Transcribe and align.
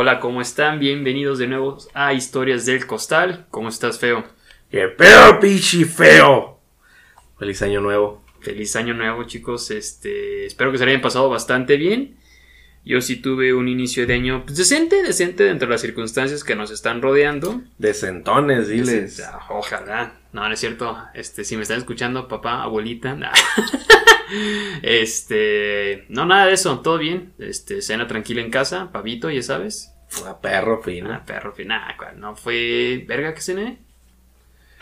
Hola, 0.00 0.20
¿cómo 0.20 0.40
están? 0.40 0.78
Bienvenidos 0.78 1.40
de 1.40 1.48
nuevo 1.48 1.76
a 1.92 2.12
Historias 2.12 2.64
del 2.64 2.86
Costal. 2.86 3.46
¿Cómo 3.50 3.68
estás, 3.68 3.98
feo? 3.98 4.22
¡Qué 4.70 4.86
pedo, 4.86 5.40
pichi 5.40 5.84
feo! 5.84 6.60
Feliz 7.36 7.62
año 7.62 7.80
nuevo. 7.80 8.22
Feliz 8.40 8.76
año 8.76 8.94
nuevo, 8.94 9.24
chicos. 9.24 9.72
Este, 9.72 10.46
espero 10.46 10.70
que 10.70 10.78
se 10.78 10.84
hayan 10.84 11.00
pasado 11.00 11.28
bastante 11.28 11.76
bien. 11.76 12.16
Yo 12.84 13.00
sí 13.00 13.16
tuve 13.16 13.52
un 13.52 13.66
inicio 13.66 14.06
de 14.06 14.14
año 14.14 14.44
pues, 14.46 14.56
decente, 14.56 15.02
decente 15.02 15.42
dentro 15.42 15.66
de 15.66 15.72
las 15.72 15.80
circunstancias 15.80 16.44
que 16.44 16.54
nos 16.54 16.70
están 16.70 17.02
rodeando. 17.02 17.62
Decentones, 17.78 18.68
diles. 18.68 19.16
Decente, 19.16 19.36
Ojalá. 19.48 20.14
No, 20.32 20.46
no 20.46 20.54
es 20.54 20.60
cierto. 20.60 20.96
Este, 21.12 21.42
si 21.42 21.56
me 21.56 21.62
están 21.62 21.78
escuchando, 21.78 22.28
papá, 22.28 22.62
abuelita. 22.62 23.16
nah. 23.16 23.32
este, 24.82 26.04
no, 26.08 26.24
nada 26.24 26.46
de 26.46 26.52
eso. 26.52 26.78
Todo 26.78 26.98
bien. 26.98 27.32
Este, 27.40 27.82
cena 27.82 28.06
tranquila 28.06 28.42
en 28.42 28.50
casa. 28.52 28.92
Pavito, 28.92 29.28
ya 29.28 29.42
sabes. 29.42 29.92
A 30.26 30.40
perro 30.40 30.82
fino. 30.82 31.12
Ah, 31.12 31.22
perro, 31.24 31.52
fin. 31.52 31.68
Nah, 31.68 31.96
cual, 31.96 32.18
no 32.18 32.34
fue. 32.34 33.04
¿Verga 33.06 33.34
que 33.34 33.40
cené? 33.40 33.78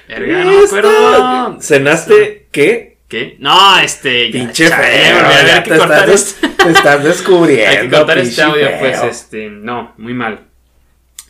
Verga, 0.09 0.45
no 0.45 0.65
acuerdo. 0.65 1.61
¿Cenaste 1.61 2.49
qué? 2.53 2.99
¿Qué? 3.09 3.37
No, 3.39 3.79
este. 3.79 4.31
Pinche 4.31 4.69
feo. 4.69 5.19
a 5.19 5.47
ya 5.47 5.63
te, 5.63 5.77
cortar 5.77 6.09
estás, 6.11 6.43
esto. 6.43 6.65
te 6.65 6.71
estás 6.71 7.05
descubriendo. 7.05 7.71
Hay 7.81 7.89
que 7.89 7.97
cortar 7.97 8.19
este 8.19 8.43
audio, 8.43 8.67
feo. 8.67 8.79
pues, 8.79 9.03
este. 9.03 9.49
No, 9.51 9.95
muy 9.99 10.15
mal. 10.15 10.47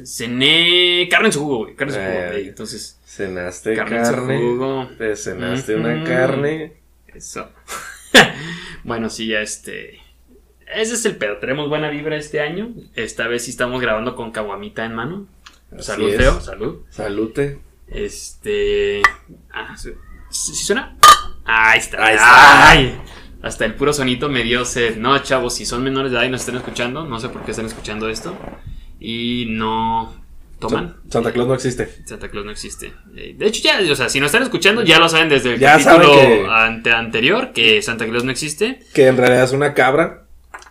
Cené 0.05 1.09
carne 1.11 1.29
en 1.29 1.33
su 1.33 1.41
jugo, 1.41 1.59
güey. 1.59 1.75
Carne 1.75 1.95
en 1.95 2.01
su 2.01 2.07
jugo, 2.07 2.29
güey. 2.33 2.49
Entonces, 2.49 2.99
Cenaste 3.07 3.75
carne 3.75 3.97
carne. 3.97 4.35
en 4.35 4.41
su 4.41 4.47
jugo. 4.47 4.89
Te 4.99 5.17
cenaste 5.17 5.75
una 5.75 6.05
carne. 6.05 6.75
Eso. 7.15 7.51
bueno, 8.85 9.09
sí, 9.09 9.29
ya 9.29 9.41
este. 9.41 10.01
Ese 10.75 10.95
es 10.95 11.05
el 11.07 11.17
pedo. 11.17 11.37
Tenemos 11.39 11.69
buena 11.69 11.89
vibra 11.91 12.17
este 12.17 12.41
año. 12.41 12.71
Esta 12.95 13.29
vez 13.29 13.45
sí 13.45 13.51
estamos 13.51 13.81
grabando 13.81 14.17
con 14.17 14.31
caguamita 14.33 14.85
en 14.85 14.95
mano. 14.95 15.27
Así 15.73 15.83
Salud, 15.85 16.09
es. 16.11 16.17
feo. 16.17 16.41
Salud. 16.41 16.77
Salute. 16.91 17.59
Este. 17.89 19.03
Ah, 19.53 19.77
¿sí, 19.77 19.91
sí 20.31 20.55
suena? 20.55 20.97
Ahí 21.45 21.79
está. 21.79 22.05
Ahí 22.05 22.15
está. 22.15 22.71
Ay, 22.71 23.01
hasta 23.43 23.65
el 23.65 23.75
puro 23.75 23.93
sonito 23.93 24.29
me 24.29 24.43
dio 24.43 24.65
sed. 24.65 24.97
No, 24.97 25.17
chavos, 25.21 25.55
si 25.55 25.67
son 25.67 25.85
menores 25.85 26.11
de 26.11 26.19
edad 26.19 26.27
y 26.27 26.31
nos 26.31 26.41
están 26.41 26.57
escuchando, 26.57 27.05
no 27.05 27.21
sé 27.21 27.29
por 27.29 27.43
qué 27.45 27.53
están 27.53 27.67
escuchando 27.67 28.09
esto. 28.09 28.37
Y 28.99 29.47
no 29.51 30.15
toman. 30.59 30.97
Sa- 31.05 31.13
Santa 31.13 31.33
Claus 31.33 31.47
no 31.49 31.55
existe. 31.55 31.89
Santa 32.07 32.29
Claus 32.29 32.45
no 32.45 32.51
existe. 32.51 32.93
Eh, 33.15 33.35
De 33.39 33.47
hecho, 33.47 33.63
ya, 33.63 33.79
o 33.91 33.95
sea, 33.95 34.09
si 34.09 34.19
nos 34.19 34.27
están 34.29 34.43
escuchando, 34.43 34.83
ya 34.83 34.99
lo 34.99 35.09
saben 35.09 35.29
desde 35.29 35.55
el 35.55 35.61
Ya 35.61 35.73
capítulo 35.79 36.13
que- 36.13 36.47
ante 36.51 36.91
anterior 36.93 37.53
que 37.53 37.81
Santa 37.83 38.07
Claus 38.07 38.25
no 38.25 38.33
existe. 38.33 38.81
Que 38.95 39.07
en 39.07 39.17
realidad 39.17 39.45
es 39.45 39.53
una 39.53 39.75
cabra. 39.75 40.26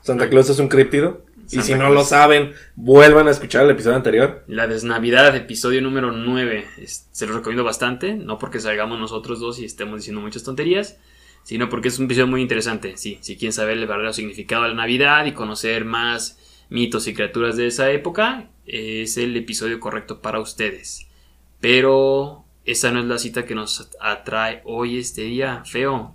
Santa 0.06 0.30
Claus 0.30 0.50
es 0.52 0.60
un 0.60 0.68
críptido. 0.68 1.26
Y 1.52 1.62
si 1.62 1.74
no 1.76 1.90
lo 1.90 2.04
saben, 2.04 2.54
vuelvan 2.76 3.28
a 3.28 3.32
escuchar 3.32 3.66
el 3.66 3.72
episodio 3.72 3.96
anterior. 3.96 4.44
La 4.48 4.68
desnavidad, 4.68 5.36
episodio 5.36 5.82
número 5.82 6.12
9. 6.12 6.66
Es- 6.80 7.08
se 7.12 7.26
los 7.26 7.36
recomiendo 7.36 7.64
bastante. 7.64 8.14
No 8.14 8.38
porque 8.38 8.60
salgamos 8.60 9.00
nosotros 9.00 9.40
dos 9.40 9.60
y 9.60 9.66
estemos 9.66 9.98
diciendo 9.98 10.22
muchas 10.22 10.44
tonterías, 10.44 10.98
sino 11.44 11.70
porque 11.70 11.88
es 11.90 11.98
un 12.00 12.06
episodio 12.06 12.28
muy 12.28 12.42
interesante. 12.42 12.98
Sí, 12.98 13.18
si 13.22 13.36
quieren 13.36 13.54
saber 13.54 13.78
el 13.78 13.86
verdadero 13.88 14.14
significado 14.14 14.64
de 14.64 14.70
la 14.70 14.76
Navidad 14.76 15.26
y 15.26 15.34
conocer 15.34 15.86
más 15.86 16.40
mitos 16.70 17.08
y 17.08 17.14
criaturas 17.14 17.58
de 17.58 17.68
esa 17.68 17.92
época, 17.92 18.50
es 18.66 19.18
el 19.18 19.36
episodio 19.38 19.80
correcto 19.80 20.22
para 20.22 20.40
ustedes. 20.40 21.08
Pero 21.60 22.44
esa 22.66 22.92
no 22.92 23.00
es 23.02 23.06
la 23.06 23.20
cita 23.20 23.46
que 23.46 23.54
nos 23.54 23.92
atrae 24.00 24.62
hoy, 24.66 24.98
este 24.98 25.22
día 25.24 25.64
feo. 25.66 26.15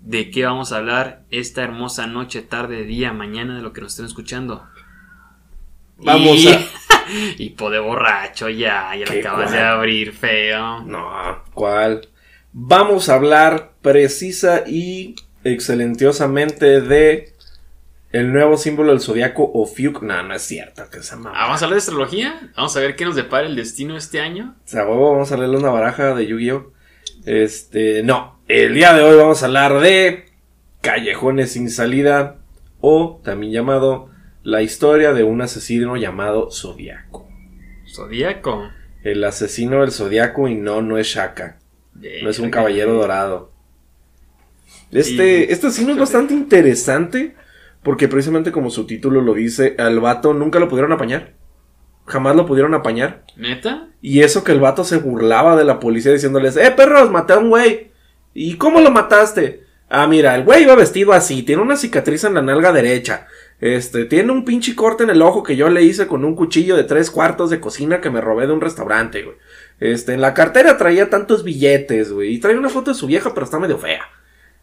¿De 0.00 0.30
qué 0.30 0.44
vamos 0.44 0.72
a 0.72 0.78
hablar 0.78 1.22
esta 1.30 1.62
hermosa 1.62 2.06
noche, 2.06 2.42
tarde, 2.42 2.84
día, 2.84 3.12
mañana 3.12 3.56
de 3.56 3.62
lo 3.62 3.72
que 3.72 3.80
nos 3.80 3.92
estén 3.92 4.06
escuchando? 4.06 4.64
Vamos 5.98 6.38
Y- 6.44 6.48
a. 6.48 6.60
Hipo 7.38 7.70
de 7.70 7.78
borracho, 7.78 8.48
ya, 8.50 8.94
ya 8.94 9.06
la 9.06 9.12
¿Qué 9.12 9.20
acabas 9.20 9.46
cuál? 9.48 9.52
de 9.58 9.60
abrir, 9.64 10.12
feo. 10.12 10.82
No, 10.84 11.42
¿cuál? 11.54 12.08
Vamos 12.52 13.08
a 13.08 13.14
hablar 13.14 13.72
precisa 13.82 14.64
y 14.66 15.14
excelentiosamente 15.42 16.80
de 16.82 17.32
el 18.12 18.32
nuevo 18.32 18.56
símbolo 18.58 18.90
del 18.92 19.00
zodiaco 19.00 19.50
Ofiuk. 19.54 20.02
No, 20.02 20.22
no 20.22 20.34
es 20.34 20.42
cierto 20.42 20.88
que 20.90 20.98
esa 20.98 21.16
mamá. 21.16 21.32
Ah, 21.34 21.46
Vamos 21.46 21.62
a 21.62 21.64
hablar 21.64 21.76
de 21.76 21.82
astrología. 21.84 22.50
Vamos 22.56 22.76
a 22.76 22.80
ver 22.80 22.94
qué 22.96 23.04
nos 23.06 23.16
depara 23.16 23.46
el 23.46 23.56
destino 23.56 23.96
este 23.96 24.20
año. 24.20 24.54
O 24.64 24.68
sea, 24.68 24.84
vamos 24.84 25.32
a 25.32 25.36
leerle 25.36 25.56
una 25.58 25.70
baraja 25.70 26.14
de 26.14 26.26
Yu-Gi-Oh! 26.26 26.72
Este, 27.28 28.02
no. 28.02 28.40
El 28.48 28.72
día 28.72 28.94
de 28.94 29.02
hoy 29.02 29.18
vamos 29.18 29.42
a 29.42 29.46
hablar 29.46 29.80
de 29.80 30.24
Callejones 30.80 31.52
sin 31.52 31.68
salida 31.68 32.38
o 32.80 33.20
también 33.22 33.52
llamado 33.52 34.08
la 34.42 34.62
historia 34.62 35.12
de 35.12 35.24
un 35.24 35.42
asesino 35.42 35.98
llamado 35.98 36.50
Zodiaco. 36.50 37.28
Zodíaco. 37.86 38.70
El 39.04 39.22
asesino 39.24 39.82
del 39.82 39.92
Zodiaco 39.92 40.48
y 40.48 40.54
no, 40.54 40.80
no 40.80 40.96
es 40.96 41.08
Shaka. 41.08 41.58
No 42.22 42.30
es 42.30 42.38
un 42.38 42.48
caballero 42.50 42.94
dorado. 42.94 43.52
Este, 44.90 45.52
este 45.52 45.66
asesino 45.66 45.92
es 45.92 45.98
bastante 45.98 46.32
interesante 46.32 47.34
porque 47.82 48.08
precisamente 48.08 48.52
como 48.52 48.70
su 48.70 48.86
título 48.86 49.20
lo 49.20 49.34
dice, 49.34 49.74
al 49.76 50.00
vato 50.00 50.32
nunca 50.32 50.60
lo 50.60 50.70
pudieron 50.70 50.92
apañar. 50.92 51.34
Jamás 52.08 52.34
lo 52.34 52.46
pudieron 52.46 52.74
apañar. 52.74 53.22
¿Neta? 53.36 53.88
Y 54.02 54.20
eso 54.20 54.42
que 54.44 54.52
el 54.52 54.60
vato 54.60 54.84
se 54.84 54.96
burlaba 54.96 55.56
de 55.56 55.64
la 55.64 55.78
policía 55.78 56.12
diciéndoles, 56.12 56.56
eh, 56.56 56.70
perros, 56.70 57.10
maté 57.10 57.34
a 57.34 57.38
un 57.38 57.50
güey. 57.50 57.90
¿Y 58.34 58.56
cómo 58.56 58.80
lo 58.80 58.90
mataste? 58.90 59.64
Ah, 59.88 60.06
mira, 60.06 60.34
el 60.34 60.44
güey 60.44 60.62
iba 60.62 60.74
vestido 60.74 61.12
así, 61.12 61.42
tiene 61.42 61.62
una 61.62 61.76
cicatriz 61.76 62.24
en 62.24 62.34
la 62.34 62.42
nalga 62.42 62.72
derecha. 62.72 63.26
Este, 63.60 64.04
tiene 64.04 64.32
un 64.32 64.44
pinche 64.44 64.76
corte 64.76 65.02
en 65.02 65.10
el 65.10 65.22
ojo 65.22 65.42
que 65.42 65.56
yo 65.56 65.68
le 65.68 65.82
hice 65.82 66.06
con 66.06 66.24
un 66.24 66.36
cuchillo 66.36 66.76
de 66.76 66.84
tres 66.84 67.10
cuartos 67.10 67.50
de 67.50 67.60
cocina 67.60 68.00
que 68.00 68.10
me 68.10 68.20
robé 68.20 68.46
de 68.46 68.52
un 68.52 68.60
restaurante, 68.60 69.22
güey. 69.22 69.36
Este, 69.80 70.14
en 70.14 70.20
la 70.20 70.34
cartera 70.34 70.76
traía 70.76 71.10
tantos 71.10 71.42
billetes, 71.42 72.12
güey. 72.12 72.34
Y 72.34 72.38
traía 72.38 72.58
una 72.58 72.68
foto 72.68 72.92
de 72.92 72.98
su 72.98 73.06
vieja, 73.06 73.34
pero 73.34 73.44
está 73.44 73.58
medio 73.58 73.78
fea. 73.78 74.02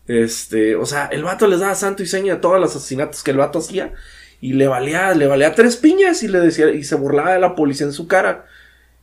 Este, 0.07 0.75
o 0.75 0.85
sea, 0.85 1.07
el 1.07 1.23
vato 1.23 1.47
les 1.47 1.59
daba 1.59 1.75
santo 1.75 2.03
y 2.03 2.05
seña 2.05 2.35
a 2.35 2.41
todos 2.41 2.59
los 2.59 2.75
asesinatos 2.75 3.23
que 3.23 3.31
el 3.31 3.37
vato 3.37 3.59
hacía. 3.59 3.93
Y 4.41 4.53
le 4.53 4.67
valía, 4.67 5.13
le 5.13 5.27
valía 5.27 5.55
tres 5.55 5.77
piñas 5.77 6.23
y 6.23 6.27
le 6.27 6.39
decía, 6.39 6.69
y 6.71 6.83
se 6.83 6.95
burlaba 6.95 7.33
de 7.33 7.39
la 7.39 7.55
policía 7.55 7.85
en 7.87 7.93
su 7.93 8.07
cara. 8.07 8.45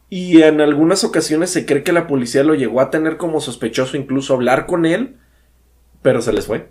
Y 0.09 0.43
en 0.43 0.61
algunas 0.61 1.05
ocasiones 1.05 1.51
se 1.51 1.65
cree 1.65 1.83
que 1.83 1.93
la 1.93 2.07
policía 2.07 2.45
lo 2.45 2.55
llegó 2.55 2.81
a 2.81 2.91
tener 2.91 3.17
como 3.17 3.41
sospechoso, 3.41 3.97
incluso 3.97 4.35
hablar 4.35 4.67
con 4.67 4.85
él, 4.85 5.17
pero 6.03 6.21
se 6.21 6.33
les 6.33 6.47
fue. 6.47 6.69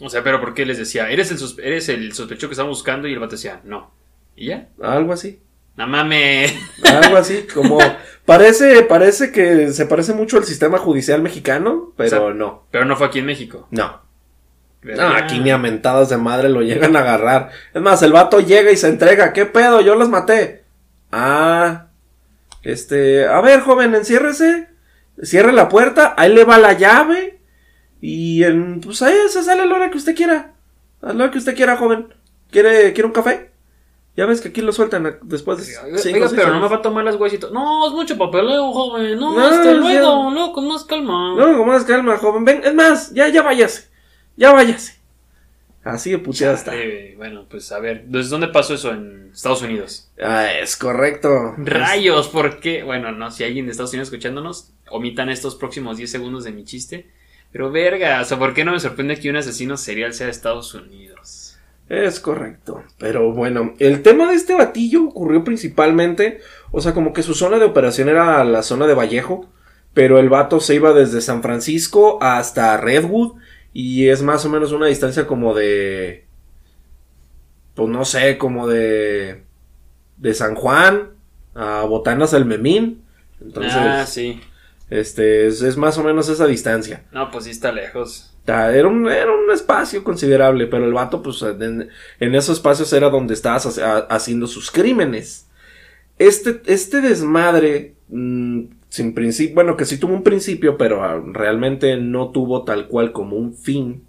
O 0.00 0.10
sea, 0.10 0.22
pero 0.22 0.40
¿por 0.40 0.54
qué 0.54 0.66
les 0.66 0.78
decía? 0.78 1.08
¿Eres 1.08 1.30
el, 1.30 1.64
eres 1.64 1.88
el 1.88 2.12
sospechoso 2.12 2.48
que 2.48 2.54
estamos 2.54 2.76
buscando? 2.78 3.08
Y 3.08 3.12
el 3.12 3.20
vato 3.20 3.32
decía, 3.36 3.60
no. 3.64 3.94
¿Y 4.36 4.48
ya? 4.48 4.68
Algo 4.82 5.12
así. 5.12 5.40
No 5.76 5.86
mames. 5.86 6.54
Algo 6.84 7.16
así, 7.16 7.46
como 7.54 7.78
parece, 8.24 8.82
parece 8.82 9.32
que 9.32 9.72
se 9.72 9.86
parece 9.86 10.12
mucho 10.12 10.36
al 10.36 10.44
sistema 10.44 10.78
judicial 10.78 11.22
mexicano, 11.22 11.92
pero 11.96 12.06
O 12.06 12.28
sea, 12.28 12.34
no. 12.34 12.66
Pero 12.70 12.84
no 12.84 12.96
fue 12.96 13.06
aquí 13.06 13.18
en 13.18 13.26
México. 13.26 13.66
No. 13.70 14.03
No, 14.84 15.08
aquí 15.08 15.38
ni 15.40 15.50
a 15.50 15.58
mentadas 15.58 16.10
de 16.10 16.16
madre 16.18 16.48
lo 16.50 16.60
llegan 16.62 16.94
a 16.96 17.00
agarrar. 17.00 17.50
Es 17.72 17.80
más, 17.80 18.02
el 18.02 18.12
vato 18.12 18.40
llega 18.40 18.70
y 18.70 18.76
se 18.76 18.88
entrega. 18.88 19.32
¿Qué 19.32 19.46
pedo? 19.46 19.80
Yo 19.80 19.94
los 19.94 20.08
maté. 20.10 20.64
Ah. 21.10 21.86
Este. 22.62 23.26
A 23.26 23.40
ver, 23.40 23.60
joven, 23.60 23.94
enciérrese. 23.94 24.68
Cierre 25.22 25.52
la 25.52 25.68
puerta. 25.68 26.14
Ahí 26.16 26.32
le 26.32 26.44
va 26.44 26.58
la 26.58 26.72
llave. 26.74 27.40
Y 28.00 28.42
en, 28.44 28.80
pues 28.80 29.00
ahí 29.02 29.14
se 29.30 29.42
sale 29.42 29.62
a 29.62 29.66
la 29.66 29.74
hora 29.74 29.90
que 29.90 29.96
usted 29.98 30.14
quiera. 30.14 30.52
A 31.02 31.12
la 31.12 31.24
hora 31.24 31.30
que 31.32 31.38
usted 31.38 31.54
quiera, 31.56 31.76
joven. 31.76 32.12
¿Quiere, 32.50 32.92
¿quiere 32.92 33.06
un 33.06 33.12
café? 33.12 33.50
Ya 34.16 34.26
ves 34.26 34.40
que 34.40 34.48
aquí 34.48 34.60
lo 34.60 34.72
sueltan 34.72 35.06
a- 35.06 35.18
después 35.22 35.58
de 35.58 35.64
Oiga, 35.64 35.98
cinco, 35.98 36.16
oiga, 36.18 36.28
seis 36.28 36.38
pero 36.40 36.54
no 36.54 36.60
me 36.60 36.68
va 36.68 36.76
a 36.76 36.82
tomar 36.82 37.04
las 37.04 37.16
huesitos. 37.16 37.50
No, 37.50 37.86
es 37.88 37.92
mucho 37.94 38.16
papeleo, 38.16 38.70
joven. 38.72 39.18
No, 39.18 39.34
No, 39.34 39.50
ya. 39.64 39.72
luego, 39.72 40.30
luego, 40.30 40.52
con 40.52 40.68
más 40.68 40.84
calma. 40.84 41.34
No, 41.36 41.58
con 41.58 41.66
más 41.66 41.82
calma, 41.84 42.16
joven. 42.18 42.44
Ven, 42.44 42.60
es 42.62 42.74
más, 42.74 43.12
ya, 43.12 43.26
ya 43.28 43.42
váyase. 43.42 43.88
Ya 44.36 44.52
váyase. 44.52 45.04
Así 45.84 46.10
de 46.10 46.18
puteada 46.18 46.54
está. 46.54 46.72
Bueno, 47.16 47.46
pues 47.48 47.70
a 47.70 47.78
ver, 47.78 48.04
¿desde 48.06 48.30
dónde 48.30 48.48
pasó 48.48 48.74
eso 48.74 48.90
en 48.90 49.30
Estados 49.34 49.60
Unidos? 49.62 50.10
Ah, 50.20 50.50
es 50.50 50.76
correcto. 50.76 51.54
Rayos, 51.58 52.28
¿por 52.28 52.58
qué? 52.58 52.82
Bueno, 52.82 53.12
no, 53.12 53.30
si 53.30 53.42
hay 53.42 53.48
alguien 53.48 53.66
de 53.66 53.72
Estados 53.72 53.92
Unidos 53.92 54.08
escuchándonos, 54.08 54.72
omitan 54.90 55.28
estos 55.28 55.56
próximos 55.56 55.98
10 55.98 56.10
segundos 56.10 56.44
de 56.44 56.52
mi 56.52 56.64
chiste. 56.64 57.10
Pero 57.52 57.70
verga, 57.70 58.20
o 58.22 58.24
sea, 58.24 58.38
¿por 58.38 58.54
qué 58.54 58.64
no 58.64 58.72
me 58.72 58.80
sorprende 58.80 59.20
que 59.20 59.28
un 59.28 59.36
asesino 59.36 59.76
serial 59.76 60.14
sea 60.14 60.26
de 60.26 60.32
Estados 60.32 60.74
Unidos? 60.74 61.58
Es 61.88 62.18
correcto. 62.18 62.82
Pero 62.98 63.32
bueno, 63.32 63.74
el 63.78 64.02
tema 64.02 64.30
de 64.30 64.36
este 64.36 64.54
batillo 64.54 65.04
ocurrió 65.04 65.44
principalmente, 65.44 66.40
o 66.72 66.80
sea, 66.80 66.94
como 66.94 67.12
que 67.12 67.22
su 67.22 67.34
zona 67.34 67.58
de 67.58 67.66
operación 67.66 68.08
era 68.08 68.42
la 68.44 68.62
zona 68.62 68.86
de 68.86 68.94
Vallejo, 68.94 69.50
pero 69.92 70.18
el 70.18 70.30
vato 70.30 70.60
se 70.60 70.74
iba 70.74 70.94
desde 70.94 71.20
San 71.20 71.42
Francisco 71.42 72.18
hasta 72.22 72.76
Redwood 72.78 73.34
y 73.74 74.08
es 74.08 74.22
más 74.22 74.44
o 74.46 74.48
menos 74.48 74.72
una 74.72 74.86
distancia 74.86 75.26
como 75.26 75.52
de, 75.54 76.24
pues 77.74 77.88
no 77.88 78.04
sé, 78.06 78.38
como 78.38 78.66
de, 78.68 79.42
de 80.16 80.34
San 80.34 80.54
Juan 80.54 81.10
a 81.54 81.82
Botanas 81.82 82.30
del 82.30 82.44
Memín. 82.46 83.02
Entonces, 83.40 83.72
ah, 83.76 84.06
sí. 84.06 84.40
Este, 84.90 85.46
es, 85.48 85.60
es 85.62 85.76
más 85.76 85.98
o 85.98 86.04
menos 86.04 86.28
esa 86.28 86.46
distancia. 86.46 87.04
No, 87.12 87.30
pues 87.30 87.44
sí 87.44 87.50
está 87.50 87.72
lejos. 87.72 88.30
Era 88.46 88.86
un, 88.86 89.08
era 89.08 89.32
un 89.32 89.50
espacio 89.52 90.04
considerable, 90.04 90.66
pero 90.66 90.84
el 90.84 90.92
vato, 90.92 91.22
pues, 91.22 91.40
en, 91.42 91.88
en 92.20 92.34
esos 92.34 92.58
espacios 92.58 92.92
era 92.92 93.08
donde 93.10 93.32
estabas 93.34 93.64
hace- 93.66 93.82
haciendo 94.10 94.46
sus 94.46 94.70
crímenes. 94.70 95.48
Este, 96.18 96.60
este 96.66 97.00
desmadre, 97.00 97.94
mm, 98.08 98.64
sin 98.94 99.12
principio, 99.12 99.56
bueno, 99.56 99.76
que 99.76 99.86
sí 99.86 99.98
tuvo 99.98 100.14
un 100.14 100.22
principio, 100.22 100.78
pero 100.78 101.02
ah, 101.02 101.20
realmente 101.32 101.96
no 101.96 102.30
tuvo 102.30 102.62
tal 102.62 102.86
cual 102.86 103.10
como 103.10 103.34
un 103.34 103.52
fin. 103.52 104.04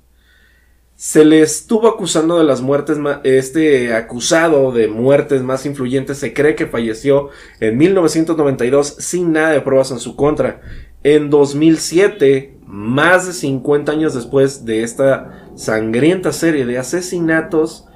Se 0.93 1.25
le 1.25 1.41
estuvo 1.41 1.87
acusando 1.87 2.37
de 2.37 2.43
las 2.43 2.61
muertes, 2.61 2.99
este 3.23 3.95
acusado 3.95 4.71
de 4.71 4.87
muertes 4.87 5.41
más 5.41 5.65
influyentes 5.65 6.19
se 6.19 6.35
cree 6.35 6.53
que 6.53 6.67
falleció 6.67 7.29
en 7.59 7.79
1992 7.79 8.97
sin 8.99 9.31
nada 9.31 9.53
de 9.53 9.61
pruebas 9.61 9.89
en 9.89 9.97
su 9.97 10.15
contra. 10.15 10.61
En 11.01 11.31
2007, 11.31 12.59
más 12.67 13.25
de 13.25 13.33
50 13.33 13.91
años 13.91 14.13
después 14.13 14.65
de 14.65 14.83
esta 14.83 15.49
sangrienta 15.55 16.31
serie 16.31 16.67
de 16.67 16.77
asesinatos, 16.77 17.87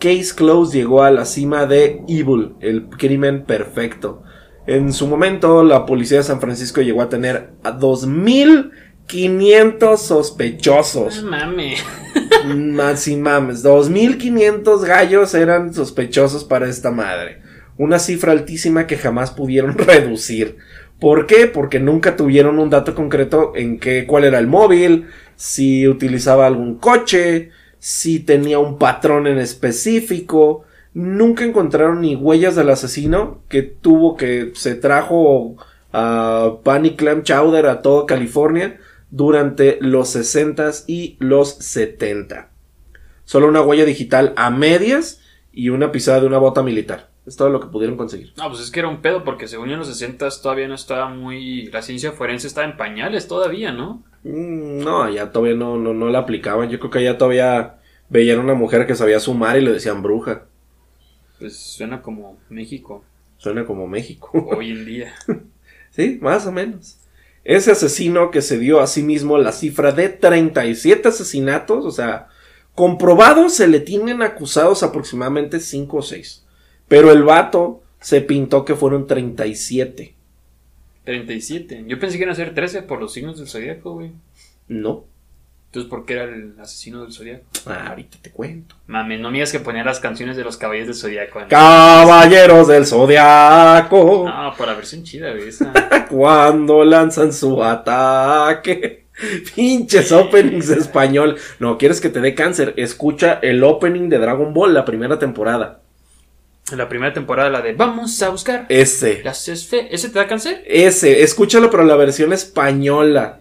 Case 0.00 0.34
Close 0.34 0.74
llegó 0.74 1.02
a 1.02 1.10
la 1.10 1.26
cima 1.26 1.66
de 1.66 2.02
Evil, 2.08 2.54
el 2.60 2.88
crimen 2.88 3.44
perfecto. 3.44 4.22
En 4.68 4.92
su 4.92 5.06
momento, 5.06 5.64
la 5.64 5.86
policía 5.86 6.18
de 6.18 6.24
San 6.24 6.42
Francisco 6.42 6.82
llegó 6.82 7.00
a 7.00 7.08
tener 7.08 7.52
a 7.62 7.78
2.500 7.78 9.96
sospechosos. 9.96 11.22
No 11.22 11.30
mames. 11.30 11.82
Más 12.44 13.08
mames, 13.08 13.62
2500 13.62 14.84
gallos 14.84 15.32
eran 15.32 15.72
sospechosos 15.72 16.44
para 16.44 16.68
esta 16.68 16.90
madre. 16.90 17.40
Una 17.78 17.98
cifra 17.98 18.32
altísima 18.32 18.86
que 18.86 18.98
jamás 18.98 19.30
pudieron 19.30 19.78
reducir. 19.78 20.58
¿Por 21.00 21.26
qué? 21.26 21.46
Porque 21.46 21.80
nunca 21.80 22.14
tuvieron 22.14 22.58
un 22.58 22.68
dato 22.68 22.94
concreto 22.94 23.52
en 23.56 23.78
qué, 23.78 24.04
cuál 24.06 24.24
era 24.24 24.38
el 24.38 24.48
móvil, 24.48 25.06
si 25.34 25.88
utilizaba 25.88 26.46
algún 26.46 26.76
coche, 26.76 27.52
si 27.78 28.20
tenía 28.20 28.58
un 28.58 28.76
patrón 28.76 29.28
en 29.28 29.38
específico. 29.38 30.66
Nunca 30.94 31.44
encontraron 31.44 32.00
ni 32.00 32.16
huellas 32.16 32.56
del 32.56 32.70
asesino 32.70 33.42
que 33.48 33.62
tuvo 33.62 34.16
que 34.16 34.52
se 34.54 34.74
trajo 34.74 35.56
a 35.92 36.56
Panic 36.64 36.96
Clam 36.96 37.22
Chowder 37.22 37.66
a 37.66 37.82
toda 37.82 38.06
California 38.06 38.78
durante 39.10 39.78
los 39.80 40.14
60s 40.14 40.84
y 40.86 41.16
los 41.20 41.54
70. 41.56 42.50
Solo 43.24 43.48
una 43.48 43.62
huella 43.62 43.84
digital 43.84 44.32
a 44.36 44.50
medias 44.50 45.20
y 45.52 45.68
una 45.70 45.92
pisada 45.92 46.20
de 46.20 46.26
una 46.26 46.38
bota 46.38 46.62
militar. 46.62 47.08
Es 47.26 47.36
todo 47.36 47.50
lo 47.50 47.60
que 47.60 47.66
pudieron 47.66 47.98
conseguir. 47.98 48.32
No, 48.38 48.48
pues 48.48 48.62
es 48.62 48.70
que 48.70 48.80
era 48.80 48.88
un 48.88 49.02
pedo 49.02 49.22
porque 49.22 49.48
según 49.48 49.68
yo 49.68 49.74
en 49.74 49.80
los 49.80 49.88
60 49.88 50.26
todavía 50.42 50.66
no 50.66 50.74
estaba 50.74 51.10
muy... 51.10 51.66
La 51.66 51.82
ciencia 51.82 52.12
forense 52.12 52.46
estaba 52.46 52.66
en 52.66 52.78
pañales 52.78 53.28
todavía, 53.28 53.70
¿no? 53.70 54.02
Mm, 54.24 54.78
No, 54.82 55.08
ya 55.10 55.30
todavía 55.30 55.54
no, 55.54 55.76
no, 55.76 55.92
no 55.92 56.08
la 56.08 56.20
aplicaban. 56.20 56.70
Yo 56.70 56.78
creo 56.78 56.90
que 56.90 57.04
ya 57.04 57.18
todavía 57.18 57.76
veían 58.08 58.38
una 58.38 58.54
mujer 58.54 58.86
que 58.86 58.94
sabía 58.94 59.20
sumar 59.20 59.58
y 59.58 59.60
le 59.60 59.72
decían 59.72 60.02
bruja. 60.02 60.44
Pues 61.38 61.56
suena 61.56 62.02
como 62.02 62.38
México 62.48 63.04
Suena 63.38 63.64
como 63.64 63.86
México. 63.86 64.30
hoy 64.56 64.70
en 64.72 64.84
día. 64.84 65.14
Sí, 65.90 66.18
más 66.20 66.46
o 66.46 66.52
menos. 66.52 66.98
Ese 67.44 67.72
asesino 67.72 68.30
que 68.30 68.42
se 68.42 68.58
dio 68.58 68.80
a 68.80 68.86
sí 68.86 69.02
mismo 69.02 69.38
la 69.38 69.52
cifra 69.52 69.90
de 69.90 70.10
37 70.10 71.08
asesinatos, 71.08 71.86
o 71.86 71.90
sea, 71.90 72.28
comprobados 72.74 73.54
se 73.54 73.66
le 73.66 73.80
tienen 73.80 74.20
acusados 74.20 74.82
aproximadamente 74.82 75.58
5 75.58 75.96
o 75.96 76.02
6. 76.02 76.44
Pero 76.88 77.10
el 77.10 77.22
vato 77.22 77.82
se 78.00 78.20
pintó 78.20 78.66
que 78.66 78.76
fueron 78.76 79.06
37. 79.06 80.14
37. 81.04 81.84
Yo 81.86 81.98
pensé 81.98 82.18
que 82.18 82.24
iban 82.24 82.34
a 82.34 82.36
ser 82.36 82.54
13 82.54 82.82
por 82.82 83.00
los 83.00 83.14
signos 83.14 83.38
del 83.38 83.48
zodiaco, 83.48 83.94
güey. 83.94 84.12
No. 84.68 85.04
Entonces, 85.68 85.90
¿por 85.90 86.06
qué 86.06 86.14
era 86.14 86.24
el 86.24 86.54
asesino 86.58 87.02
del 87.02 87.12
zodiaco? 87.12 87.44
Ah, 87.66 87.88
ahorita 87.90 88.16
te 88.22 88.30
cuento. 88.30 88.74
Mames, 88.86 89.20
no 89.20 89.28
me 89.30 89.34
digas 89.34 89.52
que 89.52 89.60
ponía 89.60 89.84
las 89.84 90.00
canciones 90.00 90.34
de 90.38 90.42
los 90.42 90.56
caballeros 90.56 90.88
del 90.88 90.96
zodiaco. 90.96 91.40
¿no? 91.40 91.48
Caballeros 91.48 92.68
del 92.68 92.86
Zodiaco. 92.86 94.24
No, 94.26 94.54
por 94.56 94.66
la 94.66 94.74
versión 94.74 95.04
chida, 95.04 95.30
güey. 95.32 95.48
Esa. 95.48 95.72
Cuando 96.08 96.84
lanzan 96.84 97.34
su 97.34 97.62
ataque. 97.62 99.04
Pinches 99.54 100.10
openings 100.10 100.68
de 100.68 100.76
español. 100.76 101.36
No, 101.58 101.76
¿quieres 101.76 102.00
que 102.00 102.08
te 102.08 102.20
dé 102.20 102.34
cáncer? 102.34 102.72
Escucha 102.78 103.38
el 103.42 103.62
opening 103.62 104.08
de 104.08 104.18
Dragon 104.18 104.54
Ball, 104.54 104.72
la 104.72 104.86
primera 104.86 105.18
temporada. 105.18 105.80
La 106.74 106.88
primera 106.88 107.12
temporada, 107.12 107.50
la 107.50 107.60
de 107.60 107.74
Vamos 107.74 108.22
a 108.22 108.30
buscar 108.30 108.64
Ese. 108.70 109.22
las. 109.22 109.46
¿Ese 109.48 110.08
te 110.08 110.18
da 110.18 110.26
cáncer? 110.26 110.62
Ese. 110.66 111.22
Escúchalo, 111.22 111.70
pero 111.70 111.84
la 111.84 111.96
versión 111.96 112.32
española. 112.32 113.40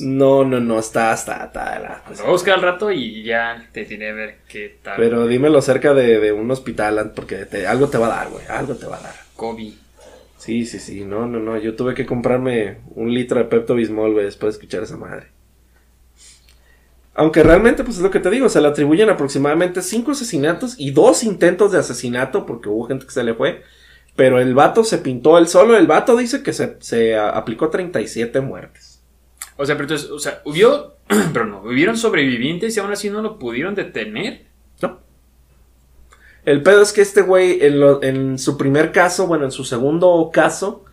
No, 0.00 0.44
no, 0.44 0.60
no. 0.60 0.78
Está, 0.78 1.12
está, 1.12 1.44
está. 1.46 1.78
la- 1.78 2.02
Lo 2.10 2.16
voy 2.16 2.26
a 2.26 2.30
buscar 2.30 2.54
al 2.54 2.62
rato 2.62 2.90
y 2.92 3.22
ya 3.22 3.68
te 3.72 3.84
diré 3.84 4.10
a 4.10 4.14
ver 4.14 4.38
qué 4.48 4.78
tal. 4.82 4.94
Pero 4.96 5.26
dímelo 5.26 5.60
cerca 5.62 5.94
de, 5.94 6.20
de 6.20 6.32
un 6.32 6.50
hospital, 6.50 7.12
porque 7.14 7.44
te- 7.46 7.66
algo 7.66 7.88
te 7.88 7.98
va 7.98 8.06
a 8.06 8.16
dar, 8.24 8.30
güey. 8.30 8.44
Algo 8.48 8.74
te 8.74 8.86
va 8.86 8.96
a 8.98 9.02
dar. 9.02 9.14
Kobe. 9.36 9.72
Sí, 10.38 10.66
sí, 10.66 10.78
sí. 10.78 11.04
No, 11.04 11.26
no, 11.26 11.38
no. 11.40 11.56
Yo 11.58 11.74
tuve 11.74 11.94
que 11.94 12.06
comprarme 12.06 12.78
un 12.94 13.12
litro 13.12 13.38
de 13.38 13.46
Pepto 13.46 13.74
Bismol, 13.74 14.12
güey, 14.12 14.24
después 14.26 14.54
de 14.54 14.58
escuchar 14.58 14.82
esa 14.82 14.96
madre. 14.96 15.28
Aunque 17.16 17.42
realmente, 17.44 17.84
pues 17.84 17.96
es 17.98 18.02
lo 18.02 18.10
que 18.10 18.18
te 18.18 18.28
digo, 18.30 18.48
se 18.48 18.60
le 18.60 18.66
atribuyen 18.68 19.08
aproximadamente 19.08 19.82
cinco 19.82 20.10
asesinatos 20.10 20.74
y 20.78 20.90
dos 20.90 21.22
intentos 21.22 21.70
de 21.70 21.78
asesinato, 21.78 22.44
porque 22.44 22.68
hubo 22.68 22.86
gente 22.88 23.06
que 23.06 23.12
se 23.12 23.22
le 23.22 23.34
fue. 23.34 23.62
Pero 24.16 24.40
el 24.40 24.54
vato 24.54 24.82
se 24.84 24.98
pintó 24.98 25.38
él 25.38 25.46
solo. 25.48 25.76
El 25.76 25.86
vato 25.86 26.16
dice 26.16 26.42
que 26.42 26.52
se, 26.52 26.76
se 26.80 27.16
aplicó 27.16 27.68
37 27.70 28.40
muertes. 28.40 28.93
O 29.56 29.64
sea, 29.66 29.76
pero 29.76 29.84
entonces, 29.84 30.10
o 30.10 30.18
sea, 30.18 30.40
hubo, 30.44 30.94
pero 31.32 31.46
no, 31.46 31.60
hubieron 31.62 31.96
sobrevivientes 31.96 32.76
y 32.76 32.80
aún 32.80 32.92
así 32.92 33.10
no 33.10 33.22
lo 33.22 33.38
pudieron 33.38 33.74
detener. 33.74 34.46
No. 34.82 34.98
El 36.44 36.62
pedo 36.62 36.82
es 36.82 36.92
que 36.92 37.00
este 37.02 37.22
güey, 37.22 37.64
en, 37.64 37.80
lo- 37.80 38.02
en 38.02 38.38
su 38.38 38.58
primer 38.58 38.92
caso, 38.92 39.26
bueno, 39.26 39.44
en 39.44 39.52
su 39.52 39.64
segundo 39.64 40.30
caso, 40.32 40.84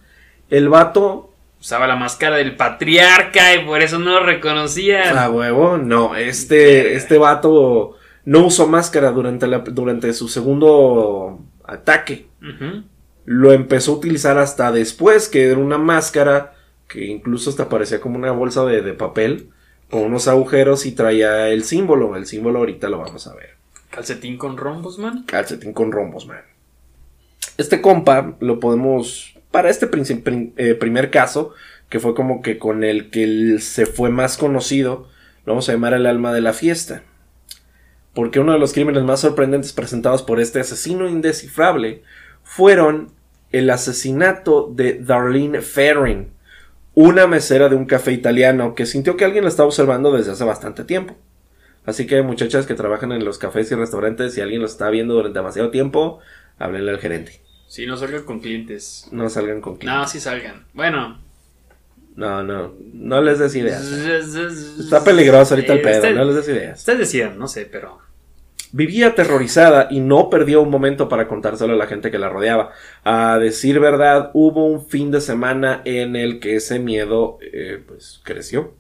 el 0.50 0.70
vato 0.70 1.28
Usaba 1.60 1.86
la 1.86 1.96
máscara 1.96 2.38
del 2.38 2.56
patriarca 2.56 3.54
y 3.54 3.64
por 3.64 3.84
eso 3.84 4.00
no 4.00 4.20
lo 4.20 4.26
reconocían. 4.26 5.16
A 5.16 5.30
huevo, 5.30 5.78
no, 5.78 6.16
este, 6.16 6.96
este 6.96 7.20
vato 7.20 7.98
no 8.26 8.48
usó 8.48 8.66
máscara 8.66 9.12
durante, 9.12 9.46
la, 9.46 9.60
durante 9.60 10.12
su 10.14 10.28
segundo 10.28 11.40
ataque. 11.64 12.26
Lo 13.26 13.52
empezó 13.54 13.92
a 13.92 13.96
utilizar 13.98 14.40
hasta 14.40 14.72
después, 14.72 15.30
que 15.30 15.52
era 15.52 15.60
una 15.60 15.78
máscara 15.78 16.56
que 16.92 17.06
incluso 17.06 17.50
hasta 17.50 17.70
parecía 17.70 18.02
como 18.02 18.18
una 18.18 18.32
bolsa 18.32 18.66
de, 18.66 18.82
de 18.82 18.94
papel 18.94 19.50
con 19.90 20.02
unos 20.04 20.28
agujeros 20.28 20.86
y 20.86 20.92
traía 20.92 21.48
el 21.50 21.64
símbolo. 21.64 22.16
El 22.16 22.26
símbolo 22.26 22.60
ahorita 22.60 22.90
lo 22.90 22.98
vamos 23.00 23.28
a 23.28 23.36
ver. 23.36 23.52
Calcetín 23.90 24.38
con 24.38 24.58
rombos, 24.58 25.00
man. 25.00 25.24
Calcetín 25.26 25.74
con 25.74 25.92
rombos, 25.92 26.28
man. 26.28 26.42
Este 27.58 27.82
compa 27.82 28.36
lo 28.40 28.60
podemos, 28.60 29.36
para 29.52 29.70
este 29.70 29.88
prim- 29.88 30.54
eh, 30.58 30.76
primer 30.76 31.12
caso, 31.12 31.54
que 31.90 32.00
fue 32.00 32.14
como 32.14 32.42
que 32.42 32.58
con 32.58 32.84
el 32.84 33.10
que 33.10 33.24
él 33.24 33.62
se 33.62 33.86
fue 33.86 34.10
más 34.10 34.38
conocido, 34.38 35.08
lo 35.46 35.54
vamos 35.54 35.68
a 35.70 35.74
llamar 35.74 35.94
el 35.94 36.06
alma 36.06 36.34
de 36.34 36.42
la 36.42 36.54
fiesta. 36.54 37.04
Porque 38.14 38.40
uno 38.40 38.54
de 38.54 38.60
los 38.60 38.74
crímenes 38.74 39.04
más 39.04 39.22
sorprendentes 39.22 39.74
presentados 39.74 40.24
por 40.24 40.40
este 40.40 40.60
asesino 40.60 41.08
indescifrable 41.08 42.04
fueron 42.44 43.12
el 43.52 43.70
asesinato 43.70 44.72
de 44.74 45.00
Darlene 45.00 45.62
Ferrin, 45.62 46.32
una 46.94 47.28
mesera 47.28 47.70
de 47.70 47.76
un 47.76 47.86
café 47.86 48.12
italiano 48.12 48.76
que 48.76 48.86
sintió 48.86 49.16
que 49.18 49.26
alguien 49.26 49.44
la 49.44 49.50
estaba 49.50 49.68
observando 49.68 50.12
desde 50.12 50.32
hace 50.32 50.44
bastante 50.44 50.84
tiempo. 50.84 51.16
Así 51.86 52.06
que 52.06 52.22
muchachas 52.22 52.66
que 52.68 52.74
trabajan 52.76 53.12
en 53.12 53.26
los 53.26 53.38
cafés 53.38 53.72
y 53.72 53.76
restaurantes, 53.76 54.34
si 54.34 54.42
alguien 54.42 54.62
los 54.62 54.72
está 54.72 54.90
viendo 54.90 55.14
durante 55.16 55.40
demasiado 55.40 55.72
tiempo, 55.72 56.20
háblenle 56.60 56.92
al 56.92 57.00
gerente. 57.00 57.42
Sí, 57.68 57.86
no 57.88 57.96
salgan 57.98 58.24
con 58.24 58.40
clientes. 58.42 59.08
No 59.12 59.30
salgan 59.30 59.62
con 59.62 59.74
No, 59.74 59.80
clientes. 59.80 60.12
sí 60.12 60.20
salgan. 60.20 60.66
Bueno. 60.74 61.20
No, 62.16 62.44
no, 62.44 62.74
no 62.94 63.22
les 63.22 63.40
des 63.40 63.56
ideas. 63.56 63.82
Está 64.80 65.04
peligroso 65.04 65.56
ahorita 65.56 65.74
el 65.74 65.80
Eh, 65.80 65.82
pedo, 65.82 66.12
no 66.12 66.26
les 66.26 66.36
des 66.36 66.50
ideas. 66.50 66.80
Ustedes 66.80 67.00
decían, 67.00 67.40
no 67.40 67.48
sé, 67.48 67.66
pero. 67.72 68.00
Vivía 68.74 69.08
aterrorizada 69.08 69.88
y 69.92 70.00
no 70.00 70.30
perdió 70.30 70.62
un 70.62 70.70
momento 70.70 71.10
para 71.10 71.28
contárselo 71.28 71.74
a 71.74 71.78
la 71.78 71.88
gente 71.88 72.10
que 72.10 72.20
la 72.20 72.30
rodeaba. 72.30 72.72
A 73.04 73.38
decir 73.38 73.80
verdad, 73.80 74.32
hubo 74.34 74.66
un 74.66 74.88
fin 74.88 75.12
de 75.12 75.20
semana 75.20 75.82
en 75.84 76.16
el 76.16 76.40
que 76.40 76.56
ese 76.56 76.80
miedo 76.80 77.38
eh, 77.42 77.84
pues 77.86 78.22
creció. 78.24 78.74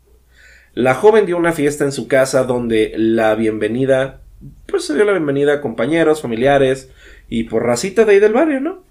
La 0.74 0.96
joven 0.96 1.26
dio 1.26 1.36
una 1.36 1.52
fiesta 1.52 1.84
en 1.84 1.92
su 1.92 2.08
casa 2.08 2.46
donde 2.46 2.94
la 2.96 3.36
bienvenida, 3.36 4.22
pues 4.68 4.86
se 4.86 4.94
dio 4.94 5.04
la 5.04 5.12
bienvenida 5.12 5.56
a 5.56 5.62
compañeros, 5.62 6.22
familiares 6.22 6.90
y 7.28 7.44
por 7.44 7.66
racita 7.66 8.06
de 8.06 8.14
ahí 8.14 8.20
del 8.20 8.32
barrio, 8.34 8.62
¿no? 8.62 8.91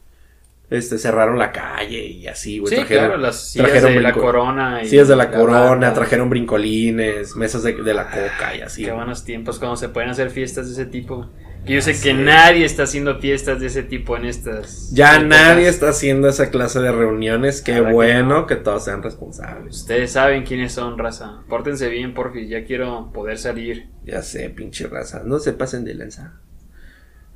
Este, 0.71 0.99
cerraron 0.99 1.37
la 1.37 1.51
calle 1.51 2.05
y 2.07 2.29
así, 2.29 2.61
güey. 2.61 2.71
Sí, 2.73 2.77
trajeron- 2.81 3.07
claro, 3.07 3.17
las 3.17 3.51
sillas 3.51 3.71
trajeron 3.71 3.95
de 3.95 4.01
la 4.03 4.13
corona. 4.13 4.81
y 4.83 4.89
Sillas 4.89 5.09
de 5.09 5.17
la 5.17 5.31
corona, 5.33 5.61
banda. 5.63 5.93
trajeron 5.95 6.31
brincolines, 6.31 7.35
mesas 7.35 7.65
de, 7.65 7.73
de 7.75 7.93
la 7.93 8.07
coca 8.09 8.55
y 8.57 8.61
así. 8.61 8.83
Qué 8.85 8.91
güey. 8.91 8.99
buenos 8.99 9.25
tiempos 9.25 9.59
cuando 9.59 9.77
se 9.77 9.89
pueden 9.89 10.11
hacer 10.11 10.31
fiestas 10.31 10.67
de 10.67 10.73
ese 10.75 10.87
tipo. 10.87 11.29
Que 11.67 11.75
yo 11.75 11.83
sé 11.83 12.01
que 12.01 12.15
nadie 12.15 12.65
está 12.65 12.85
haciendo 12.85 13.19
fiestas 13.19 13.61
de 13.61 13.67
ese 13.67 13.83
tipo 13.83 14.17
en 14.17 14.25
estas. 14.27 14.91
Ya 14.93 15.17
épocas. 15.17 15.29
nadie 15.29 15.69
está 15.69 15.89
haciendo 15.91 16.29
esa 16.29 16.51
clase 16.51 16.81
de 16.81 16.91
reuniones. 16.93 17.61
Qué 17.63 17.75
que 17.75 17.81
bueno 17.83 18.47
que 18.47 18.55
todos 18.57 18.85
sean 18.85 19.03
responsables. 19.03 19.77
Ustedes 19.77 20.13
saben 20.13 20.45
quiénes 20.45 20.73
son, 20.73 20.97
raza. 20.99 21.43
Pórtense 21.49 21.89
bien, 21.89 22.15
porfis. 22.15 22.49
Ya 22.49 22.65
quiero 22.65 23.11
poder 23.13 23.37
salir. 23.39 23.89
Ya 24.05 24.23
sé, 24.23 24.49
pinche 24.51 24.87
raza. 24.87 25.23
No 25.25 25.39
se 25.41 25.53
pasen 25.53 25.85
de 25.85 25.95
lanza. 25.95 26.35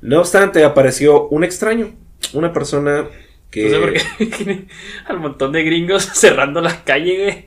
No 0.01 0.21
obstante, 0.21 0.63
apareció 0.63 1.27
un 1.27 1.43
extraño. 1.43 1.93
Una 2.33 2.51
persona 2.51 3.05
que. 3.55 3.63
No 3.63 3.69
sé 3.69 3.79
por 3.79 3.93
qué. 3.93 4.67
Al 5.07 5.19
montón 5.19 5.53
de 5.53 5.63
gringos 5.63 6.03
cerrando 6.13 6.61
la 6.61 6.83
calle, 6.83 7.23
güey. 7.23 7.45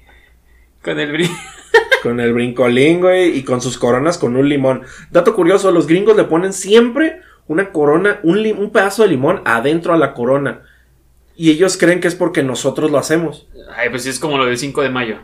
Con 0.83 0.99
el. 0.99 1.29
Con 2.03 2.21
el 2.21 2.33
brincolín, 2.33 3.01
güey, 3.01 3.37
y 3.37 3.43
con 3.43 3.61
sus 3.61 3.77
coronas 3.77 4.19
con 4.19 4.37
un 4.37 4.49
limón. 4.49 4.83
Dato 5.11 5.35
curioso, 5.35 5.73
los 5.73 5.89
gringos 5.89 6.17
le 6.17 6.23
ponen 6.23 6.53
siempre 6.53 7.23
una 7.49 7.73
corona, 7.73 8.21
un, 8.23 8.39
un 8.39 8.71
pedazo 8.71 9.03
de 9.03 9.09
limón 9.09 9.43
adentro 9.45 9.93
a 9.93 9.97
la 9.97 10.15
corona. 10.15 10.63
Y 11.35 11.51
ellos 11.51 11.77
creen 11.77 11.99
que 11.99 12.07
es 12.07 12.15
porque 12.15 12.45
nosotros 12.45 12.93
lo 12.93 12.99
hacemos. 12.99 13.49
Ay, 13.77 13.91
pues 13.91 14.07
es 14.07 14.21
como 14.21 14.39
lo 14.39 14.47
del 14.47 14.57
5 14.57 14.81
de 14.81 14.91
mayo. 14.91 15.17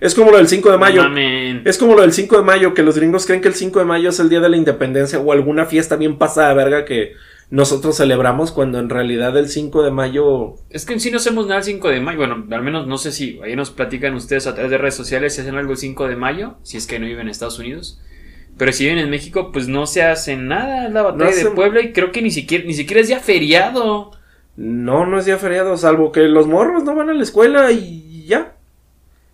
Es 0.00 0.14
como 0.14 0.30
lo 0.30 0.36
del 0.36 0.48
5 0.48 0.70
de 0.70 0.78
mayo. 0.78 1.02
Mamen. 1.02 1.62
Es 1.64 1.78
como 1.78 1.94
lo 1.94 2.02
del 2.02 2.12
5 2.12 2.36
de 2.36 2.42
mayo, 2.42 2.74
que 2.74 2.82
los 2.82 2.96
gringos 2.96 3.26
creen 3.26 3.40
que 3.40 3.48
el 3.48 3.54
5 3.54 3.78
de 3.78 3.84
mayo 3.84 4.10
es 4.10 4.20
el 4.20 4.28
día 4.28 4.40
de 4.40 4.48
la 4.48 4.56
independencia 4.56 5.18
o 5.18 5.32
alguna 5.32 5.66
fiesta 5.66 5.96
bien 5.96 6.18
pasada 6.18 6.52
verga 6.54 6.84
que 6.84 7.12
nosotros 7.48 7.96
celebramos 7.96 8.50
cuando 8.50 8.78
en 8.78 8.90
realidad 8.90 9.36
el 9.36 9.48
5 9.48 9.82
de 9.82 9.90
mayo... 9.90 10.56
Es 10.68 10.84
que 10.84 10.94
en 10.94 11.00
sí 11.00 11.10
no 11.10 11.18
hacemos 11.18 11.46
nada 11.46 11.58
el 11.58 11.64
5 11.64 11.88
de 11.88 12.00
mayo. 12.00 12.18
Bueno, 12.18 12.44
al 12.50 12.62
menos 12.62 12.86
no 12.86 12.98
sé 12.98 13.12
si 13.12 13.40
ahí 13.42 13.54
nos 13.56 13.70
platican 13.70 14.14
ustedes 14.14 14.46
a 14.46 14.54
través 14.54 14.70
de 14.70 14.78
redes 14.78 14.94
sociales 14.94 15.34
si 15.34 15.42
hacen 15.42 15.54
algo 15.54 15.72
el 15.72 15.78
5 15.78 16.08
de 16.08 16.16
mayo, 16.16 16.56
si 16.62 16.76
es 16.76 16.86
que 16.86 16.98
no 16.98 17.06
viven 17.06 17.22
en 17.22 17.28
Estados 17.28 17.58
Unidos. 17.58 18.00
Pero 18.58 18.72
si 18.72 18.84
viven 18.84 18.98
en 18.98 19.10
México, 19.10 19.52
pues 19.52 19.68
no 19.68 19.86
se 19.86 20.02
hace 20.02 20.36
nada. 20.36 20.86
Es 20.86 20.92
la 20.92 21.02
batalla 21.02 21.34
de 21.34 21.50
Puebla 21.50 21.82
y 21.82 21.92
creo 21.92 22.10
que 22.10 22.22
ni 22.22 22.30
siquiera, 22.30 22.64
ni 22.64 22.74
siquiera 22.74 23.00
es 23.00 23.08
día 23.08 23.20
feriado. 23.20 24.12
No, 24.56 25.06
no 25.06 25.18
es 25.18 25.26
día 25.26 25.36
feriado, 25.36 25.76
salvo 25.76 26.10
que 26.10 26.22
los 26.22 26.46
morros 26.46 26.82
no 26.84 26.94
van 26.94 27.10
a 27.10 27.14
la 27.14 27.22
escuela 27.22 27.70
y 27.70 28.24
ya. 28.26 28.55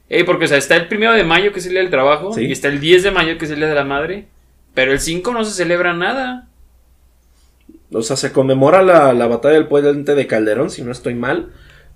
Eh, 0.08 0.24
porque 0.24 0.44
o 0.44 0.48
sea, 0.48 0.58
está 0.58 0.76
el 0.76 0.88
primero 0.88 1.12
de 1.12 1.24
mayo 1.24 1.52
que 1.52 1.58
es 1.60 1.66
el 1.66 1.72
día 1.72 1.80
del 1.80 1.90
trabajo 1.90 2.32
Sí. 2.34 2.44
y 2.44 2.52
está 2.52 2.68
el 2.68 2.80
10 2.80 3.02
de 3.02 3.10
mayo 3.12 3.38
que 3.38 3.46
es 3.46 3.50
el 3.50 3.58
día 3.58 3.68
de 3.68 3.74
la 3.74 3.84
madre. 3.84 4.26
Pero 4.74 4.92
el 4.92 5.00
5 5.00 5.32
no 5.32 5.44
se 5.44 5.52
celebra 5.52 5.92
nada. 5.94 6.48
O 7.92 8.02
sea, 8.02 8.16
se 8.16 8.32
conmemora 8.32 8.82
la, 8.82 9.12
la 9.12 9.26
batalla 9.26 9.54
del 9.54 9.66
puente 9.68 10.14
de 10.14 10.26
Calderón, 10.26 10.70
si 10.70 10.82
no 10.82 10.92
estoy 10.92 11.14
mal, 11.14 11.52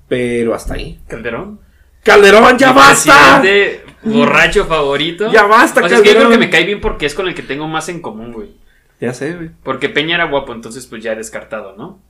pero 0.08 0.54
hasta 0.54 0.74
ahí. 0.74 1.00
Calderón. 1.08 1.60
¡Calderón, 2.02 2.58
ya 2.58 2.68
Mi 2.72 2.76
basta! 2.78 3.42
borracho 4.04 4.66
favorito. 4.66 5.32
Ya 5.32 5.44
basta, 5.44 5.82
O 5.84 5.88
sea, 5.88 5.96
es 5.98 6.02
que 6.02 6.08
yo 6.08 6.14
creo 6.14 6.22
Calderón. 6.24 6.32
que 6.40 6.46
me 6.46 6.50
cae 6.50 6.64
bien 6.66 6.80
porque 6.80 7.06
es 7.06 7.14
con 7.14 7.26
el 7.28 7.34
que 7.34 7.42
tengo 7.42 7.66
más 7.66 7.88
en 7.88 8.00
común, 8.00 8.32
güey. 8.32 8.50
Ya 9.00 9.12
sé, 9.14 9.34
güey. 9.34 9.50
Porque 9.62 9.88
Peña 9.88 10.14
era 10.16 10.24
guapo, 10.26 10.52
entonces 10.52 10.86
pues 10.86 11.02
ya 11.02 11.14
descartado, 11.14 11.74
¿no? 11.76 12.00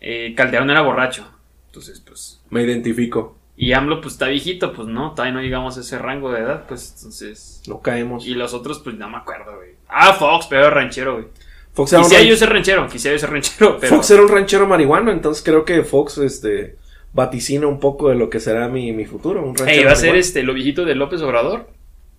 Eh, 0.00 0.34
Calderón 0.36 0.70
era 0.70 0.80
borracho. 0.82 1.30
Entonces, 1.66 2.00
pues. 2.00 2.40
Me 2.50 2.62
identifico. 2.62 3.35
Y 3.56 3.72
AMLO, 3.72 4.00
pues 4.02 4.14
está 4.14 4.28
viejito, 4.28 4.72
pues 4.74 4.86
no, 4.88 5.12
todavía 5.12 5.32
no 5.34 5.40
llegamos 5.40 5.78
a 5.78 5.80
ese 5.80 5.98
rango 5.98 6.30
de 6.30 6.40
edad, 6.40 6.64
pues 6.68 6.92
entonces. 6.96 7.62
No 7.66 7.80
caemos. 7.80 8.26
Y 8.26 8.34
los 8.34 8.52
otros, 8.52 8.80
pues 8.80 8.96
no 8.96 9.08
me 9.08 9.16
acuerdo, 9.16 9.56
güey. 9.56 9.70
Ah, 9.88 10.12
Fox, 10.12 10.46
pero 10.50 10.68
ranchero, 10.70 11.14
güey. 11.14 11.26
Fox 11.72 11.92
era, 11.92 12.00
un 12.02 12.04
Quisiera 12.04 12.22
ran- 12.22 12.30
yo 12.30 12.36
ser 12.36 12.50
ranchero, 12.50 12.88
quisiera 12.88 13.14
yo 13.16 13.20
ser 13.20 13.30
ranchero, 13.30 13.76
pero. 13.80 13.96
Fox 13.96 14.10
era 14.10 14.22
un 14.22 14.28
ranchero 14.28 14.66
marihuano, 14.66 15.10
entonces 15.10 15.42
creo 15.42 15.64
que 15.64 15.82
Fox 15.84 16.18
este, 16.18 16.76
vaticina 17.12 17.66
un 17.66 17.80
poco 17.80 18.08
de 18.10 18.14
lo 18.16 18.28
que 18.28 18.40
será 18.40 18.68
mi, 18.68 18.92
mi 18.92 19.06
futuro. 19.06 19.40
Un 19.42 19.56
ranchero 19.56 19.78
Ey, 19.80 19.84
va 19.84 19.92
a 19.92 19.96
ser 19.96 20.16
este, 20.16 20.42
lo 20.42 20.52
viejito 20.52 20.84
de 20.84 20.94
López 20.94 21.22
Obrador. 21.22 21.68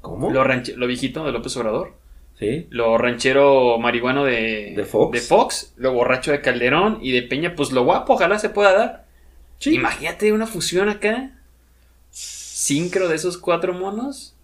¿Cómo? 0.01 0.32
Lo, 0.32 0.44
lo 0.44 0.88
viejito 0.88 1.24
de 1.25 1.32
López 1.32 1.56
Obrador. 1.58 1.94
Sí. 2.39 2.67
Lo 2.70 2.98
ranchero 3.00 3.79
marihuano 3.79 4.24
de, 4.24 4.74
De 4.75 4.86
Fox. 4.86 5.12
de 5.12 5.20
Fox, 5.22 5.74
lo 5.77 5.94
borracho 5.94 6.32
de 6.32 6.41
Calderón 6.41 7.00
y 7.01 7.12
de 7.12 7.24
Peña, 7.24 7.56
pues 7.56 7.72
lo 7.72 7.84
guapo, 7.84 8.13
ojalá 8.13 8.38
se 8.38 8.50
pueda 8.50 8.74
dar. 8.74 9.06
Sí. 9.59 9.75
Imagínate 9.75 10.31
una 10.31 10.47
fusión 10.47 10.89
acá. 10.89 11.31
Sincro 12.11 13.07
de 13.07 13.15
esos 13.15 13.37
cuatro 13.37 13.73
monos. 13.73 14.35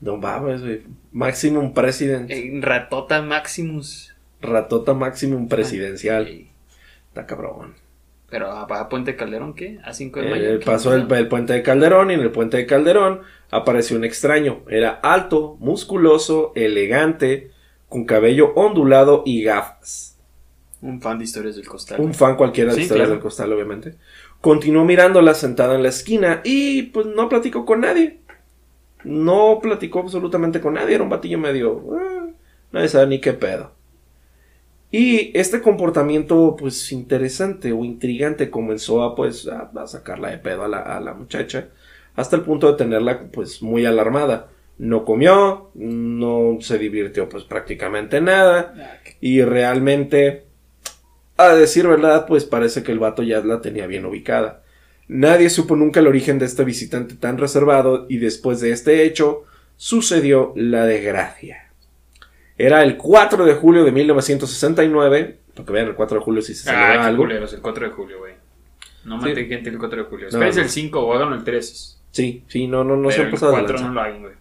No 0.00 0.16
mames, 0.16 0.62
güey. 0.62 0.82
Maximum 1.12 1.74
President. 1.74 2.30
En 2.30 2.62
Ratota 2.62 3.22
Maximus. 3.22 4.14
Ratota 4.40 4.94
Maximum 4.94 5.48
Presidencial. 5.48 6.28
Está 7.08 7.26
cabrón. 7.26 7.74
Pero 8.28 8.50
a, 8.50 8.88
Puente 8.88 9.14
Calderón, 9.14 9.54
¿qué? 9.54 9.78
A 9.84 9.92
5 9.92 10.20
de 10.20 10.26
Eh, 10.26 10.30
mayo. 10.30 10.60
pasó 10.64 10.94
el, 10.94 11.10
el 11.12 11.28
puente 11.28 11.52
de 11.52 11.62
Calderón 11.62 12.10
y 12.10 12.14
en 12.14 12.20
el 12.20 12.30
puente 12.30 12.56
de 12.56 12.64
Calderón 12.66 13.20
apareció 13.50 13.96
un 13.98 14.04
extraño. 14.04 14.62
Era 14.70 14.90
alto, 14.90 15.56
musculoso, 15.60 16.52
elegante, 16.56 17.50
con 17.90 18.06
cabello 18.06 18.54
ondulado 18.54 19.22
y 19.26 19.42
gafas. 19.44 20.11
Un 20.82 21.00
fan 21.00 21.18
de 21.18 21.24
historias 21.24 21.56
del 21.56 21.66
costal. 21.66 22.00
Un 22.00 22.12
fan 22.12 22.36
cualquiera 22.36 22.70
de 22.70 22.76
Sí, 22.76 22.82
historias 22.82 23.06
claro. 23.06 23.14
del 23.14 23.22
costal, 23.22 23.52
obviamente. 23.52 23.94
Continuó 24.40 24.84
mirándola 24.84 25.34
sentada 25.34 25.76
en 25.76 25.82
la 25.84 25.88
esquina 25.90 26.40
y 26.44 26.82
pues 26.84 27.06
no 27.06 27.28
platicó 27.28 27.64
con 27.64 27.80
nadie. 27.82 28.18
No 29.04 29.58
platicó 29.62 30.00
absolutamente 30.00 30.60
con 30.60 30.74
nadie. 30.74 30.94
Era 30.96 31.04
un 31.04 31.10
batillo 31.10 31.38
medio. 31.38 31.82
eh, 31.98 32.32
nadie 32.72 32.88
sabe 32.88 33.06
ni 33.06 33.20
qué 33.20 33.32
pedo. 33.32 33.72
Y 34.90 35.30
este 35.38 35.62
comportamiento, 35.62 36.54
pues 36.58 36.92
interesante 36.92 37.72
o 37.72 37.82
intrigante, 37.84 38.50
comenzó 38.50 39.02
a 39.02 39.14
pues 39.14 39.48
a, 39.48 39.70
a 39.74 39.86
sacarla 39.86 40.30
de 40.30 40.38
pedo 40.38 40.64
a 40.64 40.68
la, 40.68 40.78
a 40.80 41.00
la 41.00 41.14
muchacha. 41.14 41.68
Hasta 42.14 42.36
el 42.36 42.42
punto 42.42 42.70
de 42.70 42.76
tenerla 42.76 43.22
pues 43.32 43.62
muy 43.62 43.86
alarmada. 43.86 44.48
No 44.78 45.04
comió, 45.04 45.70
no 45.74 46.58
se 46.60 46.76
divirtió 46.78 47.28
pues 47.28 47.44
prácticamente 47.44 48.20
nada. 48.20 48.74
Ah, 48.76 48.98
Y 49.20 49.42
realmente, 49.42 50.44
a 51.36 51.48
decir 51.54 51.86
verdad, 51.88 52.26
pues 52.26 52.44
parece 52.44 52.82
que 52.82 52.92
el 52.92 52.98
vato 52.98 53.22
ya 53.22 53.40
la 53.40 53.60
tenía 53.60 53.86
bien 53.86 54.04
ubicada. 54.04 54.62
Nadie 55.08 55.50
supo 55.50 55.76
nunca 55.76 56.00
el 56.00 56.06
origen 56.06 56.38
de 56.38 56.46
este 56.46 56.64
visitante 56.64 57.14
tan 57.16 57.36
reservado 57.38 58.06
y 58.08 58.18
después 58.18 58.60
de 58.60 58.70
este 58.72 59.04
hecho 59.04 59.44
sucedió 59.76 60.52
la 60.56 60.86
desgracia. 60.86 61.70
Era 62.56 62.82
el 62.82 62.96
4 62.96 63.44
de 63.44 63.54
julio 63.54 63.84
de 63.84 63.92
1969, 63.92 65.38
porque 65.54 65.72
vean, 65.72 65.88
el 65.88 65.94
4 65.94 66.18
de 66.18 66.24
julio 66.24 66.42
si 66.42 66.54
se 66.54 66.64
celebra 66.64 67.02
Ah, 67.02 67.06
algo. 67.08 67.24
culeros, 67.24 67.52
el 67.52 67.60
4 67.60 67.86
de 67.86 67.92
julio, 67.92 68.18
güey. 68.18 68.34
No 69.04 69.20
Sí. 69.20 69.28
maten 69.28 69.48
gente 69.48 69.70
el 69.70 69.78
4 69.78 70.04
de 70.04 70.08
julio. 70.08 70.26
No, 70.26 70.28
Espérense 70.28 70.60
no. 70.60 70.64
el 70.64 70.70
5 70.70 71.00
o 71.00 71.12
háganlo 71.14 71.34
el 71.34 71.44
3. 71.44 72.00
Sí, 72.12 72.44
sí, 72.46 72.66
no, 72.68 72.84
no, 72.84 72.96
no 72.96 73.10
se 73.10 73.16
Pero 73.16 73.22
han 73.22 73.28
el 73.28 73.32
pasado 73.32 73.52
de 73.52 73.58
4 73.58 73.74
lanza. 73.74 73.88
no 73.88 73.94
lo 73.94 74.00
hagan, 74.00 74.20
güey. 74.22 74.34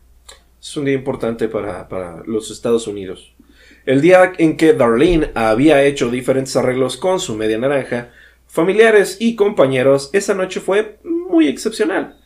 Es 0.62 0.78
un 0.78 0.86
día 0.86 0.94
importante 0.94 1.48
para, 1.48 1.88
para 1.90 2.22
los 2.28 2.52
Estados 2.52 2.86
Unidos. 2.86 3.34
El 3.86 4.02
día 4.02 4.34
en 4.38 4.58
que 4.58 4.74
Darlene 4.74 5.32
había 5.34 5.84
hecho 5.84 6.10
diferentes 6.10 6.56
arreglos 6.56 6.98
con 6.98 7.20
su 7.20 7.36
media 7.36 7.58
naranja, 7.58 8.10
familiares 8.48 9.18
y 9.20 9.36
compañeros, 9.36 10.10
esa 10.14 10.34
noche 10.34 10.60
fue 10.60 10.98
muy 11.04 11.48
excepcional. 11.48 12.18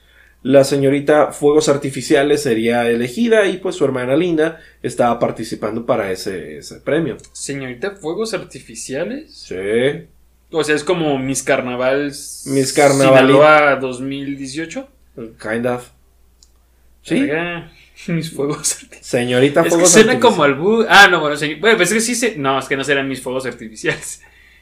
La 0.43 0.63
señorita 0.63 1.31
Fuegos 1.31 1.69
Artificiales 1.69 2.43
sería 2.43 2.87
elegida 2.87 3.47
y 3.47 3.57
pues 3.57 3.75
su 3.75 3.85
hermana 3.85 4.15
Linda 4.15 4.59
estaba 4.83 5.17
participando 5.17 5.85
para 5.87 6.11
ese, 6.11 6.57
ese 6.57 6.79
premio. 6.81 7.17
Señorita, 7.31 7.91
fuegos 7.95 8.33
artificiales. 8.35 9.33
Sí. 9.33 10.05
O 10.51 10.63
sea, 10.63 10.75
es 10.75 10.83
como 10.83 11.17
mis 11.17 11.41
carnavals. 11.41 12.43
Mis 12.45 12.77
carnavali- 12.77 13.07
Sinaloa 13.27 13.75
2018. 13.77 14.87
Kind 15.41 15.65
of. 15.65 15.89
Sí. 17.01 17.27
Mis 18.07 18.31
fuegos 18.31 18.73
artificiales. 18.73 19.05
Señorita 19.07 19.59
Es 19.61 19.63
que 19.65 19.69
Fuegos 19.71 19.91
suena 19.91 20.11
Artificiales. 20.13 20.35
como 20.37 20.43
al 20.43 20.55
bu. 20.55 20.85
Ah, 20.89 21.07
no, 21.09 21.19
bueno, 21.21 21.35
señor- 21.37 21.59
bueno, 21.59 21.77
pues 21.77 21.89
es 21.89 21.93
que 21.95 22.01
sí 22.01 22.15
se. 22.15 22.35
No, 22.37 22.59
es 22.59 22.65
que 22.65 22.75
no 22.77 22.83
serán 22.83 23.07
mis 23.07 23.21
fuegos 23.21 23.45
artificiales. 23.45 24.21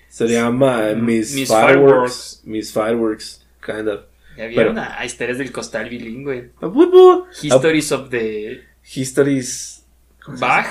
Se 0.10 0.28
llama 0.28 0.90
eh, 0.92 0.96
Mm, 0.96 1.06
Miss, 1.06 1.34
Miss 1.34 1.50
Fireworks. 1.50 2.42
Miss 2.44 2.72
Fireworks. 2.72 3.46
Kind 3.66 3.88
of. 3.88 4.02
Ya 4.38 4.46
vieron 4.48 4.76
Pero- 4.76 4.88
ah, 4.98 5.06
historias 5.06 5.38
del 5.40 5.52
costal 5.52 5.90
bilingüe. 5.90 6.52
Ah, 6.62 6.68
bu- 6.68 6.90
bu. 6.92 7.26
Histories 7.42 7.92
of 7.92 8.10
the 8.10 8.62
Histories. 8.84 9.84
¿cómo 10.24 10.38
se 10.38 10.42
Bach. 10.46 10.68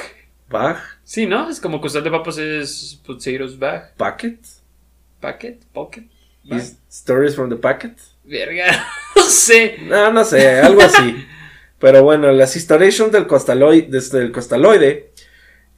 Bach. 0.48 0.78
Sí, 1.04 1.26
¿no? 1.26 1.48
Es 1.48 1.60
como 1.60 1.80
costal 1.80 2.04
de 2.04 2.10
papas 2.10 2.38
es 2.38 3.00
potatoes 3.04 3.58
bag. 3.58 3.94
Packet. 3.96 4.38
Packet, 5.20 5.64
pocket. 5.72 6.04
Stories 6.90 7.34
from 7.34 7.48
the 7.50 7.56
Packet. 7.56 7.96
Verga, 8.24 8.84
no 9.16 9.22
sé. 9.24 9.78
No, 9.82 10.12
no 10.12 10.24
sé, 10.24 10.60
algo 10.60 10.82
así. 10.82 11.24
Pero 11.82 12.04
bueno, 12.04 12.30
las 12.30 12.54
instalations 12.54 13.10
del 13.10 13.26
costaloide, 13.26 13.88
desde 13.90 14.30
costaloide, 14.30 15.10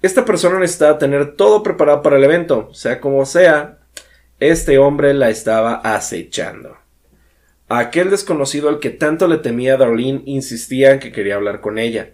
esta 0.03 0.27
persona 0.27 0.59
necesitaba 0.59 0.99
tener 0.99 1.35
todo 1.35 1.63
preparado 1.63 2.03
para 2.03 2.19
el 2.19 2.25
evento, 2.25 2.69
sea 2.75 3.01
como 3.01 3.25
sea, 3.25 3.79
este 4.39 4.77
hombre 4.77 5.15
la 5.15 5.31
estaba 5.31 5.77
acechando. 5.77 6.77
Aquel 7.71 8.11
desconocido 8.11 8.69
al 8.69 8.81
que 8.81 8.91
tanto 8.91 9.27
le 9.29 9.39
temía 9.39 9.79
Darlene 9.79 10.21
insistía 10.27 10.93
en 10.93 11.01
que 11.01 11.11
quería 11.11 11.37
hablar 11.37 11.63
con 11.63 11.79
ella. 11.79 12.11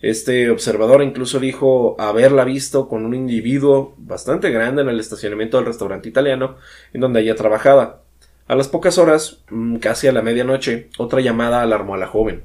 Este 0.00 0.48
observador 0.48 1.02
incluso 1.02 1.40
dijo 1.40 1.96
haberla 1.98 2.44
visto 2.44 2.86
con 2.86 3.04
un 3.04 3.12
individuo 3.12 3.96
bastante 3.98 4.50
grande 4.50 4.82
en 4.82 4.88
el 4.88 5.00
estacionamiento 5.00 5.56
del 5.56 5.66
restaurante 5.66 6.08
italiano 6.08 6.58
en 6.92 7.00
donde 7.00 7.22
ella 7.22 7.34
trabajaba. 7.34 8.02
A 8.46 8.54
las 8.54 8.68
pocas 8.68 8.98
horas, 8.98 9.42
mm, 9.50 9.78
casi 9.78 10.06
a 10.06 10.12
la 10.12 10.22
medianoche, 10.22 10.90
otra 10.96 11.20
llamada 11.20 11.62
alarmó 11.62 11.96
a 11.96 11.98
la 11.98 12.06
joven, 12.06 12.44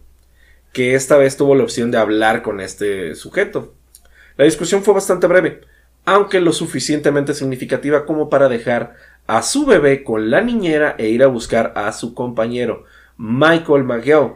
que 0.77 0.93
esta 0.93 1.17
vez 1.17 1.37
tuvo 1.37 1.55
la 1.55 1.63
opción 1.63 1.89
de 1.89 1.97
hablar 1.97 2.43
con 2.43 2.61
este 2.61 3.15
sujeto. 3.15 3.73
La 4.35 4.45
discusión 4.45 4.83
fue 4.83 4.93
bastante 4.93 5.25
breve. 5.25 5.61
aunque 6.05 6.39
lo 6.39 6.53
suficientemente 6.53 7.33
significativa 7.33 8.05
como 8.05 8.29
para 8.29 8.47
dejar 8.47 8.93
a 9.25 9.41
su 9.41 9.65
bebé 9.65 10.03
con 10.03 10.29
la 10.29 10.41
niñera 10.41 10.93
e 10.99 11.07
ir 11.07 11.23
a 11.23 11.27
buscar 11.27 11.73
a 11.75 11.91
su 11.93 12.13
compañero, 12.13 12.85
Michael 13.17 13.85
McGill. 13.85 14.33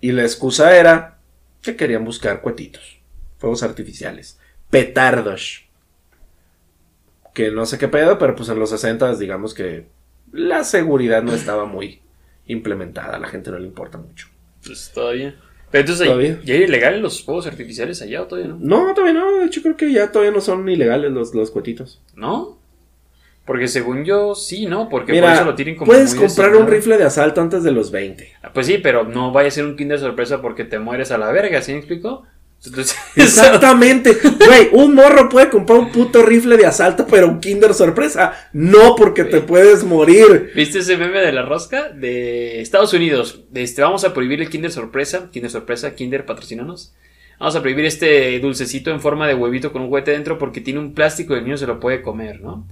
Y 0.00 0.12
la 0.12 0.22
excusa 0.22 0.74
era 0.74 1.18
que 1.60 1.76
querían 1.76 2.06
buscar 2.06 2.40
cuetitos, 2.40 3.02
fuegos 3.36 3.62
artificiales, 3.62 4.40
petardos. 4.70 5.68
Que 7.34 7.50
no 7.50 7.66
sé 7.66 7.76
qué 7.76 7.88
pedo, 7.88 8.16
pero 8.18 8.34
pues 8.34 8.48
en 8.48 8.58
los 8.58 8.70
60 8.70 9.16
digamos 9.16 9.52
que 9.52 9.86
la 10.32 10.64
seguridad 10.64 11.22
no 11.22 11.34
estaba 11.34 11.66
muy 11.66 12.00
implementada, 12.46 13.16
a 13.16 13.20
la 13.20 13.28
gente 13.28 13.50
no 13.50 13.58
le 13.58 13.66
importa 13.66 13.98
mucho. 13.98 14.31
Pues 14.64 14.90
todavía. 14.94 15.34
Pero 15.70 15.80
entonces, 15.82 16.06
Todavía. 16.06 16.38
¿ya 16.44 16.54
hay 16.54 16.62
ilegales 16.64 17.00
los 17.00 17.22
fuegos 17.24 17.46
artificiales 17.46 18.02
allá 18.02 18.22
o 18.22 18.26
todavía 18.26 18.52
no? 18.52 18.58
No, 18.60 18.94
todavía 18.94 19.18
no, 19.18 19.38
de 19.38 19.46
hecho 19.46 19.62
creo 19.62 19.76
que 19.76 19.90
ya 19.90 20.12
todavía 20.12 20.30
no 20.32 20.40
son 20.42 20.68
ilegales 20.68 21.10
los, 21.10 21.34
los 21.34 21.50
cuetitos. 21.50 22.02
¿No? 22.14 22.58
Porque 23.46 23.66
según 23.66 24.04
yo, 24.04 24.34
sí, 24.34 24.66
¿no? 24.66 24.88
Porque 24.88 25.12
Mira, 25.12 25.28
por 25.28 25.34
eso 25.34 25.44
lo 25.46 25.54
tienen 25.54 25.76
como. 25.76 25.90
puedes 25.90 26.14
muy 26.14 26.26
comprar 26.26 26.54
un 26.54 26.66
rifle 26.68 26.96
de 26.98 27.04
asalto 27.04 27.40
antes 27.40 27.64
de 27.64 27.72
los 27.72 27.90
20. 27.90 28.32
Ah, 28.42 28.52
Pues 28.52 28.66
sí, 28.66 28.78
pero 28.78 29.04
no 29.04 29.32
vaya 29.32 29.48
a 29.48 29.50
ser 29.50 29.64
un 29.64 29.76
kinder 29.76 29.98
sorpresa 29.98 30.40
porque 30.42 30.64
te 30.64 30.78
mueres 30.78 31.10
a 31.10 31.18
la 31.18 31.32
verga, 31.32 31.60
¿sí 31.62 31.72
me 31.72 31.78
explico? 31.78 32.24
Exactamente. 33.16 34.16
Güey, 34.22 34.68
un 34.72 34.94
morro 34.94 35.28
puede 35.28 35.50
comprar 35.50 35.78
un 35.78 35.90
puto 35.90 36.22
rifle 36.22 36.56
de 36.56 36.66
asalto, 36.66 37.06
pero 37.06 37.28
un 37.28 37.40
Kinder 37.40 37.74
sorpresa. 37.74 38.48
No, 38.52 38.94
porque 38.94 39.24
te 39.24 39.40
puedes 39.40 39.84
morir. 39.84 40.52
¿Viste 40.54 40.78
ese 40.78 40.96
meme 40.96 41.20
de 41.20 41.32
la 41.32 41.42
rosca? 41.42 41.88
De 41.88 42.60
Estados 42.60 42.92
Unidos. 42.92 43.40
Este, 43.52 43.82
vamos 43.82 44.04
a 44.04 44.14
prohibir 44.14 44.40
el 44.40 44.48
Kinder 44.48 44.70
sorpresa. 44.70 45.28
Kinder 45.32 45.50
sorpresa, 45.50 45.94
Kinder 45.94 46.24
patrocinanos. 46.24 46.94
Vamos 47.40 47.56
a 47.56 47.60
prohibir 47.60 47.84
este 47.86 48.38
dulcecito 48.38 48.92
en 48.92 49.00
forma 49.00 49.26
de 49.26 49.34
huevito 49.34 49.72
con 49.72 49.82
un 49.82 49.88
juguete 49.88 50.12
dentro 50.12 50.38
porque 50.38 50.60
tiene 50.60 50.78
un 50.78 50.94
plástico 50.94 51.34
y 51.34 51.38
el 51.38 51.44
niño 51.44 51.56
se 51.56 51.66
lo 51.66 51.80
puede 51.80 52.00
comer, 52.00 52.40
¿no? 52.40 52.68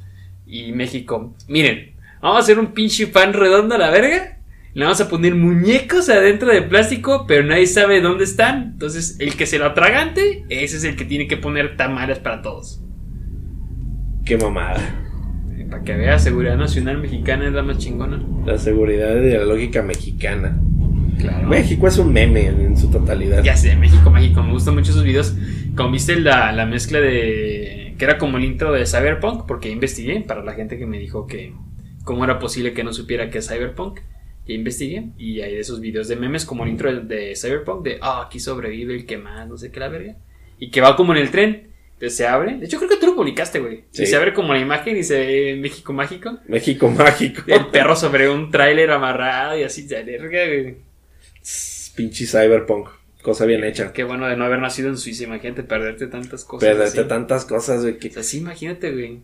Y 0.47 0.70
México, 0.70 1.35
miren, 1.49 1.97
vamos 2.20 2.37
a 2.37 2.40
hacer 2.40 2.59
un 2.59 2.73
pinche 2.73 3.09
pan 3.09 3.32
redondo 3.32 3.75
a 3.75 3.78
la 3.78 3.90
verga. 3.90 4.39
Le 4.72 4.84
vamos 4.84 5.00
a 5.00 5.08
poner 5.08 5.34
muñecos 5.34 6.08
adentro 6.08 6.52
de 6.52 6.62
plástico, 6.62 7.24
pero 7.26 7.44
nadie 7.44 7.66
sabe 7.66 8.00
dónde 8.00 8.24
están. 8.24 8.72
Entonces, 8.74 9.16
el 9.18 9.34
que 9.34 9.46
se 9.46 9.58
lo 9.58 9.66
atragante, 9.66 10.44
ese 10.48 10.76
es 10.76 10.84
el 10.84 10.94
que 10.94 11.04
tiene 11.04 11.26
que 11.26 11.36
poner 11.36 11.76
tamales 11.76 12.20
para 12.20 12.40
todos. 12.40 12.80
Qué 14.24 14.36
mamada. 14.36 14.78
Para 15.68 15.82
que 15.82 15.94
vea, 15.96 16.18
seguridad 16.18 16.56
nacional 16.56 16.98
mexicana 16.98 17.46
es 17.46 17.52
la 17.52 17.62
más 17.62 17.78
chingona. 17.78 18.24
La 18.46 18.58
seguridad 18.58 19.16
ideológica 19.16 19.82
mexicana. 19.82 20.60
Claro. 21.18 21.48
México 21.48 21.86
es 21.86 21.98
un 21.98 22.12
meme 22.12 22.46
en, 22.46 22.76
su 22.76 22.90
totalidad. 22.90 23.42
Ya 23.42 23.56
sé, 23.56 23.76
México 23.76 24.10
Mágico, 24.10 24.42
me 24.42 24.52
gustan 24.52 24.74
mucho 24.74 24.92
esos 24.92 25.04
videos. 25.04 25.36
Como 25.76 25.90
viste 25.90 26.18
la, 26.18 26.52
la 26.52 26.64
mezcla 26.64 27.00
de. 27.00 27.94
que 27.98 28.04
era 28.04 28.18
como 28.18 28.38
el 28.38 28.44
intro 28.44 28.72
de 28.72 28.86
Cyberpunk, 28.86 29.46
porque 29.46 29.68
investigué 29.68 30.20
para 30.20 30.42
la 30.42 30.54
gente 30.54 30.78
que 30.78 30.86
me 30.86 30.98
dijo 30.98 31.26
que. 31.26 31.54
cómo 32.04 32.24
era 32.24 32.38
posible 32.38 32.72
que 32.72 32.84
no 32.84 32.92
supiera 32.92 33.30
que 33.30 33.38
es 33.38 33.48
Cyberpunk. 33.48 34.00
Ya 34.50 34.57
investigué 34.57 35.04
y 35.16 35.40
hay 35.42 35.54
de 35.54 35.61
esos 35.61 35.80
videos 35.80 36.09
de 36.09 36.16
memes 36.16 36.45
como 36.45 36.64
el 36.64 36.71
intro 36.71 36.92
de, 36.92 37.37
Cyberpunk, 37.37 37.85
de 37.85 37.99
ah, 38.02 38.25
aquí 38.26 38.40
sobrevive 38.40 38.95
el 38.97 39.07
que 39.07 39.16
más, 39.16 39.49
no 39.49 39.57
sé 39.57 39.71
qué 39.71 39.78
la 39.78 39.88
verga. 39.88 40.16
Y 40.59 40.71
que 40.73 40.80
va 40.80 40.97
como 40.97 41.12
en 41.12 41.19
el 41.19 41.30
tren. 41.30 41.69
Entonces 41.95 42.16
se 42.16 42.26
abre. 42.26 42.57
De 42.57 42.66
hecho, 42.66 42.78
creo 42.78 42.88
que 42.90 42.97
tú 42.97 43.07
lo 43.07 43.14
publicaste, 43.14 43.61
güey. 43.61 43.85
Sí. 43.92 44.02
Y 44.02 44.07
se 44.07 44.16
abre 44.16 44.35
como 44.35 44.52
la 44.52 44.59
imagen 44.59 44.97
y 44.97 45.04
se 45.04 45.19
ve 45.19 45.59
México 45.61 45.92
Mágico. 45.92 46.38
México 46.49 46.88
mágico. 46.90 47.42
El 47.47 47.66
perro 47.66 47.95
sobre 47.95 48.28
un 48.28 48.50
tráiler 48.50 48.90
amarrado 48.90 49.57
y 49.57 49.62
así 49.62 49.83
de 49.87 50.02
verga, 50.02 50.47
güey. 50.47 50.76
Pinche 51.95 52.26
cyberpunk. 52.26 52.88
Cosa 53.23 53.45
bien 53.45 53.62
hecha. 53.64 53.92
Qué 53.92 54.02
bueno 54.04 54.26
de 54.26 54.37
no 54.37 54.45
haber 54.47 54.61
nacido 54.61 54.88
en 54.88 54.97
Suiza, 54.97 55.25
imagínate 55.25 55.62
perderte 55.62 56.07
tantas 56.07 56.45
cosas. 56.45 56.69
Perderte 56.71 57.00
así. 57.00 57.09
tantas 57.09 57.45
cosas, 57.45 57.83
güey. 57.83 57.99
que- 57.99 58.09
O 58.09 58.12
sea, 58.12 58.23
sí, 58.23 58.38
imagínate, 58.38 58.90
güey. 58.92 59.21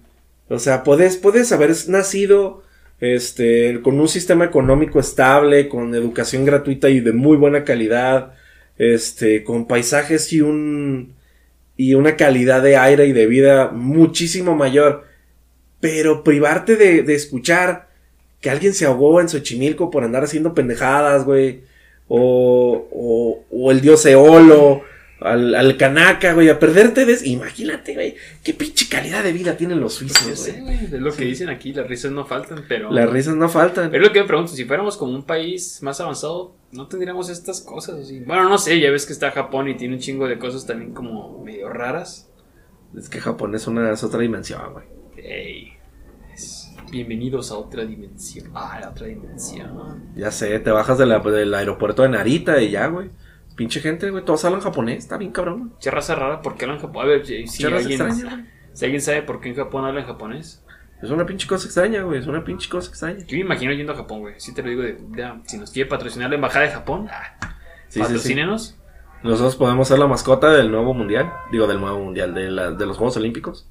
O 0.49 0.59
sea, 0.59 0.85
puedes, 0.85 1.17
puedes 1.17 1.51
haber 1.53 1.71
nacido 1.89 2.63
este, 3.01 3.81
con 3.83 4.01
un 4.01 4.09
sistema 4.09 4.45
económico 4.45 5.01
estable, 5.01 5.69
con 5.69 5.95
educación 5.95 6.45
gratuita 6.45 6.89
y 6.89 7.01
de 7.01 7.13
muy 7.13 7.37
buena 7.37 7.65
calidad, 7.65 8.35
este, 8.79 9.45
con 9.45 9.67
paisajes 9.67 10.33
y 10.33 10.41
un 10.41 11.15
y 11.79 11.95
una 11.95 12.17
calidad 12.17 12.63
de 12.63 12.77
aire 12.77 13.07
y 13.07 13.13
de 13.13 13.27
vida 13.27 13.71
muchísimo 13.71 14.55
mayor. 14.57 15.05
Pero 15.81 16.25
privarte 16.25 16.77
de, 16.77 17.03
de 17.03 17.15
escuchar 17.15 17.89
que 18.41 18.51
alguien 18.51 18.73
se 18.73 18.87
ahogó 18.87 19.21
en 19.21 19.29
Xochimilco 19.29 19.91
por 19.91 20.05
andar 20.05 20.25
haciendo 20.25 20.55
pendejadas, 20.55 21.25
güey. 21.25 21.65
O, 22.09 22.87
o, 22.93 23.45
o 23.51 23.73
el 23.73 23.81
dios 23.81 24.07
Eolo, 24.07 24.83
al, 25.21 25.55
al 25.55 25.77
Kanaka, 25.77 26.35
güey, 26.35 26.49
a 26.51 26.59
perderte 26.59 27.07
de... 27.07 27.17
Imagínate, 27.27 27.95
güey, 27.95 28.15
qué 28.45 28.53
pinche 28.53 28.87
calidad 28.89 29.23
de 29.25 29.33
vida 29.33 29.57
tienen 29.57 29.81
los 29.81 29.99
Pues 29.99 30.13
suizos, 30.13 30.49
güey. 30.63 30.85
Es 30.85 30.93
lo 30.93 31.13
que 31.13 31.25
dicen 31.25 31.49
aquí, 31.49 31.73
las 31.73 31.87
risas 31.89 32.13
no 32.13 32.27
faltan, 32.27 32.65
pero. 32.69 32.91
Las 32.93 33.09
risas 33.09 33.35
no 33.35 33.49
faltan. 33.49 33.91
Pero 33.91 34.03
es 34.03 34.09
lo 34.09 34.13
que 34.13 34.21
me 34.21 34.27
pregunto, 34.27 34.53
si 34.53 34.65
fuéramos 34.67 34.97
como 34.97 35.15
un 35.15 35.25
país 35.25 35.83
más 35.83 36.01
avanzado, 36.01 36.55
no 36.73 36.87
tendríamos 36.87 37.31
estas 37.31 37.61
cosas 37.63 38.01
así. 38.01 38.21
Bueno, 38.21 38.49
no 38.49 38.59
sé, 38.59 38.79
ya 38.79 38.91
ves 38.91 39.07
que 39.07 39.13
está 39.15 39.31
Japón 39.31 39.69
y 39.69 39.77
tiene 39.77 39.95
un 39.95 40.01
chingo 40.01 40.29
de 40.29 40.39
cosas 40.39 40.67
también 40.67 40.93
como 40.93 41.43
medio 41.43 41.69
raras. 41.71 42.29
Es 42.97 43.09
que 43.09 43.21
Japón 43.21 43.55
es 43.55 43.67
una 43.67 43.91
es 43.93 44.05
otra 44.05 44.21
dimensión, 44.21 44.61
güey. 44.73 44.85
Ey, 45.17 45.73
es- 46.35 46.71
bienvenidos 46.91 47.51
a 47.51 47.57
otra 47.57 47.85
dimensión. 47.87 48.51
Ah, 48.55 48.79
la 48.81 48.91
otra 48.91 49.07
dimensión. 49.07 50.11
Ya 50.15 50.31
sé, 50.31 50.59
te 50.61 50.71
bajas 50.71 50.99
de 50.99 51.07
la- 51.07 51.21
del 51.21 51.55
aeropuerto 51.55 52.03
de 52.03 52.11
Narita 52.11 52.61
y 52.61 52.71
ya, 52.71 52.87
güey. 52.89 53.09
Pinche 53.57 53.81
gente, 53.81 54.11
güey, 54.11 54.25
todos 54.25 54.45
hablan 54.45 54.61
japonés, 54.61 54.99
está 54.99 55.17
bien 55.17 55.33
cabrón. 55.33 55.73
Che 55.81 55.91
raza 55.91 56.15
rara, 56.15 56.43
¿por 56.43 56.57
qué 56.57 56.67
hablan 56.67 56.79
japonés? 56.81 57.05
A 57.05 57.09
ver, 57.11 57.27
si, 57.27 57.47
si 57.47 57.65
alguien, 57.65 58.01
extraña, 58.03 58.35
güey. 58.37 58.47
si 58.75 58.85
alguien 58.85 59.01
sabe 59.01 59.23
por 59.23 59.41
qué 59.41 59.49
en 59.49 59.57
Japón 59.57 59.85
hablan 59.85 60.05
japonés. 60.05 60.63
Es 61.03 61.11
una 61.11 61.27
pinche 61.27 61.47
cosa 61.49 61.65
extraña, 61.67 62.03
güey, 62.03 62.21
es 62.21 62.27
una 62.27 62.45
pinche 62.45 62.69
cosa 62.69 62.89
extraña. 62.91 63.19
Yo 63.27 63.37
me 63.37 63.41
imagino 63.45 63.73
yendo 63.73 63.93
a 63.93 63.97
Japón, 63.97 64.21
güey. 64.21 64.35
Sí 64.39 64.55
te 64.55 64.63
lo 64.63 64.69
digo 64.71 64.83
de, 64.83 64.99
ya, 65.17 65.41
si 65.47 65.59
nos 65.59 65.71
quiere 65.71 65.89
patrocinar 65.89 66.29
la 66.31 66.37
embajada 66.37 66.67
de 66.67 66.73
Japón, 66.73 67.09
ah, 67.11 67.57
Sí, 67.89 68.01
patrocínenos. 68.01 68.79
Nosotros 69.23 69.57
podemos 69.57 69.89
ser 69.89 69.99
la 69.99 70.07
mascota 70.07 70.51
del 70.51 70.71
nuevo 70.71 70.93
mundial. 70.95 71.33
Digo, 71.51 71.67
del 71.67 71.81
nuevo 71.81 71.99
mundial, 71.99 72.35
de, 72.35 72.51
la- 72.51 72.71
de 72.73 72.87
los 72.87 72.97
Juegos 72.99 73.17
Olímpicos. 73.17 73.69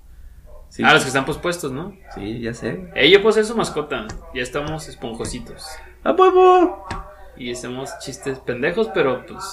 Ah, 0.84 0.93
los 0.93 1.04
que 1.04 1.08
están 1.08 1.26
pospuestos, 1.26 1.71
¿no? 1.71 1.95
sí, 2.15 2.41
ya 2.41 2.54
sé. 2.54 2.89
Eh, 2.95 3.10
yo 3.10 3.21
puedo 3.21 3.32
ser 3.34 3.45
su 3.45 3.56
mascota. 3.56 4.08
Ya 4.34 4.41
estamos 4.41 4.88
esponjositos. 4.89 5.65
¡A 6.04 6.12
huevo! 6.12 6.86
Y 7.38 7.52
hacemos 7.52 7.91
chistes 8.00 8.39
pendejos, 8.39 8.89
pero 8.93 9.26
pues 9.26 9.43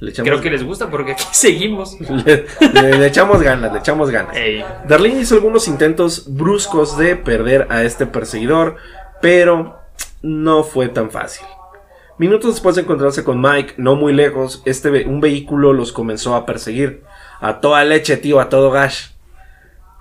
Le 0.00 0.10
echamos, 0.10 0.28
creo 0.30 0.40
que 0.40 0.50
les 0.50 0.64
gusta 0.64 0.88
porque 0.90 1.12
aquí 1.12 1.24
seguimos. 1.32 1.98
le, 2.00 2.46
le- 2.72 2.98
le 2.98 3.06
echamos 3.06 3.40
ganas, 3.42 3.72
le 3.72 3.78
echamos 3.78 4.10
ganas. 4.10 4.34
Ey, 4.36 4.64
Darlene 4.88 5.20
hizo 5.20 5.34
algunos 5.34 5.68
intentos 5.68 6.24
bruscos 6.34 6.96
de 6.98 7.16
perder 7.16 7.66
a 7.70 7.82
este 7.84 8.06
perseguidor, 8.06 8.76
pero 9.20 9.78
no 10.22 10.64
fue 10.64 10.88
tan 10.88 11.10
fácil. 11.10 11.46
Minutos 12.18 12.52
después 12.54 12.76
de 12.76 12.82
encontrarse 12.82 13.24
con 13.24 13.40
Mike, 13.40 13.74
no 13.78 13.94
muy 13.96 14.12
lejos, 14.12 14.62
este 14.64 14.90
ve- 14.90 15.04
un 15.06 15.20
vehículo 15.20 15.72
los 15.72 15.92
comenzó 15.92 16.34
a 16.34 16.44
perseguir. 16.46 17.02
A 17.40 17.60
toda 17.60 17.84
leche, 17.84 18.16
tío, 18.18 18.40
a 18.40 18.48
todo 18.50 18.70
gas. 18.70 19.14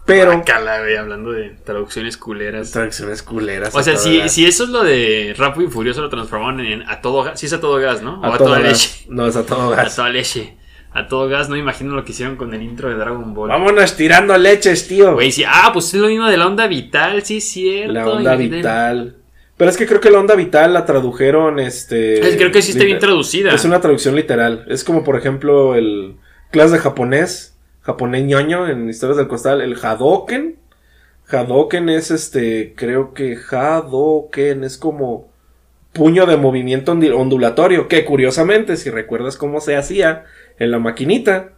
Pero... 0.09 0.33
guácala, 0.33 0.79
güey, 0.79 0.95
hablando 0.97 1.31
de 1.31 1.51
traducciones 1.63 2.17
culeras. 2.17 2.71
Tracciones 2.71 3.23
culeras. 3.23 3.73
O 3.73 3.79
a 3.79 3.83
sea, 3.83 3.95
si, 3.97 4.27
si 4.29 4.45
eso 4.45 4.63
es 4.65 4.69
lo 4.69 4.83
de 4.83 5.33
Rápido 5.37 5.67
y 5.67 5.71
Furioso, 5.71 6.01
lo 6.01 6.09
transformaron 6.09 6.59
en 6.61 6.81
a 6.89 7.01
todo 7.01 7.23
gas. 7.23 7.39
Sí 7.39 7.45
es 7.45 7.53
a 7.53 7.59
todo 7.61 7.77
gas, 7.77 8.01
¿no? 8.01 8.19
O 8.21 8.25
A 8.25 8.35
a, 8.35 8.37
toda 8.37 8.59
leche. 8.59 9.05
No, 9.09 9.27
es 9.27 9.35
a 9.35 9.45
todo 9.45 9.73
A 9.73 9.75
gas. 9.77 9.95
toda 9.95 10.09
leche. 10.09 10.55
A 10.91 11.07
todo 11.07 11.29
gas, 11.29 11.49
no 11.49 11.53
me 11.55 11.61
imagino 11.61 11.93
lo 11.95 12.03
que 12.03 12.13
hicieron 12.13 12.35
con 12.35 12.51
el 12.53 12.63
intro 12.63 12.89
de 12.89 12.95
Dragon 12.95 13.33
Ball. 13.35 13.49
Vámonos 13.49 13.95
tirando 13.95 14.35
leches, 14.37 14.87
tío. 14.87 15.13
Güey, 15.13 15.31
sí, 15.31 15.43
ah, 15.47 15.69
pues 15.71 15.93
es 15.93 15.99
lo 16.01 16.07
mismo 16.07 16.27
de 16.27 16.35
la 16.37 16.47
onda 16.47 16.65
vital, 16.65 17.21
sí, 17.23 17.41
cierto. 17.41 17.93
La 17.93 18.07
onda 18.07 18.35
vital. 18.35 19.15
Pero 19.55 19.69
es 19.69 19.77
que 19.77 19.85
creo 19.85 19.99
que 19.99 20.09
la 20.09 20.19
onda 20.19 20.35
vital 20.35 20.73
la 20.73 20.85
tradujeron, 20.85 21.59
este... 21.59 22.27
Es- 22.27 22.37
creo 22.37 22.51
que 22.51 22.61
sí 22.61 22.71
está 22.71 22.85
bien 22.85 22.97
traducida. 22.97 23.53
Es 23.53 23.65
una 23.65 23.81
traducción 23.81 24.15
literal. 24.15 24.65
Es 24.69 24.83
como, 24.83 25.03
por 25.03 25.15
ejemplo, 25.17 25.75
el 25.75 26.15
clase 26.49 26.73
de 26.75 26.79
japonés, 26.79 27.55
japonés 27.89 28.23
ñoño 28.23 28.67
en 28.67 28.87
Historias 28.87 29.17
del 29.17 29.27
Costal, 29.27 29.61
el 29.61 29.75
Hadoken. 29.83 30.57
Hadoken 31.27 31.89
es 31.89 32.11
este, 32.11 32.73
creo 32.75 33.15
que 33.15 33.35
Hadoken 33.49 34.63
es 34.63 34.77
como 34.77 35.27
puño 35.91 36.27
de 36.27 36.37
movimiento 36.37 36.91
ondulatorio, 36.91 37.87
que 37.87 38.05
curiosamente, 38.05 38.77
si 38.77 38.91
recuerdas 38.91 39.37
cómo 39.37 39.59
se 39.59 39.75
hacía 39.75 40.25
en 40.59 40.69
la 40.69 40.77
maquinita, 40.77 41.49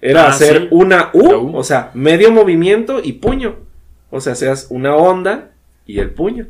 era 0.00 0.24
Ah, 0.24 0.28
hacer 0.30 0.62
sí. 0.62 0.68
una 0.70 1.10
U, 1.12 1.54
o 1.54 1.62
sea, 1.64 1.90
medio 1.92 2.30
movimiento 2.32 3.00
y 3.02 3.12
puño. 3.14 3.56
O 4.10 4.20
sea, 4.22 4.34
seas 4.34 4.68
una 4.70 4.96
onda 4.96 5.50
y 5.86 5.98
el 5.98 6.10
puño. 6.10 6.46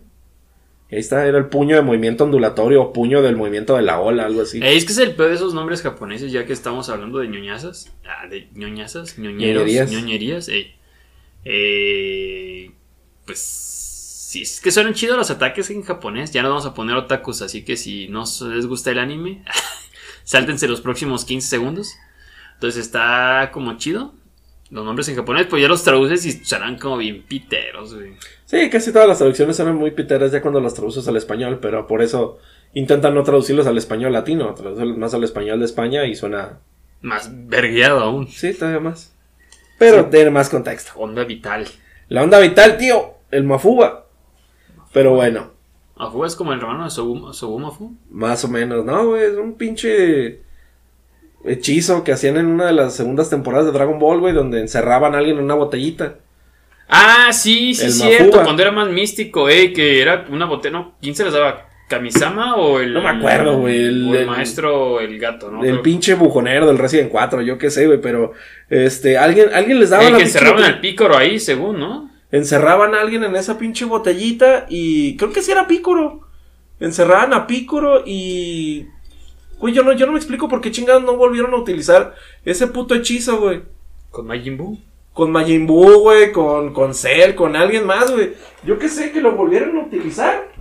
Está, 0.99 1.27
era 1.27 1.39
el 1.39 1.47
puño 1.47 1.77
de 1.77 1.83
movimiento 1.83 2.25
ondulatorio 2.25 2.83
o 2.83 2.93
puño 2.93 3.21
del 3.23 3.37
movimiento 3.37 3.77
de 3.77 3.83
la 3.83 4.01
ola, 4.01 4.27
algo 4.27 4.43
así. 4.43 4.59
Eh, 4.63 4.77
es 4.77 4.85
que 4.85 4.93
es 4.93 4.99
el 4.99 5.15
peor 5.15 5.31
de 5.31 5.35
esos 5.37 5.55
nombres 5.55 5.83
japoneses, 5.83 6.31
ya 6.33 6.47
que 6.47 6.53
estamos 6.53 6.89
hablando 6.89 7.19
de 7.19 7.29
ñoñazas. 7.29 7.93
Ah, 8.07 8.27
de 8.29 8.49
ñoñazas, 8.55 9.19
ñoñeros, 9.19 9.63
Ñoñerías. 9.65 9.91
ñoñerías. 9.91 10.49
ey. 10.49 10.75
Eh, 11.45 12.71
pues 13.27 13.39
sí, 13.41 14.43
es 14.43 14.61
que 14.61 14.71
suenan 14.71 14.95
chidos 14.95 15.17
los 15.17 15.31
ataques 15.31 15.71
en 15.71 15.83
japonés. 15.83 16.31
Ya 16.33 16.43
nos 16.43 16.51
vamos 16.51 16.67
a 16.67 16.75
poner 16.75 16.97
otakus, 16.97 17.43
así 17.43 17.65
que 17.65 17.77
si 17.77 18.09
no 18.09 18.25
les 18.55 18.67
gusta 18.67 18.91
el 18.91 18.99
anime, 18.99 19.45
sáltense 20.25 20.69
los 20.69 20.81
próximos 20.81 21.25
15 21.25 21.49
segundos. 21.49 21.95
Entonces 22.55 22.85
está 22.85 23.51
como 23.53 23.77
chido. 23.79 24.15
Los 24.71 24.85
nombres 24.85 25.09
en 25.09 25.17
japonés, 25.17 25.47
pues 25.49 25.63
ya 25.63 25.69
los 25.69 25.85
traduces 25.85 26.25
y 26.27 26.33
serán 26.33 26.79
como 26.79 26.97
bien 26.97 27.23
piteros, 27.23 27.95
güey. 27.95 28.15
Sí, 28.45 28.69
casi 28.71 28.93
todas 28.93 29.09
las 29.09 29.19
traducciones 29.19 29.59
eran 29.61 29.77
muy 29.77 29.91
piteras 29.91 30.33
ya 30.33 30.43
cuando 30.43 30.61
las 30.61 30.75
traduces 30.75 31.07
al 31.09 31.17
español, 31.17 31.59
pero 31.61 31.87
por 31.87 32.03
eso 32.03 32.39
intentan 32.73 33.15
no 33.15 33.23
traducirlos 33.23 33.67
al 33.67 33.79
español 33.79 34.13
latino, 34.13 34.55
traducirlos 34.55 34.99
más 34.99 35.15
al 35.15 35.25
español 35.25 35.59
de 35.59 35.65
España 35.67 36.07
y 36.07 36.15
suena... 36.15 36.61
Más 37.03 37.31
vergueado 37.33 38.01
aún. 38.01 38.29
Sí, 38.29 38.55
todavía 38.55 38.81
más. 38.81 39.15
Pero 39.79 40.07
tiene 40.07 40.31
más 40.31 40.49
contexto. 40.49 40.93
Onda 40.97 41.25
vital. 41.25 41.67
La 42.09 42.23
onda 42.23 42.39
vital, 42.39 42.79
tío, 42.79 43.15
el 43.31 43.45
Mafuba. 43.45 44.07
Pero 44.93 45.15
bueno, 45.15 45.55
Afu 45.97 46.25
es 46.25 46.35
como 46.35 46.53
el 46.53 46.59
hermano 46.59 46.85
de 46.85 46.91
Sobu, 46.91 47.33
Sobumafu. 47.33 47.95
más 48.11 48.45
o 48.45 48.49
menos, 48.49 48.85
¿no, 48.85 49.09
güey? 49.09 49.25
Es 49.25 49.37
un 49.37 49.55
pinche 49.55 50.43
hechizo 51.45 52.05
que 52.05 52.13
hacían 52.13 52.37
en 52.37 52.47
una 52.47 52.67
de 52.67 52.73
las 52.73 52.95
segundas 52.95 53.31
temporadas 53.31 53.67
de 53.67 53.73
Dragon 53.73 53.99
Ball, 53.99 54.21
güey, 54.21 54.33
donde 54.35 54.61
encerraban 54.61 55.15
a 55.15 55.19
alguien 55.19 55.39
en 55.39 55.45
una 55.45 55.55
botellita. 55.55 56.17
Ah, 56.89 57.31
sí, 57.33 57.75
sí, 57.75 57.87
El 57.87 57.93
cierto. 57.93 58.25
Mafuba. 58.27 58.43
Cuando 58.45 58.63
era 58.63 58.73
más 58.73 58.89
místico, 58.91 59.49
eh, 59.49 59.73
que 59.73 60.01
era 60.03 60.27
una 60.31 60.47
botella. 60.47 60.79
¿no? 60.79 60.95
¿Quién 61.01 61.15
se 61.15 61.25
les 61.25 61.33
daba? 61.33 61.67
¿Kamisama 61.89 62.57
o 62.57 62.81
el. 62.81 62.93
No 62.95 63.03
me 63.03 63.09
acuerdo, 63.11 63.59
güey, 63.59 63.77
el- 63.85 64.09
o 64.09 64.15
el, 64.15 64.21
el- 64.23 64.27
maestro 64.27 65.01
el 65.01 65.19
gato, 65.19 65.51
¿no? 65.51 65.63
el 65.63 65.71
Creo- 65.71 65.83
pinche 65.83 66.15
bujonero 66.15 66.67
del 66.67 66.79
Resident 66.79 67.11
4, 67.11 67.43
yo 67.43 67.59
qué 67.59 67.71
sé, 67.71 67.87
güey, 67.87 68.01
pero 68.01 68.33
este, 68.71 69.19
alguien, 69.19 69.49
alguien 69.53 69.79
les 69.81 69.91
daba 69.91 70.09
la 70.09 70.17
que 70.17 70.23
encerraban 70.25 70.57
botella- 70.57 70.75
al 70.75 70.81
pícoro 70.81 71.17
ahí, 71.17 71.39
según, 71.39 71.79
¿no? 71.79 72.11
encerraban 72.33 72.95
a 72.95 73.01
alguien 73.03 73.23
en 73.23 73.37
esa 73.37 73.59
pinche 73.59 73.85
botellita 73.85 74.67
y 74.69 75.17
creo 75.17 75.31
que 75.33 75.41
sí 75.43 75.53
era 75.53 75.69
Pícoro. 75.69 76.23
Encerraban 76.81 77.33
a 77.33 77.47
Pícoro 77.47 78.03
y 78.05 78.87
güey, 79.65 79.73
yo 79.73 79.83
no 79.83 79.95
yo 79.95 80.05
no 80.05 80.13
me 80.13 80.19
explico 80.19 80.47
por 80.47 80.61
qué 80.61 80.71
chingados 80.71 81.03
no 81.05 81.17
volvieron 81.17 81.55
a 81.55 81.57
utilizar 81.57 82.15
ese 82.45 82.67
puto 82.67 82.95
hechizo, 82.95 83.41
güey. 83.41 83.63
Con 84.11 84.27
Majin 84.27 84.59
Buu. 84.59 84.79
Con 85.15 85.33
Majin 85.33 85.67
Buu, 85.67 86.01
güey, 86.01 86.33
con 86.33 86.75
con 86.75 86.95
Cell, 86.95 87.35
con 87.35 87.57
alguien 87.57 87.87
más, 87.87 88.11
güey. 88.11 88.35
Yo 88.63 88.79
qué 88.79 88.91
sé 88.91 89.11
que 89.11 89.23
lo 89.23 89.33
volvieron 89.33 89.79
a 89.79 89.85
utilizar. 89.85 90.53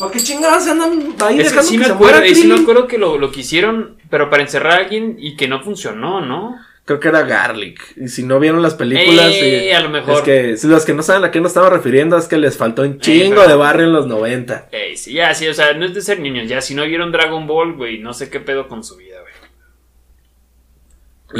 ¿Para 0.00 0.10
qué 0.10 0.18
chingados 0.18 0.64
se 0.64 0.72
andan 0.72 1.14
ahí 1.20 1.38
Ese 1.38 1.50
dejando 1.50 1.62
sí 1.62 1.78
que 1.78 1.86
me 1.86 1.92
acuerdo, 1.92 2.22
sí 2.34 2.46
me 2.48 2.60
acuerdo 2.60 2.88
que 2.88 2.98
lo, 2.98 3.18
lo 3.18 3.30
quisieron, 3.30 3.98
pero 4.10 4.30
para 4.30 4.42
encerrar 4.42 4.72
a 4.72 4.76
alguien 4.78 5.14
y 5.16 5.36
que 5.36 5.46
no 5.46 5.62
funcionó, 5.62 6.20
¿no? 6.20 6.56
Creo 6.90 6.98
que 6.98 7.06
era 7.06 7.22
Garlic. 7.22 7.80
Y 7.98 8.08
si 8.08 8.24
no 8.24 8.40
vieron 8.40 8.62
las 8.62 8.74
películas, 8.74 9.26
Eh, 9.32 9.68
eh, 9.68 9.74
a 9.76 9.80
lo 9.80 9.90
mejor. 9.90 10.12
es 10.14 10.20
que 10.22 10.56
si 10.56 10.66
los 10.66 10.84
que 10.84 10.92
no 10.92 11.04
saben 11.04 11.22
a 11.22 11.30
qué 11.30 11.40
nos 11.40 11.50
estaba 11.52 11.70
refiriendo 11.70 12.18
es 12.18 12.26
que 12.26 12.36
les 12.36 12.56
faltó 12.56 12.82
un 12.82 12.98
chingo 12.98 13.36
pero- 13.36 13.48
de 13.48 13.54
barrio 13.54 13.86
en 13.86 13.92
los 13.92 14.08
90. 14.08 14.66
Ey, 14.72 14.96
sí, 14.96 15.12
ya, 15.12 15.32
sí, 15.34 15.46
o 15.46 15.54
sea, 15.54 15.72
no 15.74 15.84
es 15.84 15.94
de 15.94 16.00
ser 16.00 16.18
niños, 16.18 16.48
ya, 16.48 16.60
si 16.60 16.74
no 16.74 16.84
vieron 16.84 17.12
Dragon 17.12 17.46
Ball, 17.46 17.74
güey, 17.74 17.98
no 18.00 18.12
sé 18.12 18.28
qué 18.28 18.40
pedo 18.40 18.66
con 18.66 18.82
su 18.82 18.96
vida, 18.96 19.20
güey. 19.20 19.32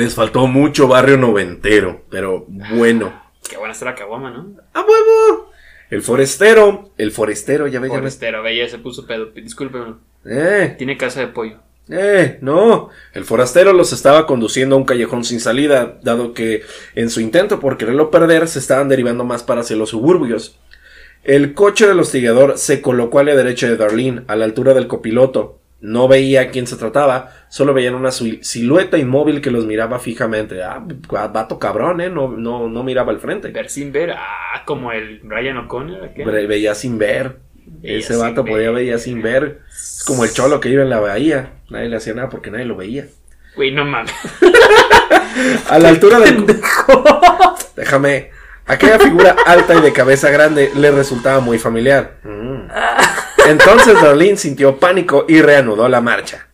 Les 0.05 0.15
faltó 0.15 0.47
mucho 0.47 0.87
barrio 0.87 1.17
noventero, 1.17 2.03
pero 2.11 2.45
bueno. 2.49 3.21
Qué 3.51 3.57
buena 3.57 3.73
está 3.73 3.87
la 3.87 3.97
caguama, 3.97 4.31
¿no? 4.31 4.53
¡A 4.73 4.83
huevo! 4.83 5.51
El 5.91 6.03
forestero, 6.03 6.91
el 6.97 7.11
forestero, 7.11 7.67
ya 7.67 7.81
ve. 7.81 7.89
Forestero, 7.89 8.41
ve, 8.45 8.57
ya 8.57 8.69
se 8.69 8.79
puso 8.79 9.05
pedo, 9.05 9.27
discúlpeme, 9.27 9.95
Eh, 10.25 10.77
tiene 10.79 10.97
casa 10.97 11.19
de 11.19 11.27
pollo. 11.27 11.57
Eh, 11.91 12.39
no. 12.41 12.89
El 13.13 13.25
forastero 13.25 13.73
los 13.73 13.93
estaba 13.93 14.27
conduciendo 14.27 14.75
a 14.75 14.79
un 14.79 14.85
callejón 14.85 15.25
sin 15.25 15.41
salida, 15.41 15.99
dado 16.03 16.35
que 16.35 16.63
en 16.95 17.11
su 17.11 17.21
intento 17.21 17.61
por 17.61 17.77
quererlo 17.77 18.11
perder 18.11 18.49
se 18.49 18.59
estaban 18.59 18.89
derivando 18.89 19.25
más 19.25 19.43
para 19.43 19.61
hacia 19.63 19.77
los 19.77 19.91
suburbios. 19.91 20.59
El 21.23 21.53
coche 21.55 21.87
del 21.87 22.01
hostigador 22.01 22.57
se 22.57 22.81
colocó 22.81 23.19
a 23.19 23.25
la 23.25 23.35
derecha 23.35 23.67
de 23.69 23.77
Darlene, 23.77 24.23
a 24.27 24.37
la 24.37 24.45
altura 24.47 24.73
del 24.75 24.87
copiloto. 24.87 25.59
No 25.83 26.09
veía 26.09 26.43
a 26.43 26.49
quién 26.49 26.67
se 26.67 26.77
trataba, 26.77 27.33
solo 27.49 27.73
veían 27.73 27.95
una 27.95 28.11
sil- 28.13 28.43
silueta 28.43 28.99
inmóvil 28.99 29.41
que 29.41 29.51
los 29.51 29.65
miraba 29.65 29.99
fijamente. 29.99 30.63
Ah, 30.63 30.85
vato 31.33 31.59
cabrón, 31.59 32.03
eh, 32.03 32.11
no, 32.11 32.29
no, 32.29 32.69
no 32.69 32.83
miraba 32.85 33.13
al 33.13 33.19
frente. 33.21 33.49
Ver 33.49 33.71
sin 33.71 33.91
ver, 33.91 34.11
ah, 34.13 34.63
como 34.67 34.93
el 34.93 35.21
Ryan 35.25 35.57
O'Connor, 35.59 36.03
¿o 36.05 36.15
¿qué? 36.15 36.25
Ve- 36.25 36.47
Veía 36.47 36.75
sin 36.75 36.99
ver. 36.99 37.37
Veía 37.67 37.99
Ese 37.99 38.17
vato 38.17 38.45
podía 38.45 38.71
ver. 38.71 38.75
veía 38.75 38.99
sin 38.99 39.23
ver. 39.23 39.61
Es 39.71 40.05
como 40.07 40.25
el 40.25 40.33
cholo 40.33 40.61
que 40.61 40.69
iba 40.69 40.83
en 40.83 40.91
la 40.91 41.01
bahía. 41.01 41.53
Nadie 41.71 41.89
le 41.89 41.97
hacía 41.97 42.15
nada 42.15 42.29
porque 42.29 42.51
nadie 42.51 42.65
lo 42.65 42.77
veía. 42.77 43.07
Güey, 43.57 43.73
no 43.73 43.85
mames. 43.85 44.13
A 45.69 45.79
la 45.79 45.89
altura 45.89 46.21
del... 46.21 46.47
Déjame. 47.77 48.31
Aquella 48.67 48.99
figura 48.99 49.37
alta 49.47 49.75
y 49.75 49.81
de 49.81 49.93
cabeza 49.93 50.31
grande 50.31 50.71
le 50.77 50.91
resultaba 50.91 51.41
muy 51.41 51.59
familiar. 51.59 52.19
Mm. 52.23 52.69
Entonces 53.49 54.01
Darlene 54.01 54.37
sintió 54.37 54.79
pánico 54.79 55.25
y 55.29 55.43
reanudó 55.43 55.89
la 55.89 56.01
marcha. 56.01 56.47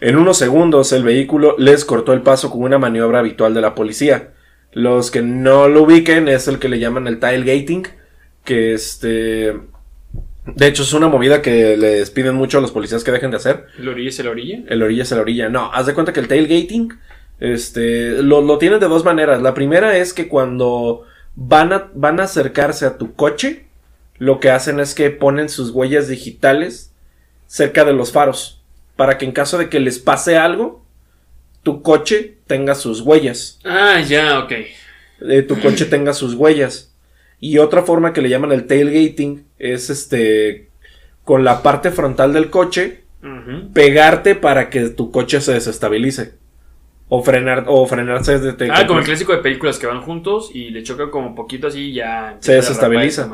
En 0.00 0.16
unos 0.16 0.36
segundos 0.36 0.92
el 0.92 1.02
vehículo 1.02 1.54
les 1.58 1.84
cortó 1.84 2.12
el 2.12 2.20
paso 2.20 2.50
con 2.50 2.62
una 2.62 2.78
maniobra 2.78 3.20
habitual 3.20 3.54
de 3.54 3.62
la 3.62 3.74
policía. 3.74 4.32
Los 4.72 5.10
que 5.10 5.22
no 5.22 5.68
lo 5.68 5.82
ubiquen 5.82 6.28
es 6.28 6.46
el 6.48 6.58
que 6.58 6.68
le 6.68 6.78
llaman 6.78 7.06
el 7.06 7.20
tailgating, 7.20 7.86
que 8.44 8.74
este... 8.74 9.54
De 10.46 10.66
hecho 10.66 10.82
es 10.82 10.92
una 10.92 11.08
movida 11.08 11.40
que 11.40 11.76
les 11.76 12.10
piden 12.10 12.34
mucho 12.34 12.58
a 12.58 12.60
los 12.60 12.70
policías 12.70 13.02
que 13.02 13.12
dejen 13.12 13.30
de 13.30 13.38
hacer. 13.38 13.66
¿El 13.78 13.88
orilla 13.88 14.08
es 14.10 14.18
el 14.18 14.28
orilla? 14.28 14.58
El 14.68 14.82
orilla 14.82 15.02
es 15.02 15.12
el 15.12 15.18
orilla. 15.18 15.48
No, 15.48 15.72
haz 15.72 15.86
de 15.86 15.94
cuenta 15.94 16.12
que 16.12 16.20
el 16.20 16.28
tailgating 16.28 16.92
este, 17.40 18.22
lo, 18.22 18.42
lo 18.42 18.58
tienen 18.58 18.80
de 18.80 18.88
dos 18.88 19.04
maneras. 19.04 19.40
La 19.40 19.54
primera 19.54 19.96
es 19.96 20.12
que 20.12 20.28
cuando 20.28 21.04
van 21.34 21.72
a, 21.72 21.90
van 21.94 22.20
a 22.20 22.24
acercarse 22.24 22.84
a 22.86 22.98
tu 22.98 23.14
coche, 23.14 23.64
lo 24.18 24.38
que 24.38 24.50
hacen 24.50 24.80
es 24.80 24.94
que 24.94 25.10
ponen 25.10 25.48
sus 25.48 25.70
huellas 25.70 26.08
digitales 26.08 26.92
cerca 27.46 27.84
de 27.84 27.92
los 27.92 28.12
faros. 28.12 28.60
Para 28.96 29.18
que 29.18 29.24
en 29.24 29.32
caso 29.32 29.58
de 29.58 29.68
que 29.68 29.80
les 29.80 29.98
pase 29.98 30.36
algo, 30.36 30.84
tu 31.62 31.82
coche 31.82 32.36
tenga 32.46 32.74
sus 32.74 33.00
huellas. 33.00 33.58
Ah, 33.64 34.00
ya, 34.00 34.38
ok. 34.40 34.52
Eh, 35.22 35.42
tu 35.42 35.58
coche 35.60 35.86
tenga 35.86 36.12
sus 36.12 36.34
huellas. 36.34 36.93
Y 37.46 37.58
otra 37.58 37.82
forma 37.82 38.12
que 38.14 38.22
le 38.22 38.30
llaman 38.30 38.52
el 38.52 38.66
tailgating 38.66 39.44
es 39.58 39.90
este 39.90 40.70
con 41.24 41.44
la 41.44 41.62
parte 41.62 41.90
frontal 41.90 42.32
del 42.32 42.48
coche 42.48 43.04
pegarte 43.74 44.34
para 44.34 44.70
que 44.70 44.88
tu 44.90 45.10
coche 45.10 45.40
se 45.40 45.52
desestabilice. 45.52 46.34
O 47.08 47.22
frenar, 47.22 47.64
o 47.68 47.86
frenarse 47.86 48.38
desde 48.38 48.70
Ah, 48.72 48.86
como 48.86 48.98
el 49.00 49.04
clásico 49.04 49.32
de 49.32 49.38
películas 49.38 49.78
que 49.78 49.86
van 49.86 50.00
juntos 50.00 50.50
y 50.54 50.70
le 50.70 50.82
chocan 50.82 51.10
como 51.10 51.34
poquito 51.34 51.66
así 51.66 51.90
y 51.90 51.94
ya. 51.94 52.38
Se 52.40 52.54
desestabiliza. 52.54 53.28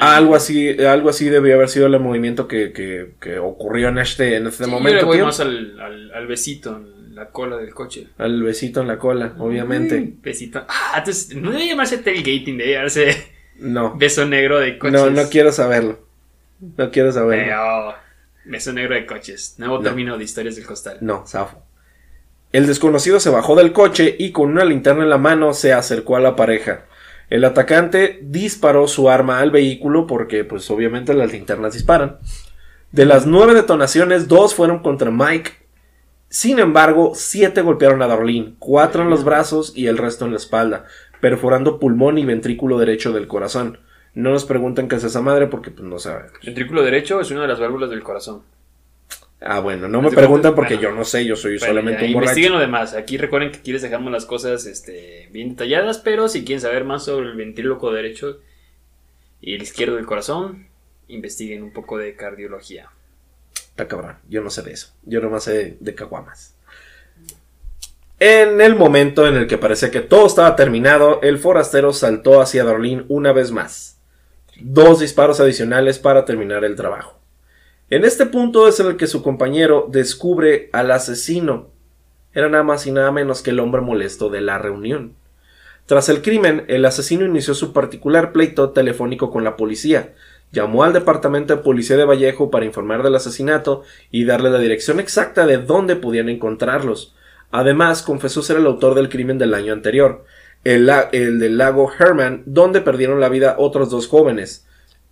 Ah. 0.00 0.16
algo 0.18 0.34
así, 0.36 0.76
algo 0.84 1.08
así 1.08 1.24
debió 1.30 1.54
haber 1.54 1.70
sido 1.70 1.86
el 1.86 1.98
movimiento 1.98 2.46
que, 2.46 2.72
que, 2.72 3.12
que 3.18 3.38
ocurrió 3.38 3.88
en 3.88 3.96
este, 3.98 4.36
en 4.36 4.46
este 4.46 4.64
Sí, 4.64 4.70
yo 4.70 4.76
le 4.76 4.82
momento, 4.82 5.06
voy 5.06 5.16
tío. 5.16 5.24
más 5.24 5.40
al, 5.40 5.80
al, 5.80 6.12
al 6.12 6.26
besito 6.26 6.76
en 6.76 7.14
la 7.14 7.30
cola 7.30 7.56
del 7.56 7.72
coche. 7.72 8.08
Al 8.18 8.42
besito 8.42 8.82
en 8.82 8.88
la 8.88 8.98
cola, 8.98 9.34
obviamente. 9.38 9.98
Mm, 9.98 10.20
besito. 10.22 10.62
Ah, 10.68 10.96
entonces, 10.98 11.34
no 11.34 11.50
debe 11.52 11.66
llamarse 11.66 11.96
tailgating, 11.98 12.58
debe 12.58 12.72
llamarse 12.72 13.34
No, 13.58 13.96
beso 13.96 14.24
negro 14.26 14.58
de 14.60 14.78
coches. 14.78 14.92
no, 15.00 15.10
no 15.10 15.28
quiero 15.28 15.52
saberlo. 15.52 15.98
No 16.76 16.90
quiero 16.90 17.12
saberlo. 17.12 17.44
Pero, 17.44 17.94
beso 18.44 18.72
negro 18.72 18.94
de 18.94 19.06
coches. 19.06 19.54
Nuevo 19.58 19.78
No. 19.78 19.82
término 19.82 20.16
de 20.18 20.24
historias 20.24 20.56
del 20.56 20.66
costal. 20.66 20.98
No, 21.00 21.26
zafo. 21.26 21.62
El 22.52 22.66
desconocido 22.66 23.20
se 23.20 23.30
bajó 23.30 23.56
del 23.56 23.72
coche 23.72 24.14
y 24.18 24.32
con 24.32 24.50
una 24.50 24.64
linterna 24.64 25.02
en 25.02 25.10
la 25.10 25.18
mano 25.18 25.52
se 25.52 25.72
acercó 25.72 26.16
a 26.16 26.20
la 26.20 26.36
pareja. 26.36 26.84
El 27.28 27.44
atacante 27.44 28.20
disparó 28.22 28.86
su 28.88 29.10
arma 29.10 29.40
al 29.40 29.50
vehículo 29.50 30.06
porque, 30.06 30.44
pues, 30.44 30.70
obviamente 30.70 31.12
las 31.12 31.32
linternas 31.32 31.72
disparan. 31.74 32.18
De 32.92 33.04
las 33.04 33.26
nueve 33.26 33.52
detonaciones, 33.54 34.28
dos 34.28 34.54
fueron 34.54 34.78
contra 34.78 35.10
Mike. 35.10 35.50
Sin 36.28 36.58
embargo, 36.60 37.12
siete 37.14 37.62
golpearon 37.62 38.00
a 38.02 38.06
Darlene, 38.06 38.54
cuatro 38.58 39.02
en 39.02 39.10
los 39.10 39.24
brazos 39.24 39.72
y 39.76 39.86
el 39.88 39.98
resto 39.98 40.24
en 40.24 40.30
la 40.32 40.36
espalda, 40.38 40.84
perforando 41.26 41.80
pulmón 41.80 42.18
y 42.18 42.24
ventrículo 42.24 42.78
derecho 42.78 43.12
del 43.12 43.26
corazón. 43.26 43.80
No 44.14 44.30
nos 44.30 44.44
pregunten 44.44 44.86
qué 44.86 44.94
es 44.94 45.02
esa 45.02 45.20
madre 45.22 45.48
porque, 45.48 45.72
pues, 45.72 45.82
no 45.82 45.98
sabemos. 45.98 46.30
Ventrículo 46.44 46.84
derecho 46.84 47.20
es 47.20 47.32
una 47.32 47.42
de 47.42 47.48
las 47.48 47.58
válvulas 47.58 47.90
del 47.90 48.04
corazón. 48.04 48.42
Ah, 49.40 49.58
bueno, 49.58 49.88
no 49.88 50.02
me 50.02 50.12
preguntan 50.12 50.54
porque 50.54 50.76
bueno. 50.76 50.90
yo 50.90 50.94
no 50.94 51.04
sé, 51.04 51.24
yo 51.24 51.34
soy 51.34 51.58
Bueno, 51.58 51.66
solamente 51.66 52.02
ya, 52.02 52.06
un 52.06 52.12
borracho. 52.12 52.30
investiguen 52.30 52.52
lo 52.52 52.60
demás. 52.60 52.94
Aquí 52.94 53.16
recuerden 53.16 53.50
que 53.50 53.58
aquí 53.58 53.72
les 53.72 53.82
dejamos 53.82 54.12
las 54.12 54.24
cosas 54.24 54.66
este, 54.66 55.28
bien 55.32 55.48
detalladas, 55.50 55.98
pero 55.98 56.28
si 56.28 56.44
quieren 56.44 56.60
saber 56.60 56.84
más 56.84 57.04
sobre 57.04 57.26
el 57.26 57.36
ventríloco 57.36 57.90
derecho 57.90 58.38
y 59.40 59.54
el 59.54 59.62
izquierdo 59.62 59.96
del 59.96 60.06
corazón, 60.06 60.68
investiguen 61.08 61.64
un 61.64 61.72
poco 61.72 61.98
de 61.98 62.14
cardiología. 62.14 62.90
Está 63.52 63.88
cabrón, 63.88 64.14
yo 64.28 64.42
no 64.42 64.50
sé 64.50 64.62
de 64.62 64.72
eso. 64.74 64.94
Yo 65.02 65.20
nomás 65.20 65.42
sé 65.42 65.76
de 65.80 65.94
caguamas. 65.96 66.55
En 68.18 68.62
el 68.62 68.74
momento 68.76 69.26
en 69.26 69.36
el 69.36 69.46
que 69.46 69.58
parecía 69.58 69.90
que 69.90 70.00
todo 70.00 70.26
estaba 70.26 70.56
terminado, 70.56 71.20
el 71.20 71.38
forastero 71.38 71.92
saltó 71.92 72.40
hacia 72.40 72.64
Darlene 72.64 73.04
una 73.08 73.32
vez 73.32 73.52
más. 73.52 74.00
Dos 74.58 75.00
disparos 75.00 75.38
adicionales 75.38 75.98
para 75.98 76.24
terminar 76.24 76.64
el 76.64 76.76
trabajo. 76.76 77.20
En 77.90 78.06
este 78.06 78.24
punto 78.24 78.68
es 78.68 78.80
en 78.80 78.86
el 78.86 78.96
que 78.96 79.06
su 79.06 79.22
compañero 79.22 79.86
descubre 79.90 80.70
al 80.72 80.92
asesino. 80.92 81.68
Era 82.32 82.48
nada 82.48 82.64
más 82.64 82.86
y 82.86 82.90
nada 82.90 83.12
menos 83.12 83.42
que 83.42 83.50
el 83.50 83.60
hombre 83.60 83.82
molesto 83.82 84.30
de 84.30 84.40
la 84.40 84.56
reunión. 84.56 85.14
Tras 85.84 86.08
el 86.08 86.22
crimen, 86.22 86.64
el 86.68 86.86
asesino 86.86 87.26
inició 87.26 87.52
su 87.52 87.74
particular 87.74 88.32
pleito 88.32 88.70
telefónico 88.70 89.30
con 89.30 89.44
la 89.44 89.56
policía, 89.56 90.14
llamó 90.52 90.84
al 90.84 90.94
departamento 90.94 91.54
de 91.54 91.62
policía 91.62 91.98
de 91.98 92.06
Vallejo 92.06 92.50
para 92.50 92.64
informar 92.64 93.02
del 93.02 93.14
asesinato 93.14 93.82
y 94.10 94.24
darle 94.24 94.48
la 94.48 94.58
dirección 94.58 95.00
exacta 95.00 95.46
de 95.46 95.58
dónde 95.58 95.96
podían 95.96 96.30
encontrarlos. 96.30 97.14
Además, 97.50 98.02
confesó 98.02 98.42
ser 98.42 98.56
el 98.58 98.66
autor 98.66 98.94
del 98.94 99.08
crimen 99.08 99.38
del 99.38 99.54
año 99.54 99.72
anterior. 99.72 100.24
el, 100.64 100.86
del 101.38 101.58
lago 101.58 101.90
Herman, 101.98 102.42
donde 102.46 102.80
perdieron 102.80 103.20
la 103.20 103.28
vida 103.28 103.56
otros 103.58 103.90
dos 103.90 104.08
jóvenes. 104.08 104.66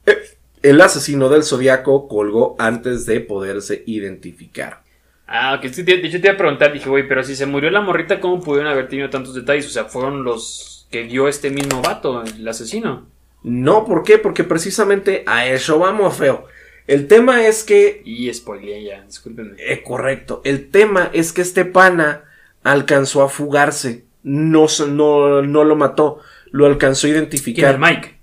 Eh, 0.06 0.18
El 0.62 0.80
asesino 0.80 1.28
del 1.28 1.44
zodiaco 1.44 2.08
colgó 2.08 2.56
antes 2.58 3.06
de 3.06 3.20
poderse 3.20 3.82
identificar. 3.86 4.82
Ah, 5.26 5.54
ok. 5.54 5.66
sí, 5.72 5.84
te- 5.84 5.96
De 5.98 6.08
hecho, 6.08 6.20
te 6.20 6.26
iba 6.28 6.34
a 6.34 6.36
preguntar, 6.38 6.72
dije, 6.72 6.88
güey, 6.88 7.08
pero 7.08 7.22
si 7.24 7.34
se 7.36 7.46
murió 7.46 7.70
la 7.70 7.80
morrita, 7.80 8.20
¿cómo 8.20 8.40
pudieron 8.42 8.70
haber 8.70 8.88
tenido 8.88 9.10
tantos 9.10 9.34
detalles? 9.34 9.66
O 9.66 9.70
sea, 9.70 9.84
fueron 9.86 10.22
los 10.24 10.86
que 10.90 11.04
dio 11.04 11.28
este 11.28 11.50
mismo 11.50 11.80
vato, 11.82 12.22
el 12.22 12.46
asesino. 12.48 13.10
No, 13.42 13.84
¿por 13.84 14.02
qué? 14.02 14.18
Porque 14.18 14.44
precisamente 14.44 15.22
a 15.26 15.46
eso 15.46 15.78
vamos, 15.78 16.16
feo. 16.16 16.46
El 16.86 17.08
tema 17.08 17.46
es 17.46 17.64
que 17.64 18.02
Y 18.04 18.32
spoileé 18.32 18.84
ya, 18.84 19.02
discúlpenme. 19.02 19.56
Eh, 19.58 19.82
correcto. 19.82 20.42
El 20.44 20.70
tema 20.70 21.10
es 21.12 21.32
que 21.32 21.40
este 21.42 21.64
pana 21.64 22.24
alcanzó 22.62 23.22
a 23.22 23.28
fugarse. 23.28 24.04
No, 24.22 24.66
no, 24.88 25.42
no 25.42 25.64
lo 25.64 25.76
mató. 25.76 26.20
Lo 26.50 26.66
alcanzó 26.66 27.06
a 27.06 27.10
¿Quién 27.10 27.16
identificar. 27.16 27.74
es 27.74 27.80
Mike? 27.80 28.18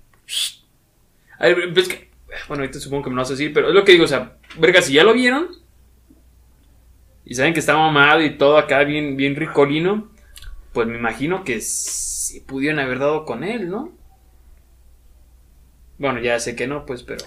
A 1.38 1.46
ver, 1.48 1.74
pues 1.74 1.88
que- 1.88 2.10
bueno, 2.48 2.62
ahorita 2.62 2.78
supongo 2.80 3.04
que 3.04 3.10
me 3.10 3.16
lo 3.16 3.22
vas 3.22 3.28
a 3.30 3.32
decir, 3.34 3.52
pero 3.52 3.68
es 3.68 3.74
lo 3.74 3.84
que 3.84 3.92
digo, 3.92 4.04
o 4.04 4.08
sea, 4.08 4.36
verga, 4.58 4.80
si 4.80 4.94
ya 4.94 5.04
lo 5.04 5.12
vieron 5.12 5.48
y 7.24 7.34
saben 7.34 7.52
que 7.52 7.60
está 7.60 7.76
mamado 7.76 8.22
y 8.22 8.38
todo 8.38 8.56
acá 8.58 8.84
bien, 8.84 9.16
bien 9.16 9.36
ricolino, 9.36 10.08
pues 10.72 10.86
me 10.88 10.96
imagino 10.96 11.44
que 11.44 11.60
sí 11.60 12.40
pudieron 12.40 12.78
haber 12.78 12.98
dado 13.00 13.24
con 13.24 13.44
él, 13.44 13.68
¿no? 13.68 13.92
Bueno, 15.98 16.20
ya 16.20 16.38
sé 16.40 16.56
que 16.56 16.66
no, 16.66 16.86
pues, 16.86 17.02
pero... 17.02 17.24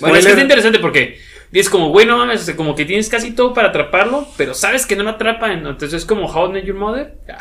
Bueno, 0.00 0.16
es 0.16 0.24
que 0.24 0.30
está 0.32 0.42
interesante 0.42 0.78
porque 0.78 1.18
dices 1.50 1.70
como, 1.70 1.90
güey, 1.90 2.06
no 2.06 2.16
mames, 2.18 2.42
o 2.42 2.44
sea, 2.44 2.56
como 2.56 2.74
que 2.74 2.84
tienes 2.84 3.08
casi 3.08 3.32
todo 3.32 3.54
para 3.54 3.68
atraparlo, 3.68 4.26
pero 4.36 4.54
sabes 4.54 4.86
que 4.86 4.96
no 4.96 5.02
lo 5.04 5.10
atrapan. 5.10 5.52
Entonces 5.66 5.92
es 5.94 6.04
como 6.04 6.26
How 6.26 6.48
I 6.48 6.52
Met 6.52 6.64
Your 6.64 6.76
Mother. 6.76 7.14
ah, 7.28 7.38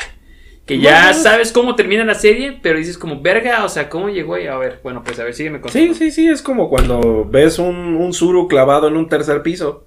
Que 0.65 0.79
ya 0.79 1.11
No. 1.11 1.13
sabes 1.13 1.51
cómo 1.51 1.75
termina 1.75 2.03
la 2.05 2.15
serie, 2.15 2.57
pero 2.61 2.79
dices 2.79 2.97
como, 2.97 3.21
verga, 3.21 3.63
o 3.65 3.69
sea, 3.69 3.87
¿cómo 3.87 4.09
llegó 4.09 4.33
ahí? 4.35 4.47
A 4.47 4.57
ver, 4.57 4.79
bueno, 4.83 5.03
pues 5.03 5.19
a 5.19 5.23
ver, 5.23 5.33
sígueme 5.35 5.61
con 5.61 5.71
Sí, 5.71 5.93
sí, 5.93 6.09
sí. 6.11 6.27
Es 6.27 6.41
como 6.41 6.69
cuando 6.69 7.23
ves 7.29 7.59
un, 7.59 7.75
un 7.75 8.13
suru 8.13 8.47
clavado 8.47 8.87
en 8.87 8.97
un 8.97 9.07
tercer 9.07 9.43
piso. 9.43 9.85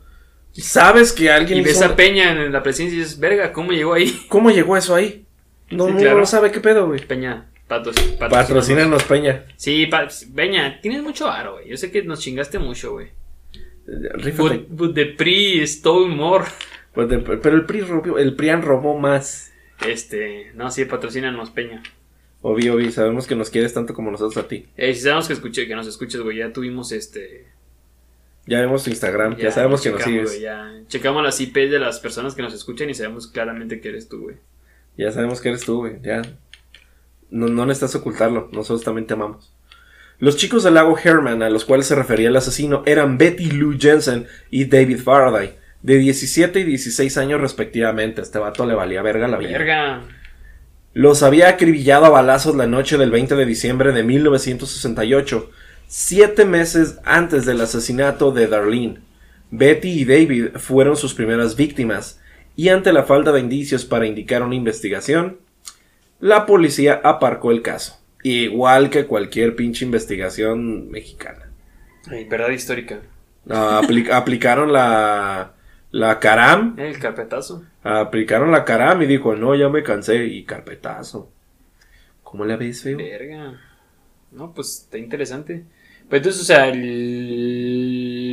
Sabes 0.52 1.12
que 1.12 1.30
alguien 1.30 1.60
Y 1.60 1.62
ves 1.62 1.76
hizo- 1.76 1.84
a 1.84 1.96
Peña 1.96 2.30
en 2.32 2.52
la 2.52 2.62
presencia 2.62 2.94
y 2.96 3.00
dices, 3.00 3.18
verga, 3.20 3.52
¿cómo 3.52 3.72
llegó 3.72 3.94
ahí? 3.94 4.20
¿Cómo 4.28 4.50
llegó 4.50 4.76
eso 4.76 4.94
ahí? 4.94 5.24
No, 5.70 5.86
Sí, 5.86 5.92
no, 6.04 6.14
no 6.14 6.26
sabe 6.26 6.50
qué 6.50 6.60
pedo, 6.60 6.86
güey. 6.86 7.00
Peña, 7.04 7.46
patos. 7.68 7.94
Patrocínanos, 8.18 9.04
Peña. 9.04 9.44
Sí, 9.56 9.86
pa- 9.86 10.08
Peña, 10.34 10.80
tienes 10.80 11.02
mucho 11.02 11.28
aro, 11.30 11.54
güey. 11.54 11.68
Yo 11.68 11.76
sé 11.76 11.90
que 11.90 12.02
nos 12.02 12.20
chingaste 12.20 12.58
mucho, 12.58 12.92
güey. 12.92 13.08
But, 14.36 14.68
but 14.68 14.94
the 14.94 15.06
PRI 15.06 15.66
stole 15.66 16.08
more. 16.14 16.44
De- 16.96 17.18
pero 17.18 17.56
el 17.56 17.64
PRI 17.64 17.80
robó- 17.82 18.18
el 18.18 18.34
PRIAN 18.34 18.62
robó 18.62 18.98
más. 18.98 19.52
Este, 19.86 20.50
no, 20.54 20.70
sí, 20.70 20.84
patrocínanos, 20.84 21.50
Peña. 21.50 21.82
Obvio, 22.42 22.74
obvio. 22.74 22.90
Sabemos 22.90 23.26
que 23.26 23.34
nos 23.36 23.50
quieres 23.50 23.72
tanto 23.74 23.94
como 23.94 24.10
nosotros 24.10 24.44
a 24.44 24.48
ti. 24.48 24.66
Eh, 24.76 24.94
si 24.94 25.00
sabemos 25.02 25.26
que, 25.28 25.34
escuché, 25.34 25.66
que 25.66 25.74
nos 25.76 25.86
escuches, 25.86 26.20
güey, 26.20 26.38
ya 26.38 26.52
tuvimos 26.52 26.92
este... 26.92 27.46
Ya 28.46 28.60
vemos 28.60 28.82
tu 28.84 28.90
Instagram. 28.90 29.36
Ya, 29.36 29.50
sabemos 29.50 29.82
que 29.82 29.90
nos 29.90 30.02
sigues. 30.02 30.24
güey, 30.30 30.40
ya 30.40 30.72
checamos 30.88 31.22
las 31.22 31.38
IPs 31.40 31.70
de 31.70 31.78
las 31.78 32.00
personas 32.00 32.34
que 32.34 32.40
nos 32.42 32.54
escuchan 32.54 32.88
y 32.88 32.94
sabemos 32.94 33.26
claramente 33.26 33.80
que 33.80 33.90
eres 33.90 34.08
tú, 34.08 34.22
güey. 34.22 34.36
Ya 34.96 35.12
sabemos 35.12 35.40
que 35.40 35.50
eres 35.50 35.64
tú, 35.64 35.78
güey. 35.80 36.00
Ya. 36.02 36.22
No, 37.30 37.48
no 37.48 37.66
necesitas 37.66 37.94
ocultarlo. 37.96 38.48
Nosotros 38.52 38.84
también 38.84 39.06
te 39.06 39.14
amamos. 39.14 39.52
Los 40.20 40.36
chicos 40.36 40.64
del 40.64 40.74
lago 40.74 40.98
Herman, 40.98 41.42
a 41.42 41.50
los 41.50 41.64
cuales 41.64 41.86
se 41.86 41.94
refería 41.94 42.28
el 42.28 42.36
asesino, 42.36 42.82
eran 42.86 43.18
Betty 43.18 43.52
Lou 43.52 43.78
Jensen 43.78 44.26
y 44.50 44.64
David 44.64 45.00
Faraday, 45.00 45.54
de 45.82 45.96
17 45.96 46.58
y 46.58 46.64
16 46.64 47.16
años 47.18 47.40
respectivamente. 47.40 48.22
Este 48.22 48.38
vato 48.40 48.66
le 48.66 48.74
valía 48.74 49.00
verga 49.02 49.28
la 49.28 49.38
vida. 49.38 49.52
Verga. 49.52 50.02
Los 50.92 51.22
había 51.22 51.48
acribillado 51.48 52.06
a 52.06 52.10
balazos 52.10 52.56
la 52.56 52.66
noche 52.66 52.98
del 52.98 53.12
20 53.12 53.36
de 53.36 53.46
diciembre 53.46 53.92
de 53.92 54.02
1968, 54.02 55.50
siete 55.86 56.44
meses 56.44 56.98
antes 57.04 57.46
del 57.46 57.60
asesinato 57.60 58.32
de 58.32 58.48
Darlene. 58.48 58.98
Betty 59.52 60.00
y 60.00 60.04
David 60.04 60.56
fueron 60.56 60.96
sus 60.96 61.14
primeras 61.14 61.54
víctimas, 61.54 62.20
y 62.56 62.70
ante 62.70 62.92
la 62.92 63.04
falta 63.04 63.30
de 63.30 63.38
indicios 63.38 63.84
para 63.84 64.06
indicar 64.06 64.42
una 64.42 64.56
investigación, 64.56 65.38
la 66.20 66.46
policía 66.46 67.00
aparcó 67.04 67.50
el 67.52 67.62
caso, 67.62 68.00
igual 68.22 68.90
que 68.90 69.06
cualquier 69.06 69.54
pinche 69.56 69.84
investigación 69.84 70.90
mexicana. 70.90 71.50
Ay, 72.10 72.24
verdad 72.24 72.50
histórica. 72.50 73.00
Apli- 73.48 74.10
aplicaron 74.12 74.72
la, 74.72 75.52
la 75.90 76.18
caram, 76.20 76.74
El 76.78 76.98
carpetazo. 76.98 77.64
aplicaron 77.82 78.50
la 78.52 78.64
caram 78.64 79.00
y 79.02 79.06
dijo, 79.06 79.34
no, 79.36 79.54
ya 79.54 79.68
me 79.68 79.82
cansé, 79.82 80.24
y 80.26 80.44
carpetazo. 80.44 81.30
¿Cómo 82.22 82.44
la 82.44 82.56
ves, 82.56 82.82
feo? 82.82 82.98
Verga. 82.98 83.58
No, 84.32 84.52
pues 84.52 84.82
está 84.84 84.98
interesante. 84.98 85.64
Pero 86.08 86.16
entonces, 86.18 86.42
o 86.42 86.44
sea, 86.44 86.68
el 86.68 86.76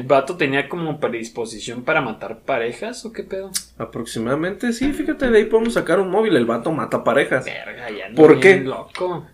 vato 0.05 0.37
tenía 0.37 0.69
como 0.69 0.99
predisposición 0.99 1.83
para 1.83 2.01
matar 2.01 2.39
parejas 2.39 3.05
o 3.05 3.11
qué 3.11 3.23
pedo. 3.23 3.51
Aproximadamente, 3.77 4.73
sí, 4.73 4.93
fíjate, 4.93 5.29
de 5.29 5.37
ahí 5.37 5.45
podemos 5.45 5.73
sacar 5.73 5.99
un 5.99 6.09
móvil, 6.09 6.35
el 6.35 6.45
vato 6.45 6.71
mata 6.71 7.03
parejas. 7.03 7.45
Verga, 7.45 7.89
ya 7.89 8.09
no 8.09 8.15
¿Por 8.15 8.39
qué? 8.39 8.61
loco. 8.61 9.27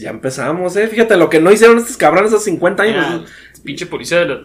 Ya 0.00 0.10
empezamos, 0.10 0.76
eh, 0.76 0.88
fíjate 0.88 1.16
lo 1.16 1.30
que 1.30 1.40
no 1.40 1.52
hicieron 1.52 1.78
estos 1.78 1.96
cabrones 1.96 2.32
hace 2.32 2.50
50 2.50 2.82
años. 2.82 3.06
Ah, 3.08 3.24
pinche 3.64 3.86
policía 3.86 4.18
de 4.20 4.26
la. 4.26 4.40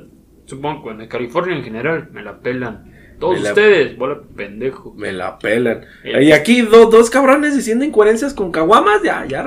Supongo 0.45 0.91
en 0.91 1.07
California 1.07 1.55
en 1.55 1.63
general 1.63 2.09
me 2.11 2.21
la 2.23 2.39
pelan. 2.39 2.91
Todos 3.21 3.35
Me 3.37 3.43
la- 3.43 3.49
ustedes, 3.51 3.97
bola 3.97 4.15
de 4.15 4.21
pendejo. 4.35 4.93
Me 4.97 5.13
la 5.13 5.39
pelan. 5.39 5.85
El- 6.03 6.23
Y 6.23 6.31
aquí 6.33 6.61
do- 6.63 6.87
dos 6.89 7.09
cabrones 7.09 7.55
diciendo 7.55 7.85
incoherencias 7.85 8.33
con 8.33 8.51
caguamas, 8.51 9.01
ya, 9.03 9.25
ya, 9.25 9.45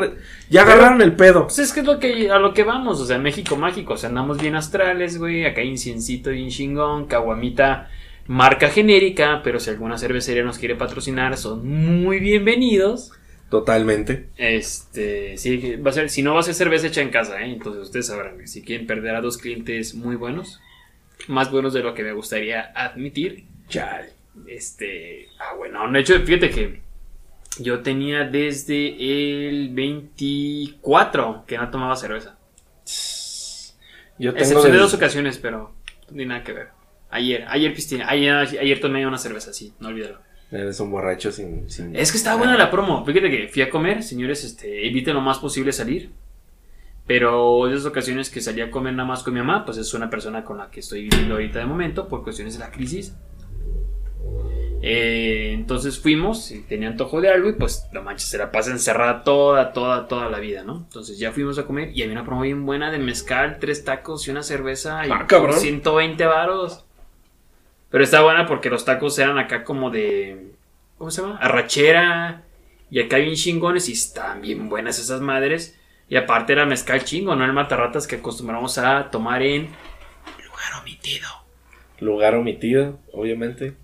ya 0.49 0.63
agarraron 0.63 1.03
el 1.03 1.15
pedo. 1.15 1.43
Pues 1.49 1.59
es 1.59 1.73
que 1.75 1.81
es 1.81 1.87
lo 1.87 1.99
que, 1.99 2.31
a 2.31 2.39
lo 2.39 2.55
que 2.55 2.63
vamos, 2.63 3.01
o 3.01 3.05
sea, 3.05 3.19
México 3.19 3.57
mágico, 3.57 3.95
o 3.95 3.97
sea, 3.99 4.09
andamos 4.09 4.41
bien 4.41 4.55
astrales, 4.55 5.19
güey, 5.19 5.45
acá 5.45 5.61
hay 5.61 5.69
inciencito 5.69 6.31
bien 6.31 6.49
chingón, 6.49 7.07
caguamita, 7.07 7.91
marca 8.29 8.69
genérica, 8.71 9.43
pero 9.45 9.61
si 9.61 9.69
alguna 9.71 9.99
cervecería 9.99 10.45
nos 10.45 10.57
quiere 10.59 10.77
patrocinar, 10.77 11.37
son 11.37 11.67
muy 11.69 12.21
bienvenidos. 12.21 13.13
Totalmente. 13.51 14.29
Este, 14.37 15.37
sí, 15.37 15.61
que 15.61 15.77
va 15.77 15.91
a 15.91 15.93
ser, 15.93 16.09
si 16.11 16.23
no 16.23 16.33
va 16.35 16.41
a 16.41 16.43
ser 16.45 16.55
cerveza 16.55 16.87
hecha 16.87 17.03
en 17.03 17.11
casa, 17.11 17.41
¿eh? 17.43 17.53
entonces 17.53 17.83
ustedes 17.83 18.07
sabrán, 18.07 18.35
güey, 18.35 18.47
si 18.47 18.63
quieren 18.63 18.87
perder 18.87 19.15
a 19.17 19.21
dos 19.21 19.37
clientes 19.39 19.95
muy 19.95 20.17
buenos, 20.17 20.61
más 21.29 21.51
buenos 21.51 21.73
de 21.75 21.83
lo 21.83 21.95
que 21.95 22.03
me 22.03 22.13
gustaría 22.13 22.73
admitir, 22.75 23.45
Chale. 23.69 24.11
este, 24.47 25.29
ah, 25.39 25.55
bueno, 25.57 25.91
de 25.91 26.01
hecho, 26.01 26.19
fíjate 26.21 26.51
que 26.51 26.83
yo 27.61 27.81
tenía 27.83 28.25
desde 28.25 29.49
el 29.49 29.71
24 29.75 31.45
que 31.47 31.57
no 31.59 31.71
tomaba 31.71 31.97
cerveza. 31.97 32.37
Yo 34.19 34.33
tengo 34.33 34.43
Excepción 34.43 34.73
de 34.73 34.79
dos 34.79 34.95
ocasiones, 34.95 35.39
pero 35.39 35.73
ni 36.11 36.25
nada 36.27 36.43
que 36.45 36.53
ver. 36.53 36.69
Ayer, 37.11 37.45
ayer 37.49 37.73
piscina, 37.75 38.09
ayer, 38.09 38.33
ayer 38.35 38.81
tomé 38.81 39.07
una 39.07 39.19
cerveza, 39.19 39.53
sí, 39.53 39.73
no 39.81 39.89
olvídalo. 39.89 40.19
Eres 40.51 40.79
un 40.81 40.91
borracho 40.91 41.33
sin... 41.33 41.69
sin- 41.71 41.95
Es 41.97 42.13
que 42.13 42.19
estaba 42.19 42.37
buena 42.37 42.57
la 42.57 42.71
promo. 42.71 43.05
Fíjate 43.05 43.31
que 43.31 43.49
fui 43.49 43.63
a 43.63 43.71
comer, 43.71 44.03
señores, 44.03 44.45
este, 44.45 44.87
eviten 44.87 45.15
lo 45.15 45.21
más 45.21 45.39
posible 45.39 45.73
salir. 45.73 46.11
Pero 47.07 47.69
esas 47.69 47.85
ocasiones 47.87 48.31
que 48.31 48.41
salí 48.41 48.61
a 48.63 48.71
comer 48.71 48.95
nada 48.95 49.07
más 49.09 49.23
con 49.23 49.35
mi 49.35 49.41
mamá, 49.41 49.65
pues 49.65 49.77
es 49.79 49.93
una 49.95 50.09
persona 50.09 50.43
con 50.45 50.59
la 50.59 50.71
que 50.71 50.81
estoy 50.81 51.03
viviendo 51.03 51.35
ahorita 51.35 51.59
de 51.59 51.67
momento 51.67 52.09
por 52.09 52.23
cuestiones 52.23 52.55
de 52.55 52.61
la 52.61 52.71
crisis. 52.71 53.15
Eh, 54.87 55.53
entonces 55.55 55.99
fuimos 55.99 56.51
y 56.51 56.61
tenía 56.61 56.89
antojo 56.89 57.23
de 57.23 57.31
algo 57.31 57.49
y 57.49 57.55
pues 57.55 57.87
la 57.95 58.03
mancha 58.03 58.27
se 58.27 58.37
la 58.37 58.53
pasa 58.53 58.71
encerrada 58.71 59.25
toda, 59.25 59.73
toda, 59.73 60.09
toda 60.09 60.29
la 60.29 60.41
vida, 60.41 60.63
¿no? 60.63 60.77
Entonces 60.77 61.19
ya 61.19 61.33
fuimos 61.33 61.59
a 61.59 61.65
comer 61.65 61.93
y 61.95 62.03
había 62.03 62.13
una 62.13 62.27
promo 62.27 62.43
bien 62.43 62.67
buena 62.67 62.91
de 62.91 62.99
mezcal, 62.99 63.57
tres 63.59 63.83
tacos 63.87 64.29
y 64.29 64.31
una 64.31 64.43
cerveza 64.43 65.07
y 65.07 65.11
Ah, 65.11 65.27
cabrón. 65.27 65.59
120 65.59 66.27
varos. 66.27 66.85
Pero 67.89 68.05
está 68.05 68.21
buena 68.21 68.47
porque 68.47 68.69
los 68.69 68.85
tacos 68.85 69.19
eran 69.19 69.39
acá 69.39 69.65
como 69.65 69.89
de. 69.89 70.53
¿Cómo 70.99 71.11
se 71.11 71.23
llama? 71.23 71.39
Arrachera. 71.39 72.43
Y 72.91 73.01
acá 73.01 73.17
bien 73.17 73.37
chingones 73.37 73.89
y 73.89 73.93
están 73.93 74.43
bien 74.43 74.69
buenas 74.69 74.99
esas 74.99 75.23
madres. 75.23 75.81
Y 76.11 76.17
aparte 76.17 76.53
era 76.53 76.67
mezcal 76.67 77.05
chingo, 77.05 77.35
no 77.35 77.47
el 77.47 77.55
matarratas 77.55 78.07
que 78.07 78.17
acostumbramos 78.17 78.77
a 78.77 79.11
tomar 79.11 79.43
en 79.43 79.69
lugar 80.45 80.83
omitido. 80.83 81.27
Lugar 82.01 82.35
omitido, 82.35 82.99
obviamente. 83.15 83.83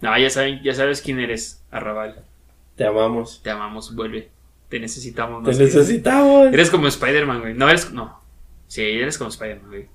No, 0.00 0.16
ya 0.18 0.30
saben, 0.30 0.62
ya 0.62 0.74
sabes 0.74 1.02
quién 1.02 1.20
eres, 1.20 1.62
Arrabal. 1.70 2.24
Te 2.76 2.86
amamos. 2.86 3.42
Te 3.42 3.50
amamos, 3.50 3.94
vuelve. 3.94 4.30
Te 4.68 4.80
necesitamos 4.80 5.44
Te 5.44 5.50
que- 5.52 5.64
necesitamos. 5.64 6.52
Eres 6.52 6.70
como 6.70 6.86
Spider-Man, 6.86 7.40
güey. 7.40 7.54
No 7.54 7.68
eres. 7.68 7.92
No. 7.92 8.20
Sí, 8.66 8.82
eres 8.82 9.18
como 9.18 9.30
Spider-Man, 9.30 9.68
güey. 9.68 9.86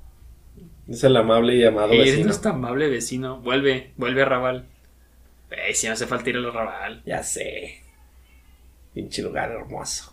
Es 0.87 1.03
el 1.03 1.15
amable 1.17 1.55
y 1.55 1.63
amado 1.63 1.89
Ey, 1.89 1.97
eres 1.99 2.11
vecino. 2.11 2.27
nuestro 2.27 2.51
amable 2.51 2.89
vecino. 2.89 3.39
Vuelve, 3.41 3.91
vuelve 3.97 4.21
a 4.21 4.25
Arrabal. 4.25 4.67
Ey, 5.49 5.73
si 5.73 5.87
no 5.87 5.93
hace 5.93 6.05
falta 6.05 6.29
ir 6.29 6.37
al 6.37 6.45
Arrabal. 6.45 7.01
Ya 7.05 7.23
sé. 7.23 7.81
Pinche 8.93 9.21
lugar 9.23 9.51
hermoso. 9.51 10.11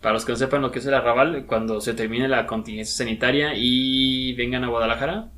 Para 0.00 0.14
los 0.14 0.24
que 0.24 0.32
no 0.32 0.36
sepan 0.38 0.62
lo 0.62 0.70
que 0.72 0.80
es 0.80 0.86
el 0.86 0.94
arrabal, 0.94 1.44
cuando 1.46 1.80
se 1.80 1.94
termine 1.94 2.26
la 2.28 2.44
contingencia 2.46 3.04
sanitaria 3.04 3.52
y 3.54 4.32
vengan 4.34 4.64
a 4.64 4.68
Guadalajara, 4.68 5.28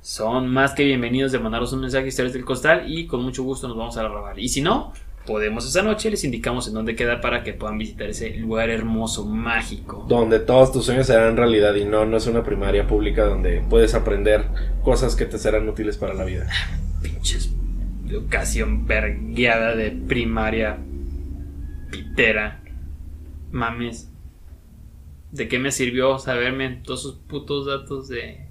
son 0.00 0.48
más 0.48 0.72
que 0.72 0.84
bienvenidos 0.84 1.32
de 1.32 1.38
mandaros 1.38 1.72
un 1.72 1.82
mensaje 1.82 2.06
a 2.06 2.08
Historias 2.08 2.32
del 2.32 2.44
Costal 2.44 2.90
y 2.90 3.06
con 3.06 3.22
mucho 3.22 3.42
gusto 3.42 3.68
nos 3.68 3.76
vamos 3.76 3.96
al 3.96 4.06
arrabal. 4.06 4.38
Y 4.38 4.48
si 4.48 4.62
no, 4.62 4.92
podemos 5.26 5.66
esa 5.66 5.82
noche, 5.82 6.10
les 6.10 6.24
indicamos 6.24 6.68
en 6.68 6.74
dónde 6.74 6.96
queda 6.96 7.20
para 7.20 7.44
que 7.44 7.52
puedan 7.52 7.76
visitar 7.76 8.08
ese 8.08 8.34
lugar 8.36 8.70
hermoso, 8.70 9.26
mágico. 9.26 10.06
Donde 10.08 10.40
todos 10.40 10.72
tus 10.72 10.86
sueños 10.86 11.06
serán 11.06 11.36
realidad 11.36 11.74
y 11.74 11.84
no, 11.84 12.06
no 12.06 12.16
es 12.16 12.26
una 12.26 12.42
primaria 12.42 12.86
pública 12.86 13.24
donde 13.24 13.62
puedes 13.68 13.94
aprender 13.94 14.46
cosas 14.82 15.16
que 15.16 15.26
te 15.26 15.38
serán 15.38 15.68
útiles 15.68 15.96
para 15.98 16.14
la 16.14 16.24
vida. 16.24 16.48
Pinches 17.02 17.52
educación 18.08 18.86
vergueada 18.86 19.76
de 19.76 19.90
primaria 19.92 20.78
pitera. 21.90 22.62
Mames. 23.52 24.10
¿De 25.30 25.46
qué 25.46 25.58
me 25.58 25.70
sirvió 25.70 26.18
saberme 26.18 26.80
todos 26.84 27.00
esos 27.00 27.16
putos 27.16 27.66
datos 27.66 28.08
de 28.08 28.49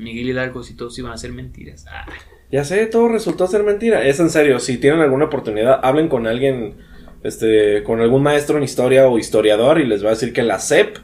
Miguel 0.00 0.28
Hidalgo 0.30 0.62
si 0.62 0.74
todos 0.74 0.98
iban 0.98 1.12
a 1.12 1.16
ser 1.18 1.32
mentiras? 1.32 1.84
Ah. 1.90 2.06
Ya 2.50 2.64
sé, 2.64 2.86
todo 2.86 3.08
resultó 3.08 3.46
ser 3.46 3.62
mentira. 3.62 4.04
Es 4.04 4.18
en 4.18 4.28
serio, 4.30 4.58
si 4.58 4.78
tienen 4.78 5.00
alguna 5.00 5.26
oportunidad, 5.26 5.78
hablen 5.84 6.08
con 6.08 6.26
alguien, 6.26 6.78
este, 7.22 7.82
con 7.84 8.00
algún 8.00 8.22
maestro 8.24 8.56
en 8.58 8.64
historia 8.64 9.06
o 9.08 9.18
historiador 9.18 9.80
y 9.80 9.86
les 9.86 10.02
va 10.02 10.08
a 10.08 10.10
decir 10.10 10.32
que 10.32 10.42
la 10.42 10.58
CEP 10.58 10.96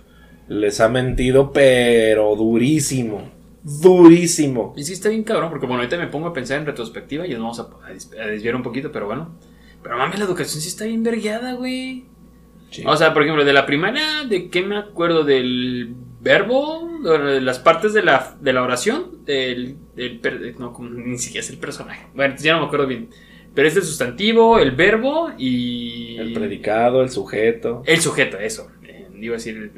les 0.49 0.81
ha 0.81 0.89
mentido, 0.89 1.53
pero 1.53 2.35
durísimo. 2.35 3.31
Durísimo. 3.63 4.75
Y 4.77 4.85
sí 4.85 4.93
está 4.93 5.09
bien 5.09 5.23
cabrón, 5.25 5.51
porque 5.51 5.67
bueno, 5.67 5.81
ahorita 5.83 5.97
me 5.99 6.07
pongo 6.09 6.29
a 6.29 6.33
pensar 6.33 6.59
en 6.59 6.67
retrospectiva 6.67 7.27
y 7.27 7.31
nos 7.31 7.41
vamos 7.41 7.61
a, 7.61 7.87
a 7.87 7.93
des- 7.93 8.11
a 8.21 8.27
desviar 8.27 8.55
un 8.57 8.63
poquito, 8.63 8.91
pero 8.93 9.07
bueno. 9.07 9.37
Pero 9.83 9.97
mames, 9.99 10.19
la 10.19 10.25
educación 10.25 10.61
sí 10.61 10.69
está 10.69 10.85
bien 10.85 11.03
vergueada, 11.03 11.53
güey. 11.55 12.05
Sí. 12.71 12.83
O 12.87 12.97
sea, 12.97 13.13
por 13.13 13.23
ejemplo, 13.23 13.45
de 13.45 13.53
la 13.53 13.67
primaria, 13.67 14.25
¿de 14.29 14.49
qué 14.51 14.63
me 14.63 14.77
acuerdo? 14.77 15.23
Del 15.25 15.95
verbo, 16.27 16.91
las 17.41 17.59
partes 17.61 17.95
de 17.95 18.03
la, 18.03 18.37
de 18.41 18.53
la 18.53 18.63
oración, 18.63 19.25
del, 19.25 19.77
del 19.95 20.19
per- 20.19 20.59
no, 20.59 20.73
como 20.73 20.91
ni 20.91 21.17
siquiera 21.19 21.45
es 21.45 21.51
el 21.51 21.59
personaje. 21.59 22.09
Bueno, 22.15 22.35
ya 22.39 22.55
no 22.55 22.61
me 22.61 22.67
acuerdo 22.67 22.87
bien. 22.87 23.09
Pero 23.55 23.69
es 23.69 23.77
el 23.77 23.85
sustantivo, 23.85 24.59
el 24.59 24.73
verbo 24.73 25.31
y... 25.39 26.17
El 26.19 26.35
predicado, 26.35 27.03
el 27.03 27.09
sujeto. 27.09 27.83
El 27.87 28.01
sujeto, 28.01 28.39
eso. 28.39 28.71
Eh, 28.83 29.09
iba 29.19 29.35
a 29.35 29.39
decir 29.39 29.57
el, 29.57 29.71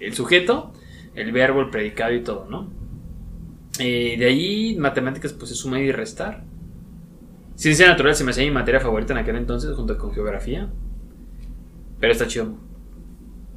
el 0.00 0.14
sujeto, 0.14 0.72
el 1.14 1.30
verbo, 1.30 1.60
el 1.60 1.70
predicado 1.70 2.12
y 2.12 2.24
todo, 2.24 2.46
¿no? 2.50 2.72
Eh, 3.78 4.16
de 4.18 4.26
ahí, 4.26 4.76
matemáticas, 4.78 5.32
pues 5.32 5.52
es 5.52 5.58
sumar 5.58 5.80
y 5.80 5.92
restar. 5.92 6.42
Ciencia 7.54 7.86
natural 7.86 8.16
se 8.16 8.24
me 8.24 8.32
hacía 8.32 8.44
mi 8.44 8.50
materia 8.50 8.80
favorita 8.80 9.12
en 9.12 9.20
aquel 9.20 9.36
entonces, 9.36 9.76
junto 9.76 9.96
con 9.96 10.12
geografía. 10.12 10.70
Pero 12.00 12.12
está 12.12 12.26
chido. 12.26 12.56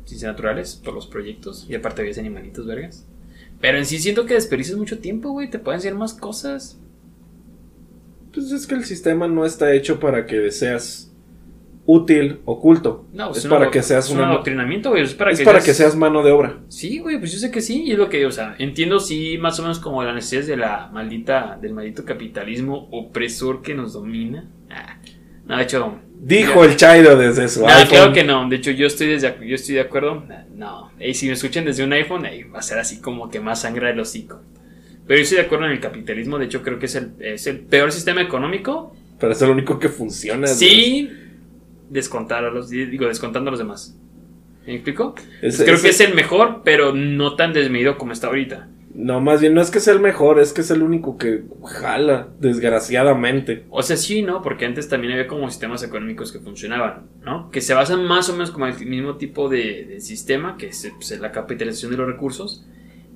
Ciencias 0.08 0.32
naturales, 0.32 0.76
por 0.84 0.94
los 0.96 1.06
proyectos. 1.06 1.68
Y 1.70 1.76
aparte 1.76 2.02
había 2.02 2.14
animalitos, 2.18 2.66
vergas. 2.66 3.06
Pero 3.62 3.78
en 3.78 3.86
sí 3.86 4.00
siento 4.00 4.26
que 4.26 4.34
desperdicias 4.34 4.78
mucho 4.78 5.00
tiempo, 5.00 5.30
güey. 5.32 5.50
Te 5.50 5.60
pueden 5.60 5.78
enseñar 5.78 5.98
más 5.98 6.14
cosas. 6.14 6.80
Pues 8.34 8.52
es 8.52 8.68
que 8.68 8.76
el 8.76 8.86
sistema 8.86 9.28
no 9.28 9.46
está 9.46 9.74
hecho 9.74 10.00
para 10.00 10.26
que 10.26 10.52
seas 10.52 11.12
útil 11.86 12.40
o 12.46 12.60
culto. 12.60 13.06
No, 13.14 13.32
es 13.32 13.44
una- 13.46 13.58
para 13.60 13.72
que 13.72 13.82
seas 13.82 14.06
es 14.06 14.12
un 14.12 14.18
una... 14.20 14.30
adoctrinamiento, 14.30 14.90
güey. 14.92 15.04
Es 15.04 15.14
para, 15.14 15.32
es 15.32 15.40
que, 15.40 15.46
para 15.46 15.60
seas- 15.60 15.66
que 15.66 15.74
seas 15.74 15.96
mano 15.96 16.22
de 16.24 16.32
obra. 16.32 16.60
Sí, 16.68 17.00
güey, 17.00 17.18
pues 17.18 17.32
yo 17.34 17.40
sé 17.40 17.50
que 17.50 17.62
sí, 17.62 17.84
y 17.84 17.92
es 17.94 17.98
lo 17.98 18.10
que, 18.10 18.26
o 18.26 18.32
sea, 18.32 18.56
entiendo 18.60 19.00
sí 19.00 19.38
más 19.40 19.58
o 19.60 19.64
menos 19.64 19.80
como 19.80 20.04
las 20.04 20.14
necesidades 20.14 20.48
de 20.48 20.58
la 20.58 20.90
maldita, 20.94 21.58
del 21.62 21.74
maldito 21.74 22.04
capitalismo 22.06 22.90
opresor 22.92 23.62
que 23.62 23.74
nos 23.74 23.94
domina. 23.94 24.50
Ah, 24.70 25.00
no, 25.48 25.58
de 25.58 25.64
hecho, 25.64 26.00
Dijo 26.20 26.64
el 26.66 26.76
Chairo 26.76 27.16
desde 27.16 27.48
su 27.48 27.62
no, 27.62 27.68
iPhone. 27.68 27.88
claro 27.90 28.14
que 28.14 28.24
no, 28.24 28.50
de 28.50 28.56
hecho 28.56 28.72
yo 28.72 28.88
estoy 28.88 29.08
desde, 29.08 29.36
yo 29.48 29.56
estoy 29.56 29.76
de 29.76 29.82
acuerdo, 29.82 30.24
no, 30.56 30.92
y 31.00 31.14
si 31.14 31.28
me 31.28 31.34
escuchan 31.34 31.64
desde 31.66 31.84
un 31.84 31.94
iPhone, 31.94 32.26
ahí 32.26 32.44
va 32.44 32.60
a 32.60 32.62
ser 32.64 32.80
así 32.80 33.00
como 33.00 33.30
que 33.30 33.40
más 33.40 33.62
sangre 33.62 33.88
del 33.88 34.00
hocico. 34.00 34.42
Pero 35.06 35.20
yo 35.20 35.24
estoy 35.24 35.38
de 35.38 35.44
acuerdo 35.46 35.66
en 35.68 35.72
el 35.74 35.80
capitalismo, 35.80 36.38
de 36.40 36.46
hecho 36.46 36.64
creo 36.64 36.80
que 36.80 36.88
es 36.88 36.96
el, 36.96 37.12
es 37.20 37.48
el 37.48 37.60
peor 37.60 37.92
sistema 37.92 38.22
económico, 38.22 38.94
Pero 39.20 39.32
es 39.32 39.42
el 39.42 39.52
único 39.52 39.80
que 39.80 39.90
funciona. 39.90 40.48
sí, 40.48 41.10
descontar 41.90 42.44
a 42.44 42.50
los, 42.52 42.70
digo, 42.70 43.08
descontando 43.08 43.50
a 43.50 43.52
los 43.52 43.60
demás. 43.60 43.96
¿Me 44.66 44.74
explico? 44.74 45.16
Es- 45.42 45.62
creo 45.62 45.76
es- 45.76 45.82
que 45.82 45.90
es 45.90 46.00
el 46.02 46.14
mejor, 46.14 46.62
pero 46.66 46.94
no 46.94 47.36
tan 47.38 47.54
desmedido 47.54 47.98
como 47.98 48.12
está 48.12 48.28
ahorita. 48.28 48.68
No, 48.98 49.22
más 49.22 49.42
bien 49.42 49.54
no 49.54 49.62
es 49.62 49.70
que 49.70 49.80
sea 49.80 49.94
el 49.94 50.00
mejor, 50.00 50.40
es 50.40 50.54
que 50.54 50.62
es 50.62 50.72
el 50.72 50.82
único 50.82 51.20
que 51.20 51.44
jala, 51.64 52.30
desgraciadamente. 52.40 53.66
O 53.70 53.84
sea, 53.84 53.96
sí, 53.96 54.24
¿no? 54.24 54.42
Porque 54.42 54.66
antes 54.66 54.90
también 54.90 55.14
había 55.14 55.28
como 55.28 55.48
sistemas 55.52 55.84
económicos 55.84 56.32
que 56.32 56.40
funcionaban, 56.40 57.06
¿no? 57.24 57.52
Que 57.52 57.62
se 57.62 57.76
basan 57.76 58.06
más 58.06 58.28
o 58.30 58.32
menos 58.34 58.50
como 58.50 58.66
el 58.66 58.74
mismo 58.88 59.18
tipo 59.18 59.50
de, 59.50 59.98
sistema, 60.00 60.58
que 60.58 60.70
es 60.70 60.92
pues, 60.96 61.20
la 61.20 61.32
capitalización 61.32 61.92
de 61.92 61.98
los 61.98 62.08
recursos. 62.08 62.66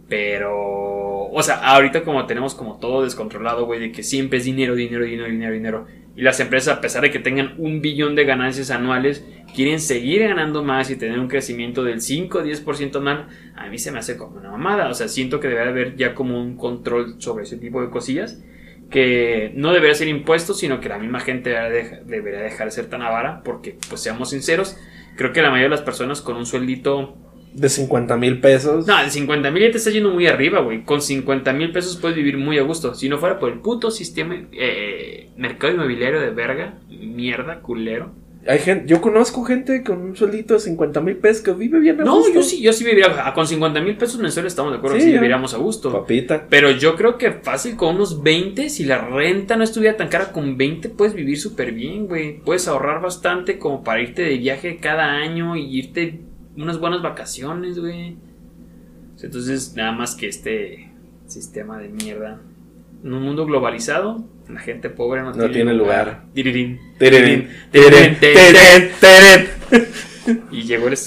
Pero, 0.07 1.31
o 1.31 1.41
sea, 1.41 1.55
ahorita 1.55 2.03
como 2.03 2.27
tenemos 2.27 2.53
como 2.53 2.77
todo 2.77 3.01
descontrolado, 3.01 3.65
güey, 3.65 3.79
de 3.79 3.91
que 3.91 4.03
siempre 4.03 4.37
es 4.37 4.45
dinero, 4.45 4.75
dinero, 4.75 5.03
dinero, 5.03 5.31
dinero, 5.31 5.53
dinero. 5.53 5.87
Y 6.15 6.23
las 6.23 6.39
empresas, 6.39 6.77
a 6.77 6.81
pesar 6.81 7.03
de 7.03 7.11
que 7.11 7.19
tengan 7.19 7.55
un 7.57 7.81
billón 7.81 8.15
de 8.15 8.25
ganancias 8.25 8.69
anuales, 8.69 9.25
quieren 9.55 9.79
seguir 9.79 10.21
ganando 10.27 10.63
más 10.63 10.89
y 10.91 10.97
tener 10.97 11.19
un 11.19 11.27
crecimiento 11.27 11.83
del 11.83 12.01
5 12.01 12.39
o 12.39 12.43
10% 12.43 12.97
anual. 12.97 13.27
A 13.55 13.67
mí 13.67 13.77
se 13.77 13.91
me 13.91 13.99
hace 13.99 14.17
como 14.17 14.37
una 14.37 14.51
mamada. 14.51 14.89
O 14.89 14.93
sea, 14.93 15.07
siento 15.07 15.39
que 15.39 15.47
debería 15.47 15.71
haber 15.71 15.95
ya 15.95 16.13
como 16.13 16.41
un 16.41 16.57
control 16.57 17.15
sobre 17.19 17.45
ese 17.45 17.57
tipo 17.57 17.81
de 17.81 17.89
cosillas 17.89 18.43
que 18.91 19.53
no 19.55 19.71
debería 19.71 19.95
ser 19.95 20.09
impuesto, 20.09 20.53
sino 20.53 20.81
que 20.81 20.89
la 20.89 20.99
misma 20.99 21.21
gente 21.21 21.49
debería 21.49 22.41
dejar 22.41 22.67
de 22.67 22.71
ser 22.71 22.87
tan 22.87 23.01
avara, 23.01 23.41
porque, 23.43 23.77
pues 23.89 24.01
seamos 24.01 24.31
sinceros, 24.31 24.77
creo 25.15 25.31
que 25.31 25.41
la 25.41 25.49
mayoría 25.49 25.69
de 25.69 25.75
las 25.77 25.81
personas 25.81 26.21
con 26.21 26.35
un 26.35 26.45
sueldito, 26.45 27.15
De 27.53 27.67
50 27.69 28.15
mil 28.17 28.39
pesos. 28.39 28.87
no, 28.87 29.03
de 29.03 29.09
50 29.09 29.51
mil 29.51 29.63
ya 29.63 29.71
te 29.71 29.77
está 29.77 29.89
yendo 29.89 30.09
muy 30.11 30.27
arriba, 30.27 30.59
güey, 30.61 30.83
con 30.83 31.01
50 31.01 31.51
mil 31.53 31.71
pesos 31.71 31.97
puedes 31.97 32.15
vivir 32.15 32.37
muy 32.37 32.57
a 32.57 32.61
gusto, 32.63 32.93
si 32.95 33.09
no 33.09 33.17
fuera 33.17 33.39
por 33.39 33.51
el 33.51 33.59
puto 33.59 33.91
sistema, 33.91 34.35
eh, 34.53 35.29
mercado 35.37 35.73
inmobiliario 35.73 36.21
de 36.21 36.29
verga, 36.29 36.75
mierda, 36.89 37.59
culero. 37.61 38.13
Hay 38.47 38.57
gente, 38.57 38.85
yo 38.87 39.01
conozco 39.01 39.43
gente 39.43 39.83
con 39.83 40.01
un 40.01 40.15
sueldito 40.15 40.55
de 40.55 40.61
50 40.61 40.99
mil 41.01 41.15
pesos 41.17 41.43
que 41.43 41.51
vive 41.51 41.79
bien 41.79 42.01
a 42.01 42.03
No, 42.03 42.15
gusto. 42.15 42.33
yo 42.33 42.41
sí, 42.41 42.59
yo 42.59 42.73
sí 42.73 42.83
viviría, 42.83 43.13
ah, 43.23 43.35
con 43.35 43.45
50 43.45 43.81
mil 43.81 43.95
pesos 43.97 44.19
mensuales 44.19 44.53
estamos 44.53 44.71
de 44.71 44.79
acuerdo, 44.79 44.95
Sí, 44.97 45.03
sí, 45.03 45.09
ya. 45.09 45.17
viviríamos 45.17 45.53
a 45.53 45.57
gusto. 45.57 45.91
Papita. 45.91 46.47
Pero 46.49 46.71
yo 46.71 46.95
creo 46.95 47.19
que 47.19 47.33
fácil 47.33 47.75
con 47.75 47.95
unos 47.97 48.23
20, 48.23 48.69
si 48.71 48.83
la 48.85 48.97
renta 48.97 49.57
no 49.57 49.63
estuviera 49.63 49.95
tan 49.95 50.07
cara, 50.07 50.31
con 50.31 50.57
20 50.57 50.89
puedes 50.89 51.13
vivir 51.13 51.37
súper 51.37 51.71
bien, 51.71 52.07
güey. 52.07 52.39
Puedes 52.39 52.67
ahorrar 52.67 52.99
bastante 52.99 53.59
como 53.59 53.83
para 53.83 54.01
irte 54.01 54.23
de 54.23 54.37
viaje 54.39 54.77
cada 54.81 55.11
año 55.11 55.55
y 55.55 55.77
irte 55.77 56.21
unas 56.55 56.79
buenas 56.79 57.01
vacaciones, 57.01 57.79
güey. 57.79 58.17
Entonces, 59.21 59.75
nada 59.75 59.91
más 59.91 60.15
que 60.15 60.27
este 60.27 60.91
sistema 61.27 61.77
de 61.77 61.89
mierda. 61.89 62.41
En 63.03 63.13
un 63.13 63.23
mundo 63.23 63.45
globalizado, 63.45 64.23
la 64.49 64.59
gente 64.59 64.89
pobre 64.89 65.21
no, 65.21 65.33
No 65.33 65.49
tiene 65.49 65.73
lugar. 65.73 66.25
Tirirín, 66.33 66.79
tirirín. 66.99 67.47
y 70.51 70.61
llegó 70.63 70.87
el... 70.87 70.97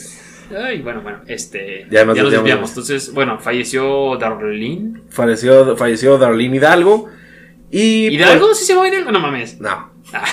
Ay, 0.56 0.82
bueno, 0.82 1.02
bueno, 1.02 1.20
este... 1.26 1.86
Ya 1.90 2.04
nos 2.04 2.16
desviamos. 2.16 2.70
Entonces, 2.70 3.12
bueno, 3.12 3.38
falleció 3.38 4.16
Darlene. 4.16 5.00
Falleció, 5.08 5.76
falleció 5.76 6.18
Darlene 6.18 6.56
Hidalgo. 6.56 7.08
Y. 7.70 8.08
¿Hidalgo? 8.14 8.54
¿Sí 8.54 8.64
se 8.64 8.74
llama 8.74 8.88
Hidalgo? 8.88 9.10
No 9.10 9.20
mames. 9.20 9.54
pues, 9.54 9.62
no. 9.62 9.90
Ah, 10.12 10.24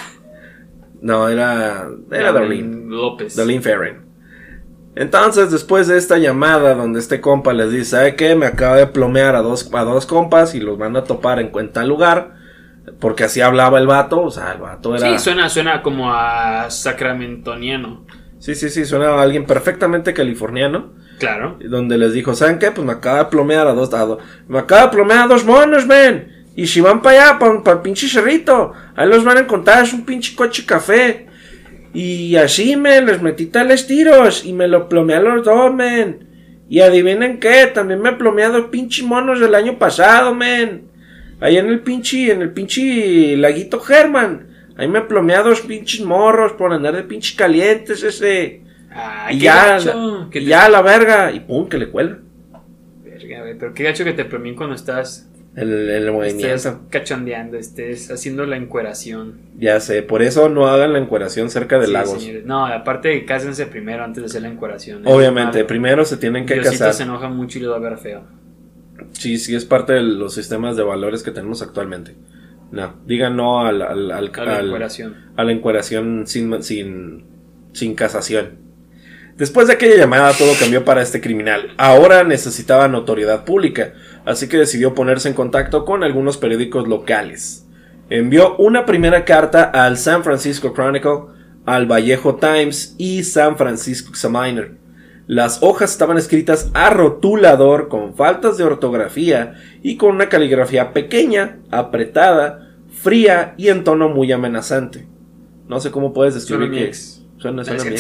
No, 1.02 1.28
era. 1.30 1.88
Era 2.12 2.32
Darlene. 2.32 2.86
López. 2.88 3.36
Darlene 3.36 3.62
Ferrin. 3.62 4.11
Entonces, 4.95 5.51
después 5.51 5.88
de 5.88 5.97
esta 5.97 6.17
llamada 6.17 6.73
donde 6.73 6.99
este 6.99 7.21
compa 7.21 7.54
les 7.54 7.71
dice, 7.71 7.86
¿sabe 7.86 8.15
qué? 8.15 8.36
Me 8.36 8.45
acaba 8.45 8.75
de 8.75 8.88
plomear 8.88 9.36
a 9.36 9.41
dos, 9.41 9.69
a 9.73 9.84
dos 9.84 10.06
compas 10.06 10.54
y 10.54 10.60
los 10.60 10.77
van 10.77 10.95
a 10.97 11.04
topar 11.06 11.39
en 11.39 11.49
cuenta 11.49 11.84
lugar. 11.84 12.34
Porque 12.99 13.23
así 13.23 13.39
hablaba 13.41 13.80
el 13.80 13.88
vato. 13.88 14.21
O 14.21 14.32
sea, 14.32 14.51
el 14.54 14.60
vato 14.60 14.95
era. 14.95 15.17
Sí, 15.17 15.23
suena, 15.23 15.47
suena 15.49 15.82
como 15.82 16.12
a 16.13 16.69
sacramentoniano. 16.69 18.06
Sí, 18.39 18.56
sí, 18.56 18.69
sí, 18.69 18.86
suena 18.86 19.10
a 19.10 19.21
alguien 19.21 19.45
perfectamente 19.45 20.13
californiano. 20.13 20.93
Claro. 21.19 21.58
Donde 21.63 21.97
les 21.97 22.13
dijo, 22.13 22.34
¿saben 22.34 22.58
qué? 22.58 22.71
Pues 22.71 22.86
me 22.86 22.93
acaba 22.93 23.19
de 23.19 23.25
plomear 23.25 23.67
a 23.67 23.73
dos, 23.73 23.93
a 23.93 24.06
do- 24.06 24.17
me 24.47 24.58
acaba 24.60 24.84
de 24.84 24.88
plomear 24.89 25.19
a 25.19 25.27
dos 25.27 25.45
monos, 25.45 25.86
men. 25.86 26.45
Y 26.56 26.65
si 26.67 26.82
van 26.82 27.01
para 27.01 27.30
allá, 27.30 27.39
para 27.39 27.73
el 27.77 27.82
pinche 27.82 28.08
cerrito, 28.08 28.73
ahí 28.95 29.08
los 29.08 29.23
van 29.23 29.38
a 29.38 29.41
encontrar, 29.41 29.84
es 29.84 29.93
un 29.93 30.04
pinche 30.04 30.36
coche 30.36 30.65
café. 30.65 31.27
Y 31.93 32.36
así, 32.38 32.75
men, 32.77 33.06
les 33.06 33.21
metí 33.21 33.47
tales 33.47 33.86
tiros 33.88 34.45
y 34.45 34.54
me 34.54 34.67
lo 34.67 34.88
plomeé 34.88 35.17
a 35.17 35.21
los 35.21 35.43
dos, 35.45 35.73
men. 35.73 36.27
Y 36.69 36.80
adivinen 36.80 37.39
qué, 37.39 37.67
también 37.67 38.01
me 38.01 38.13
plomeé 38.13 38.45
a 38.45 38.49
dos 38.49 38.67
pinches 38.67 39.06
monos 39.06 39.39
del 39.41 39.56
año 39.56 39.77
pasado, 39.77 40.34
men. 40.34 40.84
Ahí 41.41 41.58
en 41.58 41.67
el 41.67 41.80
pinche, 41.82 42.32
en 42.32 42.41
el 42.41 42.51
pinche 42.51 43.36
laguito 43.36 43.80
German. 43.80 44.47
Ahí 44.78 44.88
me 44.88 45.01
plomeé 45.01 45.36
a 45.36 45.43
dos 45.43 45.61
pinches 45.61 46.01
morros 46.05 46.53
por 46.53 46.72
andar 46.72 46.95
de 46.95 47.03
pinche 47.03 47.36
calientes 47.36 48.03
ese. 48.03 48.61
Ay, 48.93 49.36
y 49.36 49.39
qué 49.39 49.45
ya, 49.45 49.66
gacho 49.68 50.28
que 50.32 50.39
y 50.39 50.43
te- 50.45 50.49
ya 50.49 50.66
a 50.66 50.70
la 50.70 50.82
verga. 50.82 51.32
Y 51.32 51.41
pum, 51.41 51.68
que 51.68 51.78
le 51.78 51.89
cuelga. 51.89 52.20
Verga, 53.03 53.41
güey, 53.41 53.57
pero 53.57 53.74
qué 53.74 53.84
gacho 53.84 54.03
que 54.05 54.13
te 54.13 54.26
premien 54.26 54.55
cuando 54.55 54.76
estás, 54.76 55.30
El, 55.56 55.89
el 55.89 56.12
movimiento. 56.14 56.47
estés 56.56 56.74
cachondeando, 56.89 57.58
estés 57.58 58.10
haciendo 58.10 58.45
la 58.45 58.56
encueración. 58.56 59.39
Ya 59.58 59.80
sé, 59.82 60.02
por 60.02 60.22
eso 60.22 60.47
no 60.47 60.68
hagan 60.68 60.93
la 60.93 60.99
encueración 60.99 61.49
cerca 61.49 61.78
de 61.78 61.88
Sí, 61.88 61.91
lagos. 61.91 62.22
señores. 62.22 62.45
No, 62.45 62.66
aparte, 62.66 63.26
cásense 63.26 63.66
primero 63.66 64.04
antes 64.06 64.24
de 64.24 64.28
hacer 64.28 64.43
la 64.43 64.47
encueración. 64.47 65.02
Obviamente, 65.06 65.58
Es 65.58 65.64
malo. 65.64 65.68
primero 65.68 66.06
se 66.06 66.16
tienen 66.18 66.45
que 66.45 66.54
Diosito 66.54 66.72
casar. 66.86 66.93
se 66.93 67.04
enoja 67.04 67.28
mucho 67.28 67.60
y 67.60 67.64
lo 67.64 67.72
va 67.72 67.78
a 67.78 67.80
ver 67.82 67.97
feo. 67.97 68.24
Sí, 69.12 69.38
sí, 69.38 69.54
es 69.56 69.66
parte 69.66 69.91
de 69.93 70.04
los 70.04 70.34
sistemas 70.34 70.78
de 70.78 70.84
valores 70.84 71.22
que 71.24 71.32
tenemos 71.32 71.62
actualmente. 71.62 72.16
No, 72.72 72.95
digan 73.06 73.36
no 73.36 73.60
al, 73.66 73.82
al, 73.82 74.12
al- 74.12 74.32
A 74.34 74.45
la 74.45 74.60
encueración. 74.62 75.16
a 75.36 75.43
la 75.43 75.52
encueración 75.52 76.28
sin, 76.28 76.64
sin, 76.64 77.26
sin 77.74 77.93
casación. 77.95 78.62
Después 79.36 79.68
de 79.68 79.74
aquella 79.74 79.97
llamada 79.97 80.32
todo 80.34 80.54
cambió 80.60 80.86
para 80.86 81.02
este 81.02 81.20
criminal. 81.20 81.74
Ahora 81.78 82.24
necesitaba 82.24 82.88
notoriedad 82.88 83.43
pública, 83.43 83.93
así 84.26 84.47
que 84.47 84.57
decidió 84.57 84.93
ponerse 84.93 85.30
en 85.30 85.36
contacto 85.36 85.86
con 85.86 86.03
algunos 86.03 86.38
periódicos 86.38 86.88
locales. 86.88 87.67
Envió 88.09 88.55
una 88.57 88.86
primera 88.86 89.24
carta 89.26 89.63
al 89.63 89.97
San 89.97 90.24
Francisco 90.24 90.74
Chronicle, 90.74 91.34
al 91.65 91.86
Vallejo 91.86 92.36
Times 92.36 92.95
y 92.97 93.24
San 93.24 93.57
Francisco 93.57 94.09
Examiner. 94.09 94.82
Las 95.28 95.63
hojas 95.63 95.91
estaban 95.91 96.17
escritas 96.17 96.72
a 96.74 96.89
rotulador 96.89 97.88
con 97.88 98.15
faltas 98.15 98.57
de 98.57 98.65
ortografía 98.65 99.53
y 99.82 99.95
con 99.95 100.15
una 100.15 100.28
caligrafía 100.28 100.91
pequeña, 100.91 101.59
apretada, 101.69 102.76
fría 102.91 103.53
y 103.57 103.69
en 103.69 103.84
tono 103.84 104.09
muy 104.09 104.32
amenazante. 104.32 105.07
No 105.67 105.80
sé 105.80 105.89
cómo 105.91 106.11
puedes 106.11 106.34
describir 106.34 106.72
que 106.72 106.86
ex. 106.86 107.20
Suena, 107.42 107.64
suena. 107.66 107.84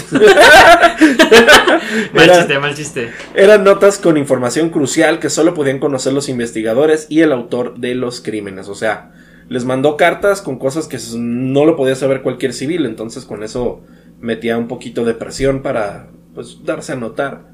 Mal 2.13 2.25
Era- 2.25 2.37
chiste, 2.37 2.59
mal 2.59 2.75
chiste. 2.75 3.09
eran 3.33 3.63
notas 3.63 3.97
con 3.97 4.17
información 4.17 4.69
crucial 4.69 5.19
que 5.19 5.29
solo 5.31 5.53
podían 5.55 5.79
conocer 5.79 6.13
los 6.13 6.29
investigadores 6.29 7.07
y 7.09 7.21
el 7.21 7.31
autor 7.31 7.79
de 7.79 7.95
los 7.95 8.21
crímenes. 8.21 8.69
O 8.69 8.75
sea, 8.75 9.11
les 9.49 9.65
mandó 9.65 9.97
cartas 9.97 10.41
con 10.41 10.59
cosas 10.59 10.87
que 10.87 10.99
no 11.17 11.65
lo 11.65 11.75
podía 11.75 11.95
saber 11.95 12.21
cualquier 12.21 12.53
civil. 12.53 12.85
Entonces 12.85 13.25
con 13.25 13.41
eso 13.43 13.81
metía 14.19 14.57
un 14.57 14.67
poquito 14.67 15.05
de 15.05 15.15
presión 15.15 15.61
para 15.63 16.07
pues 16.35 16.63
darse 16.63 16.93
a 16.93 16.97
notar. 16.97 17.49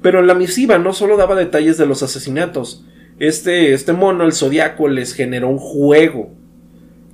Pero 0.00 0.22
la 0.22 0.34
misiva 0.34 0.78
no 0.78 0.92
solo 0.92 1.16
daba 1.16 1.34
detalles 1.34 1.76
de 1.76 1.86
los 1.86 2.04
asesinatos. 2.04 2.84
Este, 3.18 3.72
este 3.74 3.92
mono, 3.92 4.24
el 4.24 4.32
zodiaco, 4.32 4.86
les 4.86 5.12
generó 5.12 5.48
un 5.48 5.58
juego. 5.58 6.30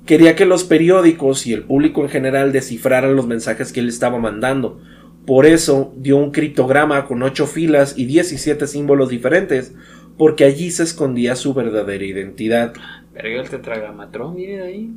Quería 0.05 0.35
que 0.35 0.45
los 0.45 0.63
periódicos 0.63 1.47
y 1.47 1.53
el 1.53 1.63
público 1.63 2.03
en 2.03 2.09
general 2.09 2.51
descifraran 2.51 3.15
los 3.15 3.25
mensajes 3.25 3.73
que 3.73 3.79
él 3.79 3.89
estaba 3.89 4.19
mandando. 4.19 4.79
Por 5.25 5.47
eso 5.47 5.93
dio 5.97 6.17
un 6.17 6.31
criptograma 6.31 7.05
con 7.05 7.23
8 7.23 7.47
filas 7.47 7.97
y 7.97 8.05
17 8.05 8.67
símbolos 8.67 9.09
diferentes, 9.09 9.73
porque 10.17 10.43
allí 10.43 10.69
se 10.69 10.83
escondía 10.83 11.35
su 11.35 11.55
verdadera 11.55 12.05
identidad. 12.05 12.73
Verga 13.13 13.41
el 13.41 13.49
tetragramatrón, 13.49 14.35
viene 14.35 14.57
de 14.57 14.63
ahí. 14.63 14.93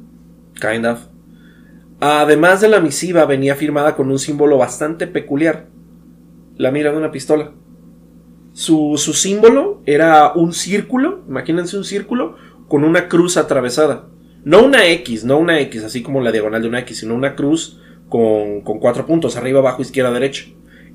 Kind 0.60 0.84
of. 0.84 1.00
Además 2.00 2.60
de 2.60 2.68
la 2.68 2.80
misiva, 2.80 3.24
venía 3.24 3.54
firmada 3.54 3.96
con 3.96 4.10
un 4.10 4.18
símbolo 4.18 4.58
bastante 4.58 5.06
peculiar: 5.06 5.68
la 6.56 6.70
mira 6.70 6.92
de 6.92 6.98
una 6.98 7.10
pistola. 7.10 7.52
Su, 8.52 8.94
su 8.98 9.14
símbolo 9.14 9.80
era 9.86 10.32
un 10.34 10.52
círculo, 10.52 11.22
imagínense 11.28 11.78
un 11.78 11.84
círculo, 11.84 12.36
con 12.68 12.84
una 12.84 13.08
cruz 13.08 13.38
atravesada. 13.38 14.04
No 14.44 14.62
una 14.64 14.86
X, 14.86 15.24
no 15.24 15.36
una 15.38 15.60
X, 15.60 15.84
así 15.84 16.02
como 16.02 16.20
la 16.20 16.32
diagonal 16.32 16.62
de 16.62 16.68
una 16.68 16.80
X, 16.80 16.98
sino 16.98 17.14
una 17.14 17.34
cruz 17.34 17.80
con, 18.08 18.62
con 18.62 18.78
cuatro 18.78 19.04
puntos, 19.06 19.36
arriba, 19.36 19.60
abajo, 19.60 19.82
izquierda, 19.82 20.10
derecha. 20.12 20.44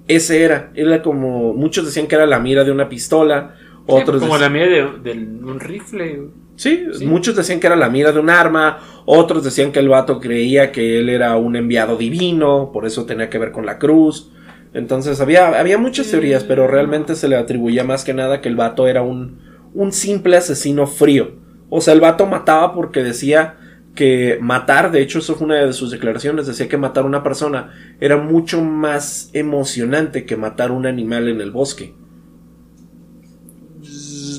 Ese 0.08 0.44
era, 0.44 0.72
era 0.76 1.02
como, 1.02 1.54
muchos 1.54 1.86
decían 1.86 2.08
que 2.08 2.16
era 2.16 2.26
la 2.26 2.40
mira 2.40 2.64
de 2.64 2.72
una 2.72 2.90
pistola, 2.90 3.56
otros 3.86 4.22
como 4.22 4.38
decían- 4.38 4.42
la 4.42 4.50
mía 4.50 4.68
de, 4.68 5.12
de 5.14 5.20
un 5.46 5.60
rifle. 5.60 6.22
Sí, 6.56 6.86
Sí. 6.94 7.06
muchos 7.06 7.36
decían 7.36 7.60
que 7.60 7.68
era 7.68 7.76
la 7.76 7.90
mira 7.90 8.12
de 8.12 8.20
un 8.20 8.30
arma, 8.30 8.80
otros 9.06 9.44
decían 9.44 9.72
que 9.72 9.80
el 9.80 9.90
vato 9.90 10.20
creía 10.20 10.72
que 10.72 11.00
él 11.00 11.10
era 11.10 11.36
un 11.38 11.56
enviado 11.56 11.98
divino, 11.98 12.70
por 12.72 12.86
eso 12.86 13.06
tenía 13.06 13.30
que 13.30 13.40
ver 13.40 13.52
con 13.52 13.66
la 13.66 13.80
cruz. 13.80 14.32
Entonces 14.74 15.20
había, 15.22 15.60
había 15.60 15.78
muchas 15.78 16.10
teorías, 16.10 16.44
pero 16.44 16.68
realmente 16.68 17.16
se 17.16 17.28
le 17.28 17.36
atribuía 17.36 17.84
más 17.84 18.04
que 18.04 18.14
nada 18.14 18.42
que 18.42 18.50
el 18.50 18.56
vato 18.56 18.88
era 18.88 19.02
un, 19.04 19.40
un 19.74 19.92
simple 19.92 20.38
asesino 20.38 20.86
frío. 20.88 21.32
O 21.76 21.82
sea, 21.82 21.94
el 21.96 22.02
vato 22.02 22.28
mataba 22.28 22.74
porque 22.74 23.04
decía 23.04 23.58
que 23.96 24.38
matar, 24.42 24.92
de 24.92 25.02
hecho 25.02 25.20
eso 25.20 25.36
fue 25.36 25.46
una 25.46 25.56
de 25.56 25.74
sus 25.74 25.90
declaraciones, 25.92 26.46
decía 26.46 26.68
que 26.70 26.78
matar 26.78 27.04
a 27.04 27.08
una 27.08 27.24
persona 27.24 27.72
era 28.00 28.18
mucho 28.18 28.62
más 28.62 29.30
emocionante 29.34 30.26
que 30.26 30.38
matar 30.38 30.72
un 30.72 30.86
animal 30.86 31.28
en 31.30 31.42
el 31.42 31.50
bosque. 31.52 31.94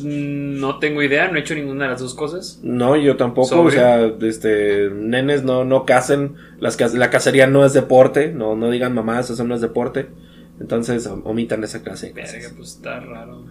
No 0.03 0.79
tengo 0.79 1.03
idea, 1.03 1.29
no 1.31 1.37
he 1.37 1.41
hecho 1.41 1.55
ninguna 1.55 1.85
de 1.85 1.91
las 1.91 2.01
dos 2.01 2.15
cosas. 2.15 2.61
No, 2.63 2.97
yo 2.97 3.17
tampoco, 3.17 3.49
Sobre. 3.49 3.69
o 3.69 3.71
sea, 3.71 4.07
este, 4.23 4.91
nenes 4.91 5.45
no, 5.45 5.65
no 5.65 5.85
cacen, 5.85 6.35
las, 6.61 6.79
la 6.95 7.11
cacería 7.11 7.47
no 7.47 7.65
es 7.65 7.73
deporte, 7.73 8.33
no, 8.33 8.55
no 8.57 8.71
digan 8.71 8.95
mamás, 8.95 9.31
eso 9.31 9.45
no 9.45 9.55
es 9.55 9.61
deporte, 9.61 10.09
entonces 10.61 11.07
om- 11.07 11.23
omitan 11.25 11.65
esa 11.65 11.83
clase 11.83 12.09
de 12.09 12.13
Verga, 12.13 12.51
pues 12.57 12.71
está 12.77 13.01
raro. 13.01 13.45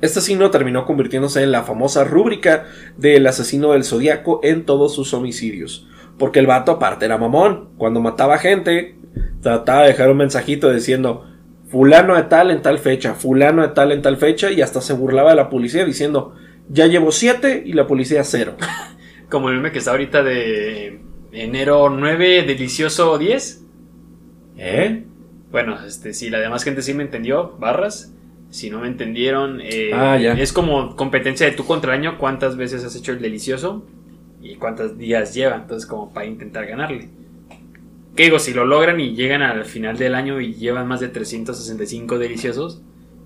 Este 0.00 0.20
asesino 0.20 0.50
terminó 0.50 0.84
convirtiéndose 0.86 1.42
en 1.42 1.50
la 1.50 1.64
famosa 1.64 2.04
rúbrica 2.04 2.66
del 2.96 3.26
asesino 3.26 3.72
del 3.72 3.84
zodiaco 3.84 4.40
en 4.42 4.64
todos 4.64 4.94
sus 4.94 5.12
homicidios, 5.12 5.88
porque 6.18 6.38
el 6.38 6.46
vato 6.46 6.72
aparte 6.72 7.04
era 7.04 7.18
mamón, 7.18 7.70
cuando 7.76 8.00
mataba 8.00 8.38
gente, 8.38 8.96
trataba 9.42 9.82
de 9.82 9.88
dejar 9.88 10.10
un 10.10 10.18
mensajito 10.18 10.72
diciendo, 10.72 11.26
fulano 11.68 12.14
de 12.14 12.22
tal 12.24 12.50
en 12.50 12.62
tal 12.62 12.78
fecha, 12.78 13.14
fulano 13.14 13.62
de 13.62 13.68
tal 13.74 13.90
en 13.90 14.02
tal 14.02 14.16
fecha, 14.16 14.52
y 14.52 14.62
hasta 14.62 14.80
se 14.80 14.92
burlaba 14.92 15.30
de 15.30 15.36
la 15.36 15.50
policía 15.50 15.84
diciendo, 15.84 16.34
ya 16.68 16.86
llevo 16.86 17.10
siete 17.10 17.62
y 17.66 17.72
la 17.72 17.86
policía 17.86 18.22
cero. 18.22 18.56
Como 19.28 19.48
el 19.48 19.56
meme 19.56 19.72
que 19.72 19.78
está 19.78 19.90
ahorita 19.90 20.22
de 20.22 21.00
enero 21.32 21.90
9, 21.90 22.44
delicioso 22.44 23.18
10. 23.18 23.64
¿Eh? 24.56 25.04
Bueno, 25.50 25.76
este, 25.84 26.12
si 26.14 26.30
la 26.30 26.38
demás 26.38 26.64
gente 26.64 26.82
sí 26.82 26.94
me 26.94 27.02
entendió, 27.02 27.56
barras. 27.58 28.14
Si 28.50 28.70
no 28.70 28.80
me 28.80 28.88
entendieron, 28.88 29.60
eh, 29.62 29.90
Ah, 29.92 30.16
ya. 30.18 30.32
es 30.32 30.52
como 30.52 30.96
competencia 30.96 31.46
de 31.46 31.52
tú 31.52 31.64
contra 31.66 31.94
el 31.94 32.00
año, 32.00 32.18
cuántas 32.18 32.56
veces 32.56 32.82
has 32.84 32.96
hecho 32.96 33.12
el 33.12 33.20
delicioso 33.20 33.84
y 34.40 34.54
cuántos 34.56 34.96
días 34.96 35.34
lleva, 35.34 35.56
entonces 35.56 35.86
como 35.88 36.10
para 36.12 36.26
intentar 36.26 36.66
ganarle. 36.66 37.10
¿Qué 38.16 38.24
digo? 38.24 38.38
Si 38.38 38.52
lo 38.54 38.64
logran 38.64 38.98
y 39.00 39.14
llegan 39.14 39.42
al 39.42 39.64
final 39.64 39.96
del 39.98 40.14
año 40.14 40.40
y 40.40 40.54
llevan 40.54 40.88
más 40.88 41.00
de 41.00 41.08
365 41.08 42.18
deliciosos, 42.18 42.82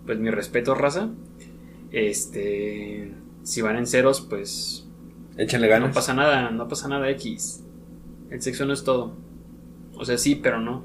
pues 0.06 0.18
mi 0.18 0.30
respeto, 0.30 0.74
raza. 0.74 1.08
Este, 1.92 3.12
si 3.42 3.62
van 3.62 3.76
en 3.76 3.86
ceros, 3.86 4.20
pues 4.22 4.88
Échale 5.38 5.68
ganas. 5.68 5.88
no 5.90 5.94
pasa 5.94 6.14
nada, 6.14 6.50
no 6.50 6.68
pasa 6.68 6.88
nada 6.88 7.08
X. 7.10 7.62
El 8.30 8.42
sexo 8.42 8.66
no 8.66 8.72
es 8.72 8.82
todo. 8.84 9.14
O 9.94 10.04
sea, 10.04 10.18
sí, 10.18 10.34
pero 10.34 10.58
no. 10.60 10.84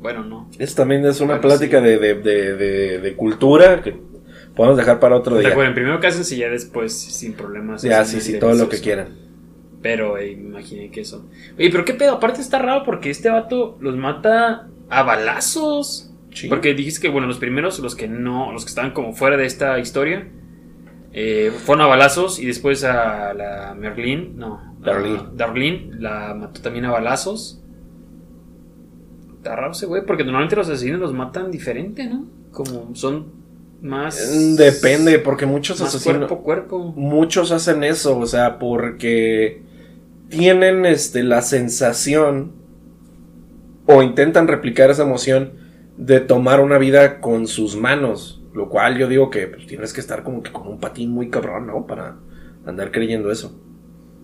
Bueno, 0.00 0.24
no. 0.24 0.48
Esto 0.58 0.82
también 0.82 1.04
es 1.04 1.20
una 1.20 1.34
Bueno, 1.36 1.42
plática 1.42 1.78
sí. 1.80 1.84
de, 1.84 1.98
de, 1.98 2.14
de, 2.14 2.98
de- 2.98 3.16
cultura 3.16 3.82
que 3.82 3.96
podemos 4.56 4.76
dejar 4.78 4.98
para 4.98 5.16
otro 5.16 5.38
día. 5.38 5.48
Recuerden, 5.50 5.74
primero 5.74 6.00
cásense 6.00 6.34
y 6.36 6.38
ya 6.38 6.48
después, 6.48 6.92
sin 6.98 7.34
problemas. 7.34 7.82
Ya, 7.82 8.04
sí, 8.04 8.20
sí, 8.20 8.38
todo 8.38 8.54
lo 8.54 8.68
que 8.68 8.80
quieran. 8.80 9.08
Pero 9.82 10.18
eh, 10.18 10.36
me 10.36 10.48
imaginé 10.48 10.90
que 10.90 11.00
eso. 11.02 11.26
Oye, 11.58 11.70
pero 11.70 11.84
qué 11.84 11.94
pedo, 11.94 12.12
aparte 12.14 12.40
está 12.40 12.58
raro 12.58 12.82
porque 12.84 13.10
este 13.10 13.30
vato 13.30 13.78
los 13.80 13.96
mata 13.96 14.68
a 14.88 15.02
balazos. 15.02 16.12
Sí. 16.32 16.48
Porque 16.48 16.74
dijiste 16.74 17.00
que, 17.02 17.08
bueno, 17.08 17.26
los 17.26 17.38
primeros, 17.38 17.78
los 17.80 17.94
que 17.96 18.06
no, 18.08 18.52
los 18.52 18.64
que 18.64 18.68
estaban 18.68 18.92
como 18.92 19.14
fuera 19.14 19.36
de 19.36 19.46
esta 19.46 19.78
historia, 19.78 20.28
eh, 21.12 21.50
fueron 21.64 21.84
a 21.84 21.88
balazos 21.88 22.38
y 22.38 22.46
después 22.46 22.84
a 22.84 23.34
la 23.34 23.74
Merlin, 23.76 24.36
no, 24.36 24.76
Darlene. 24.80 25.22
Darlene 25.34 25.90
la 25.98 26.34
mató 26.34 26.60
también 26.62 26.84
a 26.84 26.90
balazos. 26.92 27.59
Está 29.40 29.56
raro 29.56 29.72
ese 29.72 29.86
güey, 29.86 30.04
porque 30.04 30.22
normalmente 30.22 30.54
los 30.54 30.68
asesinos 30.68 31.00
los 31.00 31.14
matan 31.14 31.50
diferente, 31.50 32.04
¿no? 32.04 32.26
Como 32.50 32.94
son 32.94 33.32
más. 33.80 34.54
Depende, 34.58 35.18
porque 35.18 35.46
muchos 35.46 35.80
Más 35.80 35.94
asesinos. 35.94 36.28
cuerpo 36.28 36.42
cuerpo. 36.42 36.92
Muchos 36.94 37.50
hacen 37.50 37.82
eso, 37.82 38.18
o 38.18 38.26
sea, 38.26 38.58
porque 38.58 39.62
tienen 40.28 40.84
este 40.84 41.22
la 41.22 41.40
sensación 41.40 42.52
o 43.86 44.02
intentan 44.02 44.46
replicar 44.46 44.90
esa 44.90 45.04
emoción 45.04 45.52
de 45.96 46.20
tomar 46.20 46.60
una 46.60 46.76
vida 46.76 47.22
con 47.22 47.46
sus 47.46 47.76
manos, 47.76 48.42
lo 48.52 48.68
cual 48.68 48.98
yo 48.98 49.08
digo 49.08 49.30
que 49.30 49.46
pues, 49.46 49.66
tienes 49.66 49.94
que 49.94 50.02
estar 50.02 50.22
como 50.22 50.42
que 50.42 50.52
con 50.52 50.68
un 50.68 50.80
patín 50.80 51.12
muy 51.12 51.30
cabrón, 51.30 51.66
¿no? 51.66 51.86
Para 51.86 52.16
andar 52.66 52.90
creyendo 52.90 53.32
eso. 53.32 53.58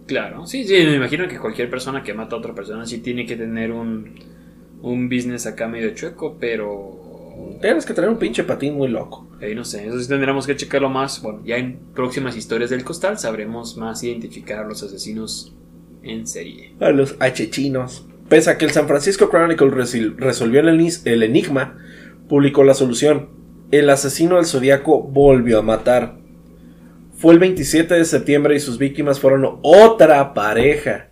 Claro, 0.07 0.47
sí, 0.47 0.65
sí, 0.65 0.75
me 0.75 0.97
imagino 0.97 1.27
que 1.27 1.39
cualquier 1.39 1.71
persona 1.71 2.03
que 2.03 2.13
mata 2.13 2.37
a 2.37 2.39
otra 2.39 2.55
persona 2.55 2.85
sí 2.85 2.99
tiene 2.99 3.25
que 3.25 3.35
tener 3.35 3.73
un, 3.73 4.15
un 4.83 5.09
business 5.09 5.47
acá 5.47 5.69
medio 5.69 5.95
chueco, 5.95 6.37
pero 6.39 7.07
Tienes 7.61 7.87
que 7.87 7.95
tener 7.95 8.11
un 8.11 8.19
pinche 8.19 8.45
patín 8.45 8.75
muy 8.75 8.89
loco. 8.89 9.29
ahí 9.41 9.55
no 9.55 9.65
sé, 9.65 9.87
eso 9.87 10.01
sí 10.01 10.09
tendremos 10.09 10.47
que 10.47 10.57
checarlo 10.57 10.89
más. 10.89 11.23
Bueno, 11.23 11.43
ya 11.45 11.57
en 11.57 11.79
próximas 11.95 12.37
historias 12.37 12.71
del 12.71 12.85
costal 12.85 13.19
sabremos 13.19 13.77
más 13.77 14.03
identificar 14.03 14.61
a 14.61 14.69
los 14.69 14.83
asesinos 14.83 15.55
en 16.03 16.27
serie. 16.27 16.75
A 16.81 16.91
los 16.91 17.17
achechinos. 17.19 18.07
Pese 18.29 18.51
a 18.51 18.59
que 18.59 18.65
el 18.65 18.73
San 18.73 18.89
Francisco 18.89 19.31
Chronicle 19.31 19.71
resolvió 19.71 20.61
el, 20.61 21.23
enigma, 21.23 21.79
publicó 22.29 22.65
la 22.65 22.75
solución. 22.75 23.31
El 23.71 23.89
asesino 23.91 24.37
del 24.37 24.47
zodiaco 24.47 25.03
volvió 25.03 25.61
a 25.61 25.63
matar. 25.63 26.19
Fue 27.17 27.33
el 27.33 27.39
27 27.39 27.95
de 27.95 28.05
septiembre 28.05 28.57
y 28.57 28.61
sus 28.61 28.79
víctimas 28.79 29.21
fueron 29.21 29.59
otra 29.63 30.35
pareja. 30.35 31.11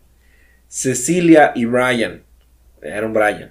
Cecilia 0.66 1.52
y 1.54 1.64
Brian. 1.64 2.23
Era 2.84 3.06
un 3.06 3.14
Brian. 3.14 3.50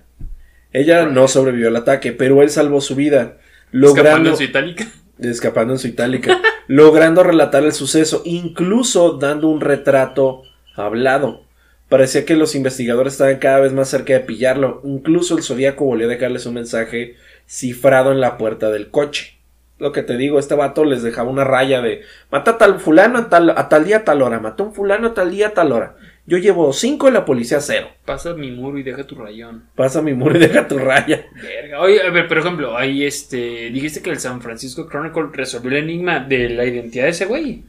Ella 0.72 1.06
no 1.06 1.28
sobrevivió 1.28 1.68
al 1.68 1.76
ataque, 1.76 2.12
pero 2.12 2.42
él 2.42 2.50
salvó 2.50 2.82
su 2.82 2.96
vida, 2.96 3.38
Escapando 3.72 3.88
logrando, 3.88 4.30
en 4.30 4.38
su 4.38 4.44
itálica. 4.44 4.88
escapando 5.20 5.74
en 5.74 5.80
su 5.80 5.88
itálica, 5.88 6.40
logrando 6.68 7.24
relatar 7.24 7.64
el 7.64 7.74
suceso, 7.74 8.22
incluso 8.26 9.14
dando 9.18 9.48
un 9.50 9.62
retrato 9.62 10.44
hablado. 10.76 11.44
Parecía 11.90 12.26
que 12.26 12.36
los 12.36 12.56
investigadores 12.56 13.14
estaban 13.14 13.38
cada 13.38 13.60
vez 13.60 13.74
más 13.74 13.90
cerca 13.90 14.14
de 14.14 14.20
pillarlo. 14.22 14.82
Incluso 14.84 15.38
el 15.38 15.44
zodiaco 15.44 15.86
volvió 15.86 16.08
a 16.08 16.10
dejarles 16.10 16.46
un 16.46 16.56
mensaje 16.56 17.16
cifrado 17.46 18.12
en 18.12 18.20
la 18.20 18.38
puerta 18.38 18.72
del 18.72 18.90
coche. 18.90 19.38
Lo 19.80 19.92
que 19.92 20.02
te 20.02 20.18
digo, 20.18 20.40
este 20.40 20.56
vato 20.56 20.86
les 20.86 21.04
dejaba 21.04 21.30
una 21.30 21.44
raya 21.44 21.82
de 21.82 22.02
mata 22.32 22.52
a 22.52 22.58
tal 22.58 22.80
fulano 22.80 23.20
a 23.20 23.30
tal, 23.30 23.50
a 23.52 23.70
tal 23.70 23.86
día 23.86 23.98
a 23.98 24.04
tal 24.04 24.22
hora, 24.22 24.40
mató 24.40 24.64
a 24.64 24.68
un 24.68 24.74
fulano 24.74 25.08
a 25.08 25.14
tal 25.14 25.30
día 25.30 25.48
a 25.48 25.54
tal 25.54 25.72
hora. 25.72 25.96
Yo 26.26 26.38
llevo 26.38 26.72
cinco 26.72 27.10
y 27.10 27.12
la 27.12 27.26
policía 27.26 27.60
cero. 27.60 27.88
Pasa 28.06 28.34
mi 28.34 28.50
muro 28.52 28.78
y 28.78 28.84
deja 28.84 29.06
tu 29.06 29.16
rayón. 29.16 29.66
Pasa 29.76 30.02
mi 30.02 30.14
muro 30.14 30.38
y 30.38 30.40
deja 30.40 30.68
tu 30.68 30.78
raya. 30.78 31.26
Verga. 31.42 31.82
Oye, 31.82 32.02
a 32.02 32.10
ver, 32.12 32.28
por 32.28 32.38
ejemplo, 32.38 32.78
ahí 32.78 33.04
este. 33.04 33.70
Dijiste 33.72 34.02
que 34.02 34.10
el 34.10 34.20
San 34.20 34.42
Francisco 34.42 34.88
Chronicle 34.90 35.26
resolvió 35.34 35.72
el 35.72 35.84
enigma 35.84 36.20
de 36.22 36.50
la 36.50 36.64
identidad 36.66 37.06
de 37.06 37.10
ese 37.10 37.26
güey. 37.26 37.64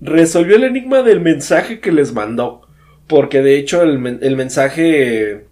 Resolvió 0.00 0.56
el 0.56 0.64
enigma 0.64 1.02
del 1.02 1.20
mensaje 1.20 1.80
que 1.80 1.90
les 1.92 2.12
mandó. 2.12 2.62
Porque 3.08 3.42
de 3.42 3.58
hecho 3.58 3.82
el, 3.82 3.98
men- 3.98 4.20
el 4.22 4.36
mensaje 4.36 5.46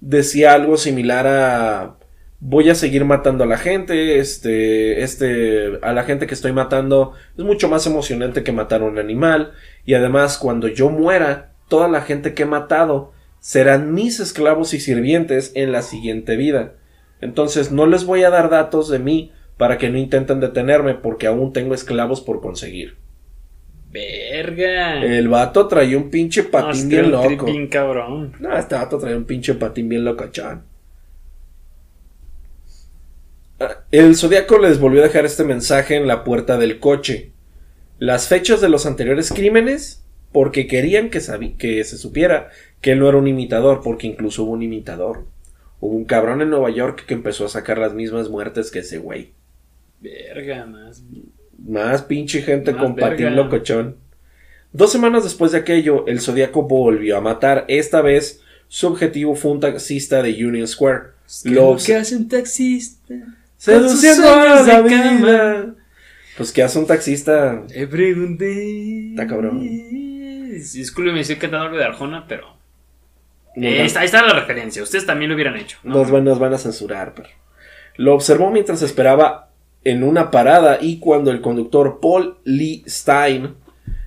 decía 0.00 0.54
algo 0.54 0.76
similar 0.78 1.26
a 1.26 1.96
voy 2.44 2.68
a 2.70 2.74
seguir 2.74 3.04
matando 3.04 3.44
a 3.44 3.46
la 3.46 3.56
gente, 3.58 4.18
este, 4.18 5.02
este, 5.04 5.78
a 5.82 5.92
la 5.92 6.02
gente 6.02 6.26
que 6.26 6.34
estoy 6.34 6.50
matando 6.52 7.12
es 7.38 7.44
mucho 7.44 7.68
más 7.68 7.86
emocionante 7.86 8.42
que 8.42 8.50
matar 8.50 8.80
a 8.80 8.86
un 8.86 8.98
animal 8.98 9.52
y 9.86 9.94
además 9.94 10.38
cuando 10.38 10.66
yo 10.66 10.88
muera, 10.90 11.51
toda 11.72 11.88
la 11.88 12.02
gente 12.02 12.34
que 12.34 12.42
he 12.42 12.46
matado 12.46 13.12
serán 13.40 13.94
mis 13.94 14.20
esclavos 14.20 14.74
y 14.74 14.78
sirvientes 14.78 15.52
en 15.54 15.72
la 15.72 15.80
siguiente 15.80 16.36
vida. 16.36 16.74
Entonces 17.22 17.72
no 17.72 17.86
les 17.86 18.04
voy 18.04 18.24
a 18.24 18.28
dar 18.28 18.50
datos 18.50 18.90
de 18.90 18.98
mí 18.98 19.32
para 19.56 19.78
que 19.78 19.88
no 19.88 19.96
intenten 19.96 20.38
detenerme 20.38 20.92
porque 20.92 21.26
aún 21.26 21.54
tengo 21.54 21.72
esclavos 21.72 22.20
por 22.20 22.42
conseguir. 22.42 22.98
Verga. 23.90 25.02
El 25.02 25.28
vato 25.28 25.66
traía 25.66 25.96
un 25.96 26.10
pinche 26.10 26.42
patín 26.42 26.90
bien 26.90 27.10
loco. 27.10 27.46
bien 27.46 27.68
cabrón. 27.68 28.34
No, 28.38 28.54
este 28.54 28.74
vato 28.74 28.98
traía 28.98 29.16
un 29.16 29.24
pinche 29.24 29.54
patín 29.54 29.88
bien 29.88 30.04
locochón. 30.04 30.64
Ah, 33.58 33.78
El 33.90 34.14
zodiaco 34.14 34.58
les 34.58 34.78
volvió 34.78 35.00
a 35.00 35.06
dejar 35.06 35.24
este 35.24 35.44
mensaje 35.44 35.96
en 35.96 36.06
la 36.06 36.22
puerta 36.22 36.58
del 36.58 36.80
coche. 36.80 37.32
Las 37.98 38.28
fechas 38.28 38.60
de 38.60 38.68
los 38.68 38.84
anteriores 38.84 39.32
crímenes, 39.32 40.01
porque 40.32 40.66
querían 40.66 41.10
que, 41.10 41.20
que 41.58 41.84
se 41.84 41.98
supiera 41.98 42.50
que 42.80 42.92
él 42.92 42.98
no 42.98 43.08
era 43.08 43.18
un 43.18 43.28
imitador, 43.28 43.80
porque 43.82 44.06
incluso 44.06 44.44
hubo 44.44 44.52
un 44.52 44.62
imitador. 44.62 45.24
Hubo 45.80 45.94
un 45.96 46.04
cabrón 46.04 46.42
en 46.42 46.50
Nueva 46.50 46.70
York 46.70 47.04
que 47.06 47.14
empezó 47.14 47.44
a 47.44 47.48
sacar 47.48 47.78
las 47.78 47.94
mismas 47.94 48.28
muertes 48.28 48.70
que 48.70 48.80
ese 48.80 48.98
güey. 48.98 49.32
Verga, 50.00 50.66
más. 50.66 51.02
Más 51.64 52.02
pinche 52.02 52.42
gente 52.42 52.72
Más 52.72 52.82
con 52.82 52.96
patín 52.96 53.36
locochón. 53.36 53.96
Dos 54.72 54.90
semanas 54.90 55.22
después 55.22 55.52
de 55.52 55.58
aquello, 55.58 56.06
el 56.06 56.20
Zodíaco 56.20 56.62
volvió 56.62 57.16
a 57.16 57.20
matar. 57.20 57.64
Esta 57.68 58.00
vez, 58.00 58.40
su 58.68 58.86
objetivo 58.86 59.34
fue 59.34 59.52
un 59.52 59.60
taxista 59.60 60.22
de 60.22 60.30
Union 60.44 60.66
Square. 60.66 61.10
Lo 61.44 61.76
¿Qué 61.84 61.96
hace 61.96 62.16
un 62.16 62.28
taxista? 62.28 63.14
seduciendo 63.58 64.28
a 64.28 64.44
la 64.44 64.82
de 64.82 64.90
cama. 64.90 65.16
vida. 65.16 65.74
Pues, 66.36 66.52
¿qué 66.52 66.62
hace 66.62 66.78
un 66.78 66.86
taxista? 66.86 67.62
Pregunté. 67.90 69.10
Está 69.10 69.26
cabrón. 69.26 69.60
Disculpe, 70.52 71.12
me 71.12 71.20
estoy 71.20 71.36
cantando 71.36 71.66
algo 71.66 71.78
de 71.78 71.84
Arjona, 71.84 72.26
pero. 72.28 72.56
Eh, 73.56 73.84
está- 73.84 74.00
ahí 74.00 74.06
está 74.06 74.22
la 74.26 74.32
referencia. 74.34 74.82
Ustedes 74.82 75.06
también 75.06 75.28
lo 75.28 75.34
hubieran 75.34 75.56
hecho. 75.56 75.78
¿no? 75.82 75.94
nos 75.94 76.10
van, 76.10 76.24
nos 76.24 76.38
van 76.38 76.54
a 76.54 76.58
censurar, 76.58 77.14
pero. 77.14 77.28
Lo 77.96 78.14
observó 78.14 78.50
mientras 78.50 78.82
esperaba 78.82 79.50
en 79.84 80.02
una 80.02 80.30
parada 80.30 80.78
y 80.80 80.98
cuando 81.00 81.30
el 81.30 81.40
conductor 81.40 81.98
Paul 82.00 82.38
Lee 82.44 82.84
Stein 82.86 83.54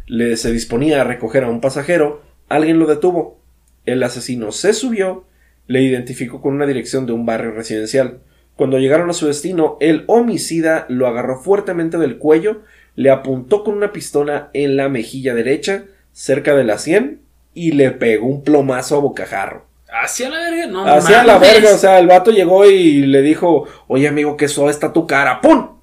le 0.07 0.37
se 0.37 0.51
disponía 0.51 1.01
a 1.01 1.03
recoger 1.03 1.43
a 1.43 1.49
un 1.49 1.61
pasajero, 1.61 2.23
alguien 2.49 2.79
lo 2.79 2.87
detuvo. 2.87 3.39
El 3.85 4.01
asesino 4.01 4.51
se 4.51 4.73
subió, 4.73 5.25
le 5.67 5.81
identificó 5.83 6.41
con 6.41 6.53
una 6.55 6.65
dirección 6.65 7.05
de 7.05 7.13
un 7.13 7.25
barrio 7.25 7.51
residencial. 7.51 8.19
Cuando 8.55 8.79
llegaron 8.79 9.09
a 9.09 9.13
su 9.13 9.27
destino, 9.27 9.77
el 9.81 10.05
homicida 10.07 10.85
lo 10.89 11.07
agarró 11.07 11.39
fuertemente 11.39 11.97
del 11.97 12.17
cuello, 12.17 12.61
le 12.95 13.09
apuntó 13.11 13.63
con 13.63 13.75
una 13.75 13.91
pistola 13.91 14.49
en 14.53 14.77
la 14.77 14.89
mejilla 14.89 15.35
derecha, 15.35 15.83
cerca 16.15 16.55
de 16.55 16.63
la 16.63 16.77
sien, 16.77 17.19
y 17.53 17.73
le 17.73 17.91
pegó 17.91 18.25
un 18.27 18.41
plomazo 18.43 18.95
a 18.95 18.99
bocajarro. 19.01 19.65
¿Hacia 20.01 20.29
la 20.29 20.39
verga? 20.39 20.67
No, 20.67 20.85
Hacia 20.85 21.23
la 21.23 21.37
verga, 21.37 21.73
o 21.73 21.77
sea, 21.77 21.99
el 21.99 22.07
vato 22.07 22.31
llegó 22.31 22.65
y 22.65 23.01
le 23.05 23.21
dijo, 23.21 23.65
oye 23.87 24.07
amigo, 24.07 24.37
qué 24.37 24.47
suave 24.47 24.71
está 24.71 24.91
tu 24.93 25.05
cara, 25.07 25.41
¡pum! 25.41 25.77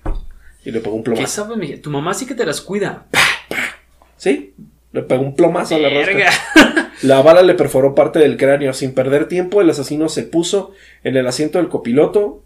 Y 0.65 0.71
le 0.71 0.81
pegó 0.81 0.95
un 0.97 1.03
¿Qué 1.03 1.11
plomazo. 1.13 1.45
sabe, 1.45 1.57
mi- 1.57 1.77
Tu 1.77 1.91
mamá 1.91 2.15
sí 2.15 2.25
que 2.27 2.35
te 2.35 2.47
las 2.47 2.61
cuida. 2.61 3.07
¿Sí? 4.17 4.55
Le 4.93 5.03
pegó 5.03 5.23
un 5.23 5.35
plomazo 5.35 5.75
a 5.77 5.79
la 5.79 5.89
rosca. 5.91 6.31
La 7.03 7.21
bala 7.23 7.43
le 7.43 7.55
perforó 7.55 7.95
parte 7.97 8.21
del 8.21 8.37
cráneo. 8.37 8.73
Sin 8.73 8.95
perder 8.95 9.27
tiempo, 9.27 9.61
el 9.61 9.71
asesino 9.71 10.09
se 10.09 10.23
puso 10.23 10.73
en 11.03 11.17
el 11.17 11.27
asiento 11.27 11.59
del 11.59 11.69
copiloto, 11.69 12.45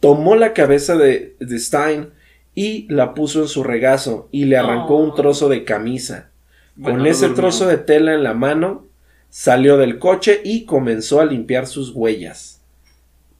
tomó 0.00 0.34
la 0.34 0.54
cabeza 0.54 0.96
de, 0.96 1.36
de 1.40 1.58
Stein 1.58 2.10
y 2.54 2.86
la 2.90 3.12
puso 3.12 3.42
en 3.42 3.48
su 3.48 3.64
regazo 3.64 4.28
y 4.32 4.44
le 4.46 4.56
arrancó 4.56 4.96
un 4.96 5.14
trozo 5.14 5.48
de 5.50 5.64
camisa. 5.64 6.30
Bueno, 6.78 6.98
Con 6.98 7.06
ese 7.08 7.26
durmió. 7.26 7.42
trozo 7.42 7.66
de 7.66 7.76
tela 7.76 8.14
en 8.14 8.22
la 8.22 8.34
mano, 8.34 8.86
salió 9.30 9.76
del 9.76 9.98
coche 9.98 10.40
y 10.44 10.64
comenzó 10.64 11.20
a 11.20 11.24
limpiar 11.26 11.66
sus 11.66 11.90
huellas. 11.90 12.62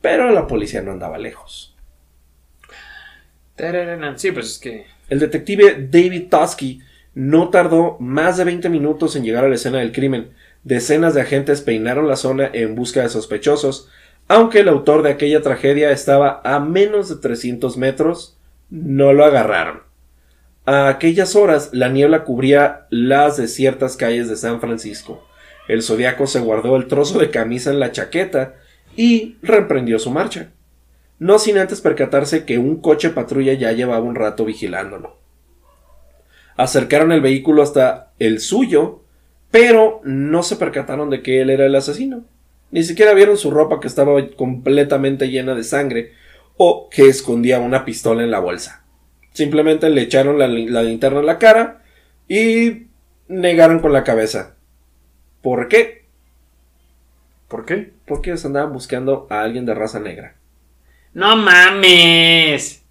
Pero 0.01 0.31
la 0.33 0.49
policía 0.49 0.83
no 0.83 0.91
andaba 0.91 1.19
lejos. 1.19 1.77
Sí, 4.19 4.33
pues 4.33 4.47
es 4.47 4.59
que. 4.59 4.87
El 5.09 5.21
detective 5.21 5.89
David 5.89 6.29
Tosky 6.29 6.81
no 7.15 7.49
tardó 7.49 7.97
más 8.01 8.37
de 8.37 8.45
20 8.45 8.69
minutos 8.69 9.15
en 9.17 9.25
llegar 9.25 9.45
a 9.45 9.49
la 9.49 9.55
escena 9.55 9.79
del 9.79 9.93
crimen. 9.93 10.31
Decenas 10.65 11.15
de 11.15 11.21
agentes 11.21 11.63
peinaron 11.63 12.09
la 12.09 12.17
zona 12.17 12.51
en 12.53 12.75
busca 12.75 13.03
de 13.03 13.09
sospechosos, 13.09 13.89
aunque 14.27 14.61
el 14.61 14.69
autor 14.69 15.03
de 15.03 15.11
aquella 15.11 15.43
tragedia 15.43 15.91
estaba 15.93 16.41
a 16.45 16.59
menos 16.61 17.09
de 17.09 17.17
300 17.17 17.77
metros, 17.77 18.37
no 18.69 19.13
lo 19.13 19.25
agarraron. 19.25 19.88
A 20.69 20.89
aquellas 20.89 21.35
horas 21.35 21.71
la 21.73 21.89
niebla 21.89 22.25
cubría 22.25 22.87
las 22.91 23.39
desiertas 23.39 23.97
calles 23.97 24.29
de 24.29 24.37
San 24.37 24.61
Francisco. 24.61 25.27
El 25.67 25.83
zodiaco 25.83 26.27
se 26.27 26.41
guardó 26.41 26.77
el 26.77 26.89
trozo 26.89 27.19
de 27.19 27.31
camisa 27.31 27.71
en 27.71 27.81
la 27.81 27.91
chaqueta 27.91 28.57
y 28.95 29.39
reemprendió 29.41 29.99
su 29.99 30.11
marcha. 30.11 30.51
No 31.19 31.39
sin 31.39 31.57
antes 31.57 31.81
percatarse 31.81 32.45
que 32.45 32.59
un 32.59 32.83
coche 32.83 33.09
patrulla 33.09 33.55
ya 33.55 33.73
llevaba 33.73 34.05
un 34.05 34.15
rato 34.15 34.45
vigilándolo. 34.45 35.17
Acercaron 36.59 37.13
el 37.13 37.23
vehículo 37.23 37.63
hasta 37.63 38.13
el 38.19 38.39
suyo, 38.39 39.05
pero 39.51 40.03
no 40.05 40.43
se 40.43 40.57
percataron 40.57 41.09
de 41.09 41.23
que 41.23 41.41
él 41.41 41.49
era 41.49 41.65
el 41.65 41.77
asesino. 41.77 42.25
Ni 42.73 42.83
siquiera 42.83 43.15
vieron 43.15 43.39
su 43.39 43.51
ropa 43.51 43.81
que 43.81 43.89
estaba 43.89 44.13
completamente 44.37 45.31
llena 45.31 45.55
de 45.55 45.65
sangre 45.65 46.13
o 46.59 46.91
que 46.91 47.09
escondía 47.09 47.59
una 47.59 47.87
pistola 47.87 48.23
en 48.23 48.31
la 48.31 48.41
bolsa. 48.41 48.85
Simplemente 49.33 49.89
le 49.91 50.03
echaron 50.03 50.39
la, 50.39 50.49
li- 50.49 50.69
la 50.69 50.83
linterna 50.83 51.21
en 51.21 51.27
la 51.27 51.39
cara 51.39 51.83
y 52.29 52.87
negaron 53.29 53.79
con 53.81 53.93
la 53.93 54.05
cabeza. 54.05 54.55
¿Por 55.43 55.69
qué? 55.69 56.05
¿Por 57.49 57.65
qué? 57.65 57.93
Porque 58.07 58.31
ellos 58.31 58.45
andaban 58.45 58.73
buscando 58.73 59.27
a 59.31 59.41
alguien 59.43 59.65
de 59.65 59.75
raza 59.75 60.01
negra. 60.01 60.35
¡No 61.15 61.37
mames! 61.37 62.83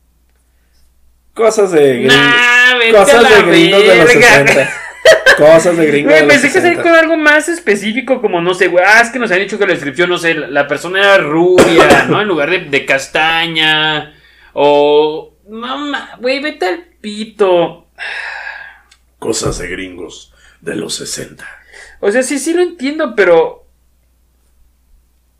Cosas 1.34 1.72
de 1.72 1.94
gringos. 2.00 2.16
Nah, 2.16 2.92
Cosas 2.92 3.26
a 3.26 3.30
de 3.36 3.44
gringos 3.52 3.84
de 3.84 3.96
los 3.96 4.08
verga. 4.08 4.28
60. 4.48 4.70
Cosas 5.38 5.78
de 5.78 5.86
gringos 5.86 6.12
Güey, 6.12 6.22
de 6.22 6.28
los 6.28 6.34
pensé 6.34 6.48
que 6.48 6.62
salir 6.62 6.78
60. 6.78 6.82
con 6.84 6.96
algo 7.00 7.16
más 7.18 7.48
específico, 7.48 8.20
como 8.22 8.42
no 8.42 8.56
sé, 8.56 8.70
güey. 8.70 8.84
Ah, 8.88 9.02
es 9.02 9.10
que 9.12 9.20
nos 9.20 9.32
han 9.32 9.40
dicho 9.40 9.60
que 9.60 9.68
la 9.68 9.74
descripción, 9.74 10.10
no 10.10 10.18
sé, 10.18 10.34
la, 10.34 10.48
la 10.48 10.68
persona 10.68 11.00
era 11.00 11.18
rubia, 11.20 12.06
¿no? 12.10 12.20
En 12.22 12.28
lugar 12.28 12.50
de, 12.50 12.60
de 12.62 12.86
castaña. 12.86 14.16
O. 14.54 15.34
Mamá, 15.50 16.18
güey, 16.20 16.42
vete 16.42 16.66
al 16.66 16.84
pito. 17.02 17.88
Cosas 19.20 19.58
de 19.60 19.68
gringos 19.68 20.34
de 20.62 20.76
los 20.76 20.96
60. 20.96 21.46
O 22.00 22.12
sea, 22.12 22.22
sí, 22.24 22.38
sí 22.40 22.54
lo 22.54 22.62
entiendo, 22.62 23.14
pero. 23.16 23.66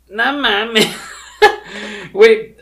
No 0.08 0.32
mames. 0.32 0.88
Güey. 2.12 2.56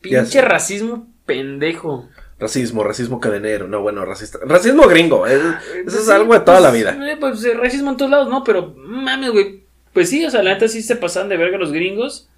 Pinche 0.00 0.42
racismo 0.42 1.08
pendejo. 1.24 2.08
Racismo, 2.38 2.84
racismo 2.84 3.20
cadenero. 3.20 3.66
No, 3.68 3.80
bueno, 3.80 4.04
racista. 4.04 4.38
Racismo 4.44 4.86
gringo. 4.86 5.26
es- 5.26 5.40
eso 5.86 5.98
es 6.00 6.08
algo 6.10 6.34
de 6.34 6.40
toda 6.40 6.60
la 6.60 6.70
vida. 6.70 6.96
Eh, 7.10 7.16
Pues 7.18 7.42
eh, 7.44 7.54
racismo 7.54 7.90
en 7.90 7.96
todos 7.96 8.10
lados, 8.10 8.28
no, 8.28 8.44
pero 8.44 8.74
mames, 8.76 9.30
güey. 9.30 9.64
Pues 9.94 10.10
sí, 10.10 10.24
o 10.26 10.30
sea, 10.30 10.42
la 10.42 10.52
neta 10.54 10.68
sí 10.68 10.82
se 10.82 10.96
pasan 10.96 11.28
de 11.28 11.36
verga 11.38 11.56
los 11.56 11.72
gringos. 11.72 12.28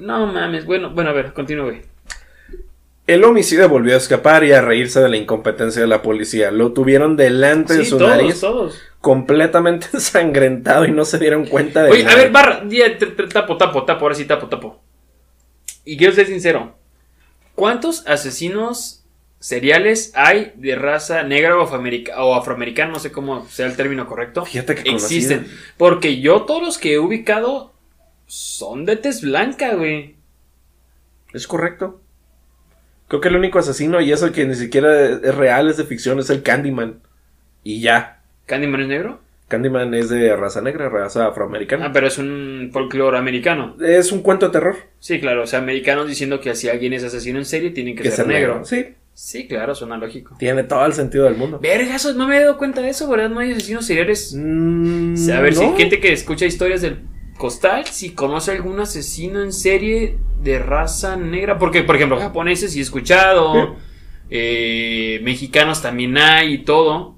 No 0.00 0.26
mames, 0.26 0.64
bueno, 0.66 0.90
bueno, 0.90 1.10
a 1.10 1.12
ver, 1.12 1.32
continúa, 1.32 1.64
güey. 1.64 1.82
El 3.06 3.24
homicida 3.24 3.66
volvió 3.66 3.94
a 3.94 3.98
escapar 3.98 4.44
y 4.44 4.52
a 4.52 4.60
reírse 4.62 5.00
de 5.00 5.08
la 5.08 5.16
incompetencia 5.16 5.82
de 5.82 5.88
la 5.88 6.02
policía. 6.02 6.50
Lo 6.52 6.72
tuvieron 6.72 7.16
delante 7.16 7.74
de 7.74 7.84
su 7.84 7.98
todos, 7.98 8.10
nariz, 8.10 8.40
todos. 8.40 8.80
completamente 9.00 9.88
ensangrentado 9.92 10.84
y 10.86 10.92
no 10.92 11.04
se 11.04 11.18
dieron 11.18 11.46
cuenta 11.46 11.82
de 11.82 11.90
Oye, 11.90 12.02
a 12.02 12.06
nada. 12.06 12.16
ver, 12.16 12.30
barra, 12.30 12.62
ya, 12.68 12.96
t- 12.96 13.06
tapo, 13.06 13.56
tapo, 13.56 13.84
tapo, 13.84 14.04
ahora 14.04 14.14
sí 14.14 14.24
tapo, 14.24 14.46
tapo. 14.46 14.80
Y 15.84 15.96
quiero 15.96 16.12
ser 16.14 16.26
sincero. 16.28 16.76
¿Cuántos 17.56 18.06
asesinos 18.06 19.04
seriales 19.40 20.12
hay 20.14 20.52
de 20.54 20.76
raza 20.76 21.24
negra 21.24 21.58
o, 21.58 21.66
afroamerica- 21.66 22.14
o 22.18 22.36
afroamericana? 22.36 22.92
No 22.92 23.00
sé 23.00 23.10
cómo 23.10 23.46
sea 23.48 23.66
el 23.66 23.74
término 23.76 24.06
correcto. 24.06 24.44
Fíjate 24.44 24.76
que 24.76 24.88
Existen. 24.90 25.48
Porque 25.76 26.20
yo 26.20 26.42
todos 26.42 26.62
los 26.62 26.78
que 26.78 26.92
he 26.94 26.98
ubicado 27.00 27.71
son 28.32 28.86
de 28.86 28.96
tez 28.96 29.20
blanca, 29.20 29.74
güey. 29.74 30.16
Es 31.34 31.46
correcto. 31.46 32.00
Creo 33.08 33.20
que 33.20 33.28
el 33.28 33.36
único 33.36 33.58
asesino, 33.58 34.00
y 34.00 34.10
eso 34.10 34.32
que 34.32 34.46
ni 34.46 34.54
siquiera 34.54 35.04
es 35.04 35.34
real, 35.34 35.68
es 35.68 35.76
de 35.76 35.84
ficción, 35.84 36.18
es 36.18 36.30
el 36.30 36.42
Candyman. 36.42 37.00
Y 37.62 37.82
ya. 37.82 38.22
¿Candyman 38.46 38.80
es 38.80 38.88
negro? 38.88 39.20
Candyman 39.48 39.92
es 39.92 40.08
de 40.08 40.34
raza 40.34 40.62
negra, 40.62 40.88
raza 40.88 41.26
afroamericana. 41.26 41.86
Ah, 41.86 41.90
pero 41.92 42.06
es 42.06 42.16
un 42.16 42.70
folclore 42.72 43.18
americano. 43.18 43.76
Es 43.84 44.12
un 44.12 44.22
cuento 44.22 44.46
de 44.46 44.52
terror. 44.52 44.76
Sí, 44.98 45.20
claro, 45.20 45.42
o 45.42 45.46
sea, 45.46 45.58
americanos 45.58 46.08
diciendo 46.08 46.40
que 46.40 46.54
si 46.54 46.70
alguien 46.70 46.94
es 46.94 47.04
asesino 47.04 47.38
en 47.38 47.44
serie 47.44 47.68
tiene 47.70 47.94
que, 47.94 48.02
Que 48.04 48.10
ser, 48.10 48.26
negro. 48.26 48.64
Sí, 48.64 48.94
Sí, 49.12 49.46
claro, 49.46 49.74
suena 49.74 49.98
lógico. 49.98 50.36
tiene 50.38 50.62
todo 50.64 50.86
el 50.86 50.94
sentido 50.94 51.24
del 51.26 51.34
mundo. 51.36 51.58
Verga, 51.60 51.96
eso- 51.96 52.14
no 52.14 52.26
me 52.26 52.38
he 52.38 52.40
dado 52.40 52.56
cuenta 52.56 52.80
de 52.80 52.88
eso, 52.88 53.06
¿verdad? 53.10 53.28
No 53.28 53.40
hay 53.40 53.52
asesinos 53.52 53.84
seriales. 53.84 54.34
Mm, 54.34 55.16
a 55.30 55.40
ver, 55.40 55.54
si 55.54 55.62
hay 55.64 55.76
gente 55.76 56.00
que 56.00 56.14
escucha 56.14 56.46
historias 56.46 56.80
del 56.80 56.96
costal, 57.42 57.86
si 57.86 58.12
conoce 58.14 58.52
algún 58.52 58.78
asesino 58.78 59.42
en 59.42 59.52
serie 59.52 60.16
de 60.44 60.60
raza 60.60 61.16
negra. 61.16 61.58
Porque, 61.58 61.82
por 61.82 61.96
ejemplo, 61.96 62.16
japoneses 62.20 62.72
sí 62.72 62.78
he 62.78 62.82
escuchado. 62.82 63.74
eh, 64.30 65.18
mexicanos 65.24 65.82
también 65.82 66.16
hay 66.18 66.54
y 66.54 66.58
todo. 66.58 67.16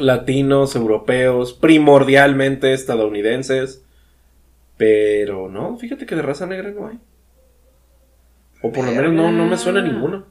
Latinos, 0.00 0.74
europeos, 0.76 1.52
primordialmente 1.52 2.72
estadounidenses. 2.72 3.84
Pero 4.78 5.50
no, 5.50 5.76
fíjate 5.76 6.06
que 6.06 6.16
de 6.16 6.22
raza 6.22 6.46
negra 6.46 6.70
no 6.70 6.88
hay. 6.88 6.98
O 8.62 8.72
por 8.72 8.86
lo 8.86 8.92
menos 8.92 9.12
no, 9.12 9.30
no 9.30 9.44
me 9.44 9.58
suena 9.58 9.82
ninguno. 9.82 10.24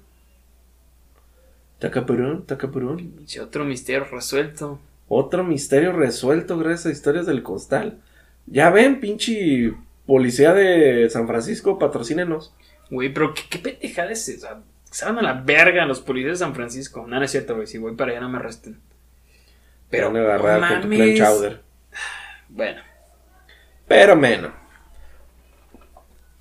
Tacapurón, 1.78 2.48
tacapurón. 2.48 3.14
Otro 3.40 3.64
misterio 3.64 4.06
resuelto. 4.06 4.80
Otro 5.08 5.44
misterio 5.44 5.92
resuelto 5.92 6.58
gracias 6.58 6.88
a 6.88 6.92
historias 6.92 7.28
del 7.28 7.44
costal. 7.44 8.00
Ya 8.46 8.70
ven, 8.70 9.00
pinche 9.00 9.74
policía 10.06 10.54
de 10.54 11.10
San 11.10 11.28
Francisco, 11.28 11.80
patrocínenos. 11.80 12.54
Güey, 12.90 13.14
pero 13.14 13.34
¿qué, 13.34 13.44
qué 13.50 13.60
pendejada 13.60 14.12
es 14.12 14.28
esa? 14.30 14.62
A 15.02 15.12
la 15.12 15.34
verga 15.34 15.86
los 15.86 16.02
policías 16.02 16.40
de 16.40 16.46
San 16.46 16.54
Francisco. 16.54 17.06
No, 17.08 17.18
no 17.18 17.26
es 17.26 17.32
cierto, 17.32 17.56
güey. 17.56 17.66
Si 17.66 17.80
voy 17.80 17.96
para 17.96 18.12
allá 18.12 18.22
no 18.22 18.30
me 18.30 18.38
arresten. 18.38 18.80
Pero 19.90 20.10
agarrar 20.10 20.60
con 20.60 20.82
tu 20.82 20.88
mames. 20.88 21.16
clan 21.16 21.16
chowder. 21.16 21.62
Bueno, 22.50 22.82
Pero 23.88 24.16
menos. 24.16 24.52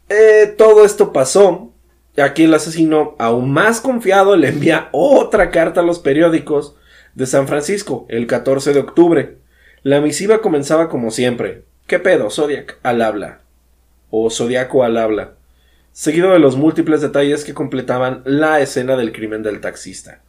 Eh, 0.09 0.55
todo 0.59 0.85
esto 0.85 1.13
pasó. 1.13 1.73
Aquí 2.19 2.45
el 2.45 2.53
asesino, 2.53 3.17
aún 3.19 3.51
más 3.51 3.81
confiado, 3.81 4.37
le 4.37 4.49
envía 4.49 4.91
otra 4.93 5.51
carta 5.51 5.81
a 5.81 5.85
los 5.85 5.99
periódicos 5.99 6.77
de 7.15 7.27
San 7.27 7.49
Francisco 7.49 8.05
el 8.11 8.27
14 8.27 8.75
de 8.75 8.81
octubre. 8.81 9.39
La 9.83 10.03
misiva 10.03 10.43
comenzaba 10.43 10.91
como 10.91 11.11
siempre. 11.11 11.65
¿Qué 11.87 11.99
pedo, 11.99 12.31
Zodiac? 12.31 12.79
Al 12.83 13.03
habla. 13.03 13.41
O 14.11 14.31
Zodiaco 14.31 14.85
al 14.85 14.97
habla. 14.97 15.33
Seguido 15.93 16.33
de 16.33 16.39
los 16.39 16.57
múltiples 16.57 17.01
detalles 17.01 17.45
que 17.45 17.55
completaban 17.55 18.23
la 18.25 18.61
escena 18.61 18.97
del 18.97 19.13
crimen 19.13 19.43
del 19.43 19.61
taxista. 19.61 20.21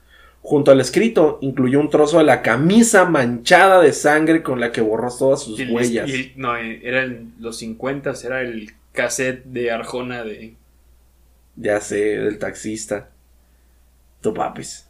Junto 0.42 0.72
al 0.72 0.82
escrito 0.82 1.38
incluyó 1.42 1.80
un 1.80 1.90
trozo 1.90 2.18
de 2.18 2.26
la 2.26 2.42
camisa 2.42 3.06
manchada 3.06 3.82
de 3.82 3.94
sangre 3.94 4.44
con 4.44 4.60
la 4.60 4.74
que 4.74 4.82
borró 4.82 5.10
todas 5.18 5.42
sus 5.44 5.58
el- 5.60 5.72
huellas. 5.72 6.10
y 6.10 6.14
el- 6.14 6.34
no, 6.36 6.58
eh, 6.58 6.82
era 6.84 7.04
en 7.04 7.34
los 7.40 7.58
50, 7.58 8.14
era 8.26 8.42
el 8.42 8.72
cassette 8.92 9.46
de 9.46 9.72
Arjona 9.72 10.24
de. 10.26 10.56
Ya 11.56 11.80
sé, 11.80 12.18
del 12.18 12.40
taxista. 12.40 13.10
Tu 14.22 14.34
papis. 14.34 14.88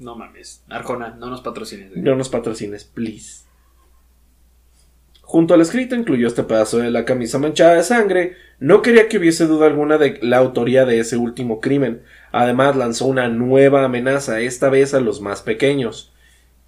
No 0.00 0.16
mames, 0.16 0.64
Arjona, 0.68 1.10
no 1.10 1.30
nos 1.30 1.40
patrocines. 1.40 1.92
No 1.94 2.16
nos 2.16 2.28
patrocines, 2.28 2.82
please. 2.84 3.43
Junto 5.26 5.54
al 5.54 5.62
escrito 5.62 5.94
incluyó 5.94 6.26
este 6.28 6.44
pedazo 6.44 6.78
de 6.78 6.90
la 6.90 7.04
camisa 7.04 7.38
manchada 7.38 7.74
de 7.74 7.82
sangre. 7.82 8.36
No 8.60 8.82
quería 8.82 9.08
que 9.08 9.18
hubiese 9.18 9.46
duda 9.46 9.66
alguna 9.66 9.98
de 9.98 10.18
la 10.22 10.36
autoría 10.36 10.84
de 10.84 11.00
ese 11.00 11.16
último 11.16 11.60
crimen. 11.60 12.02
Además 12.30 12.76
lanzó 12.76 13.06
una 13.06 13.28
nueva 13.28 13.84
amenaza, 13.84 14.40
esta 14.40 14.68
vez 14.68 14.94
a 14.94 15.00
los 15.00 15.20
más 15.20 15.42
pequeños. 15.42 16.12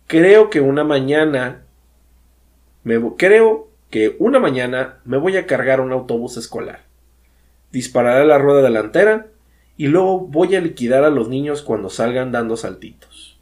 Creo 0.06 0.50
que 0.50 0.60
una 0.60 0.84
mañana... 0.84 1.62
Me, 2.82 3.00
creo 3.16 3.68
que 3.90 4.16
una 4.18 4.38
mañana 4.38 5.00
me 5.04 5.18
voy 5.18 5.36
a 5.36 5.46
cargar 5.46 5.80
un 5.80 5.92
autobús 5.92 6.36
escolar. 6.36 6.80
Dispararé 7.72 8.24
la 8.24 8.38
rueda 8.38 8.62
delantera 8.62 9.26
y 9.76 9.88
luego 9.88 10.20
voy 10.20 10.56
a 10.56 10.60
liquidar 10.60 11.04
a 11.04 11.10
los 11.10 11.28
niños 11.28 11.62
cuando 11.62 11.90
salgan 11.90 12.32
dando 12.32 12.56
saltitos. 12.56 13.38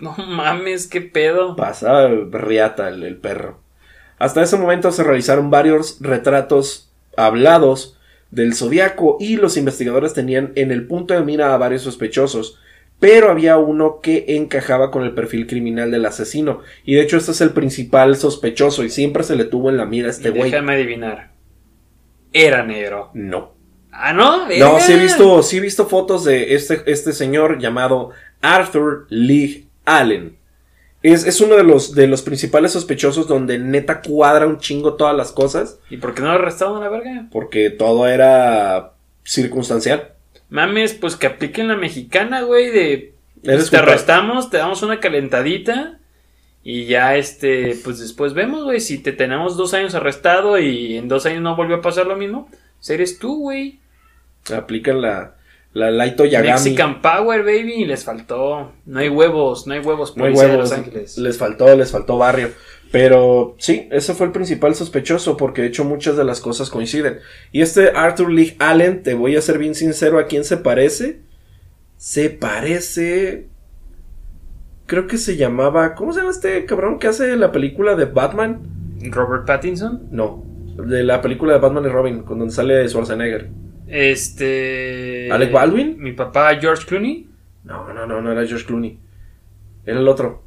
No 0.00 0.14
mames, 0.18 0.86
qué 0.88 1.00
pedo. 1.00 1.54
Pasa 1.56 2.08
riata 2.08 2.88
el, 2.88 3.02
el 3.02 3.16
perro. 3.16 3.60
Hasta 4.18 4.42
ese 4.42 4.56
momento 4.56 4.90
se 4.92 5.04
realizaron 5.04 5.50
varios 5.50 5.98
retratos 6.00 6.90
hablados 7.16 7.98
del 8.30 8.54
zodiaco 8.54 9.16
y 9.20 9.36
los 9.36 9.56
investigadores 9.56 10.14
tenían 10.14 10.52
en 10.54 10.70
el 10.70 10.86
punto 10.86 11.14
de 11.14 11.22
mira 11.22 11.54
a 11.54 11.56
varios 11.56 11.82
sospechosos, 11.82 12.58
pero 13.00 13.30
había 13.30 13.56
uno 13.58 14.00
que 14.00 14.24
encajaba 14.28 14.90
con 14.90 15.04
el 15.04 15.14
perfil 15.14 15.46
criminal 15.46 15.90
del 15.90 16.04
asesino 16.04 16.60
y 16.84 16.94
de 16.94 17.02
hecho 17.02 17.16
este 17.16 17.30
es 17.30 17.40
el 17.40 17.50
principal 17.50 18.16
sospechoso 18.16 18.84
y 18.84 18.90
siempre 18.90 19.22
se 19.22 19.36
le 19.36 19.44
tuvo 19.44 19.70
en 19.70 19.76
la 19.76 19.86
mira 19.86 20.08
a 20.08 20.10
este 20.10 20.30
güey. 20.30 20.50
Déjame 20.50 20.74
adivinar. 20.74 21.30
Era 22.32 22.64
negro. 22.64 23.10
No. 23.14 23.54
Ah, 23.90 24.12
¿no? 24.12 24.48
No, 24.48 24.80
sí 24.80 24.92
he 24.92 24.98
visto, 24.98 25.42
sí 25.42 25.56
he 25.56 25.60
visto 25.60 25.86
fotos 25.86 26.24
de 26.24 26.54
este, 26.54 26.82
este 26.86 27.12
señor 27.12 27.58
llamado 27.58 28.10
Arthur 28.40 29.06
Lee 29.08 29.68
Allen. 29.84 30.37
Es, 31.02 31.24
es 31.26 31.40
uno 31.40 31.56
de 31.56 31.62
los, 31.62 31.94
de 31.94 32.08
los 32.08 32.22
principales 32.22 32.72
sospechosos 32.72 33.28
donde 33.28 33.58
neta 33.58 34.00
cuadra 34.02 34.46
un 34.46 34.58
chingo 34.58 34.94
todas 34.94 35.16
las 35.16 35.32
cosas. 35.32 35.78
¿Y 35.90 35.98
por 35.98 36.14
qué 36.14 36.22
no 36.22 36.28
lo 36.28 36.34
arrestaron 36.34 36.76
a 36.78 36.80
la 36.80 36.88
verga? 36.88 37.26
Porque 37.30 37.70
todo 37.70 38.08
era 38.08 38.94
circunstancial. 39.24 40.12
Mames, 40.50 40.94
pues 40.94 41.16
que 41.16 41.26
apliquen 41.26 41.68
la 41.68 41.76
mexicana, 41.76 42.42
güey, 42.42 42.70
de... 42.70 42.92
Eres 42.92 43.14
pues, 43.42 43.64
te 43.64 43.70
culpable. 43.70 43.92
arrestamos, 43.92 44.50
te 44.50 44.56
damos 44.56 44.82
una 44.82 44.98
calentadita 44.98 45.98
y 46.64 46.86
ya, 46.86 47.16
este, 47.16 47.78
pues 47.82 47.98
después 47.98 48.34
vemos, 48.34 48.64
güey, 48.64 48.80
si 48.80 48.98
te 48.98 49.12
tenemos 49.12 49.56
dos 49.56 49.74
años 49.74 49.94
arrestado 49.94 50.58
y 50.58 50.98
en 50.98 51.08
dos 51.08 51.24
años 51.24 51.40
no 51.40 51.56
volvió 51.56 51.76
a 51.76 51.80
pasar 51.80 52.06
lo 52.06 52.16
mismo, 52.16 52.48
pues 52.76 52.90
eres 52.90 53.18
tú, 53.18 53.40
güey. 53.40 53.78
Aplican 54.52 55.00
la, 55.00 55.37
la 55.78 55.90
Laito 55.90 56.24
Yagami. 56.24 56.52
Mexican 56.52 57.00
Power, 57.00 57.42
baby, 57.42 57.82
y 57.82 57.84
les 57.84 58.04
faltó. 58.04 58.72
No 58.84 58.98
hay 58.98 59.08
huevos, 59.08 59.66
no 59.66 59.74
hay 59.74 59.80
huevos, 59.80 60.16
No 60.16 60.24
hay 60.24 60.32
de 60.32 60.38
huevos. 60.38 60.58
Los 60.58 60.72
Ángeles. 60.72 61.18
Les 61.18 61.38
faltó, 61.38 61.74
les 61.76 61.90
faltó 61.90 62.18
barrio. 62.18 62.50
Pero 62.90 63.54
sí, 63.58 63.86
ese 63.90 64.14
fue 64.14 64.26
el 64.26 64.32
principal 64.32 64.74
sospechoso, 64.74 65.36
porque 65.36 65.62
de 65.62 65.68
hecho 65.68 65.84
muchas 65.84 66.16
de 66.16 66.24
las 66.24 66.40
cosas 66.40 66.70
coinciden. 66.70 67.18
Y 67.52 67.60
este 67.60 67.90
Arthur 67.90 68.30
Lee 68.30 68.56
Allen, 68.58 69.02
te 69.02 69.14
voy 69.14 69.36
a 69.36 69.42
ser 69.42 69.58
bien 69.58 69.74
sincero, 69.74 70.18
¿a 70.18 70.26
quién 70.26 70.44
se 70.44 70.56
parece? 70.56 71.20
Se 71.96 72.30
parece. 72.30 73.48
Creo 74.86 75.06
que 75.06 75.18
se 75.18 75.36
llamaba. 75.36 75.94
¿Cómo 75.94 76.12
se 76.12 76.20
llama 76.20 76.30
este 76.30 76.64
cabrón 76.64 76.98
que 76.98 77.08
hace 77.08 77.36
la 77.36 77.52
película 77.52 77.94
de 77.94 78.06
Batman? 78.06 78.62
Robert 79.10 79.46
Pattinson. 79.46 80.08
No, 80.10 80.44
de 80.76 81.04
la 81.04 81.20
película 81.20 81.52
de 81.52 81.58
Batman 81.58 81.84
y 81.84 81.88
Robin, 81.88 82.22
con 82.22 82.38
donde 82.38 82.54
sale 82.54 82.88
Schwarzenegger. 82.88 83.50
Este. 83.88 85.28
¿Alec 85.32 85.52
Baldwin? 85.52 85.96
Mi 85.98 86.12
papá 86.12 86.56
George 86.60 86.86
Clooney. 86.86 87.26
No, 87.64 87.92
no, 87.92 88.06
no, 88.06 88.20
no 88.20 88.32
era 88.32 88.46
George 88.46 88.64
Clooney. 88.66 88.98
Era 89.86 90.00
el 90.00 90.08
otro. 90.08 90.44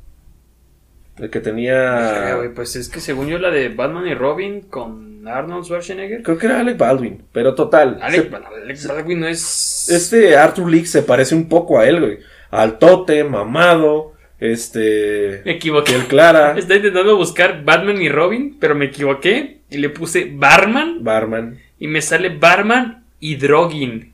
El 1.18 1.30
que 1.30 1.40
tenía. 1.40 2.36
güey, 2.38 2.54
pues 2.54 2.76
es 2.76 2.90
que 2.90 3.00
según 3.00 3.28
yo 3.28 3.38
la 3.38 3.52
de 3.52 3.70
Batman 3.70 4.08
y 4.08 4.14
Robin 4.16 4.62
con 4.62 5.28
Arnold 5.28 5.66
Schwarzenegger. 5.66 6.24
Creo 6.24 6.38
que 6.38 6.46
era 6.48 6.60
Alec 6.62 6.78
Baldwin, 6.78 7.24
pero 7.32 7.54
total. 7.54 8.00
Alec, 8.02 8.30
se- 8.30 8.36
Alec 8.36 8.88
Baldwin 8.88 9.20
no 9.20 9.28
es. 9.28 9.90
Este 9.90 10.36
Arthur 10.38 10.70
Leak 10.72 10.86
se 10.86 11.04
parece 11.04 11.36
un 11.36 11.48
poco 11.50 11.78
a 11.80 11.88
él, 11.88 12.00
güey. 12.00 12.20
Altote, 12.50 13.24
mamado, 13.24 14.14
este. 14.40 15.42
Me 15.46 15.52
equivoqué. 15.54 15.92
Piel 15.94 16.06
clara, 16.08 16.54
Estaba 16.58 16.78
intentando 16.78 17.16
buscar 17.18 17.64
Batman 17.64 18.02
y 18.02 18.10
Robin, 18.10 18.58
pero 18.60 18.74
me 18.74 18.86
equivoqué 18.86 19.60
y 19.70 19.78
le 19.78 19.90
puse 19.90 20.32
Barman 20.34 21.04
barman. 21.04 21.60
y 21.80 21.88
me 21.88 22.02
sale 22.02 22.30
Barman 22.30 23.01
y 23.22 23.36
Drogin. 23.38 24.14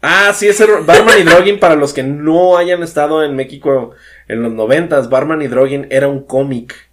Ah, 0.00 0.32
sí, 0.32 0.46
es 0.48 0.60
el 0.60 0.82
Barman 0.84 1.18
y 1.18 1.22
Drogin 1.24 1.58
para 1.58 1.74
los 1.74 1.92
que 1.92 2.02
no 2.04 2.56
hayan 2.56 2.82
estado 2.84 3.24
en 3.24 3.34
México 3.34 3.92
en 4.28 4.42
los 4.44 4.52
noventas. 4.52 5.10
Barman 5.10 5.42
y 5.42 5.48
Drogin 5.48 5.88
era 5.90 6.06
un 6.06 6.22
cómic. 6.24 6.88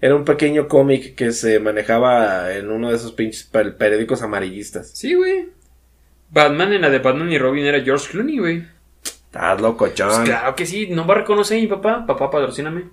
Era 0.00 0.16
un 0.16 0.24
pequeño 0.24 0.66
cómic 0.68 1.14
que 1.14 1.30
se 1.32 1.60
manejaba 1.60 2.52
en 2.54 2.70
uno 2.70 2.90
de 2.90 2.96
esos 2.96 3.12
pinches 3.12 3.44
per- 3.44 3.76
periódicos 3.76 4.20
amarillistas. 4.22 4.90
Sí, 4.90 5.14
güey. 5.14 5.50
Batman 6.30 6.72
en 6.72 6.80
la 6.82 6.90
de 6.90 6.98
Batman 6.98 7.30
y 7.30 7.38
Robin 7.38 7.64
era 7.64 7.80
George 7.82 8.08
Clooney, 8.10 8.38
güey. 8.38 8.64
Estás 9.04 9.60
loco, 9.60 9.86
Pues 9.86 9.94
John. 9.96 10.24
claro 10.24 10.54
que 10.56 10.66
sí, 10.66 10.88
no 10.88 11.06
va 11.06 11.14
a 11.14 11.18
reconocer 11.18 11.58
a 11.58 11.60
mi 11.60 11.66
papá. 11.68 12.04
Papá, 12.06 12.30
patrocíname. 12.30 12.84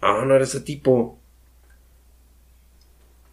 Ah, 0.00 0.22
no 0.26 0.34
era 0.34 0.44
ese 0.44 0.60
tipo. 0.60 1.18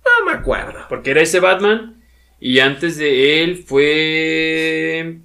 No 0.04 0.26
me 0.26 0.38
acuerdo. 0.38 0.86
Porque 0.90 1.12
era 1.12 1.22
ese 1.22 1.40
Batman 1.40 2.02
Y 2.40 2.60
antes 2.60 2.98
de 2.98 3.44
él 3.44 3.64
fue. 3.66 5.20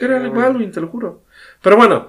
Era 0.00 0.16
Alec 0.18 0.32
Baldwin, 0.34 0.70
te 0.70 0.80
lo 0.80 0.88
juro. 0.88 1.22
Pero 1.62 1.76
bueno, 1.76 2.06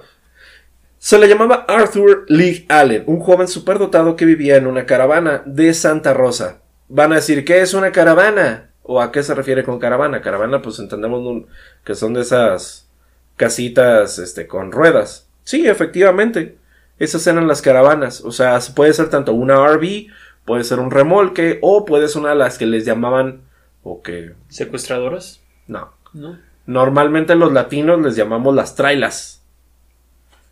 se 0.98 1.18
le 1.18 1.26
llamaba 1.28 1.64
Arthur 1.68 2.24
Lee 2.28 2.66
Allen, 2.68 3.04
un 3.06 3.20
joven 3.20 3.48
superdotado 3.48 4.14
que 4.16 4.24
vivía 4.24 4.56
en 4.56 4.66
una 4.66 4.86
caravana 4.86 5.42
de 5.46 5.74
Santa 5.74 6.14
Rosa. 6.14 6.60
Van 6.88 7.12
a 7.12 7.16
decir, 7.16 7.44
¿qué 7.44 7.60
es 7.60 7.74
una 7.74 7.90
caravana? 7.92 8.70
¿O 8.82 9.00
a 9.00 9.10
qué 9.12 9.22
se 9.22 9.34
refiere 9.34 9.64
con 9.64 9.78
caravana? 9.78 10.20
Caravana, 10.22 10.62
pues 10.62 10.78
entendemos 10.78 11.20
un- 11.20 11.46
que 11.84 11.94
son 11.94 12.14
de 12.14 12.22
esas 12.22 12.88
casitas 13.36 14.18
este, 14.18 14.46
con 14.46 14.72
ruedas. 14.72 15.28
Sí, 15.44 15.66
efectivamente. 15.66 16.56
Esas 16.98 17.26
eran 17.26 17.48
las 17.48 17.62
caravanas. 17.62 18.20
O 18.22 18.30
sea, 18.30 18.58
puede 18.74 18.92
ser 18.92 19.08
tanto 19.08 19.32
una 19.32 19.54
RV, 19.66 20.08
puede 20.50 20.64
ser 20.64 20.80
un 20.80 20.90
remolque, 20.90 21.60
o 21.62 21.84
puede 21.84 22.08
ser 22.08 22.22
una 22.22 22.30
de 22.30 22.34
las 22.34 22.58
que 22.58 22.66
les 22.66 22.84
llamaban. 22.84 23.42
O 23.84 24.02
que. 24.02 24.32
¿Secuestradoras? 24.48 25.40
No. 25.68 25.92
¿No? 26.12 26.38
Normalmente 26.66 27.36
los 27.36 27.52
latinos 27.52 28.00
les 28.02 28.16
llamamos 28.16 28.52
las 28.56 28.74
trailas. 28.74 29.44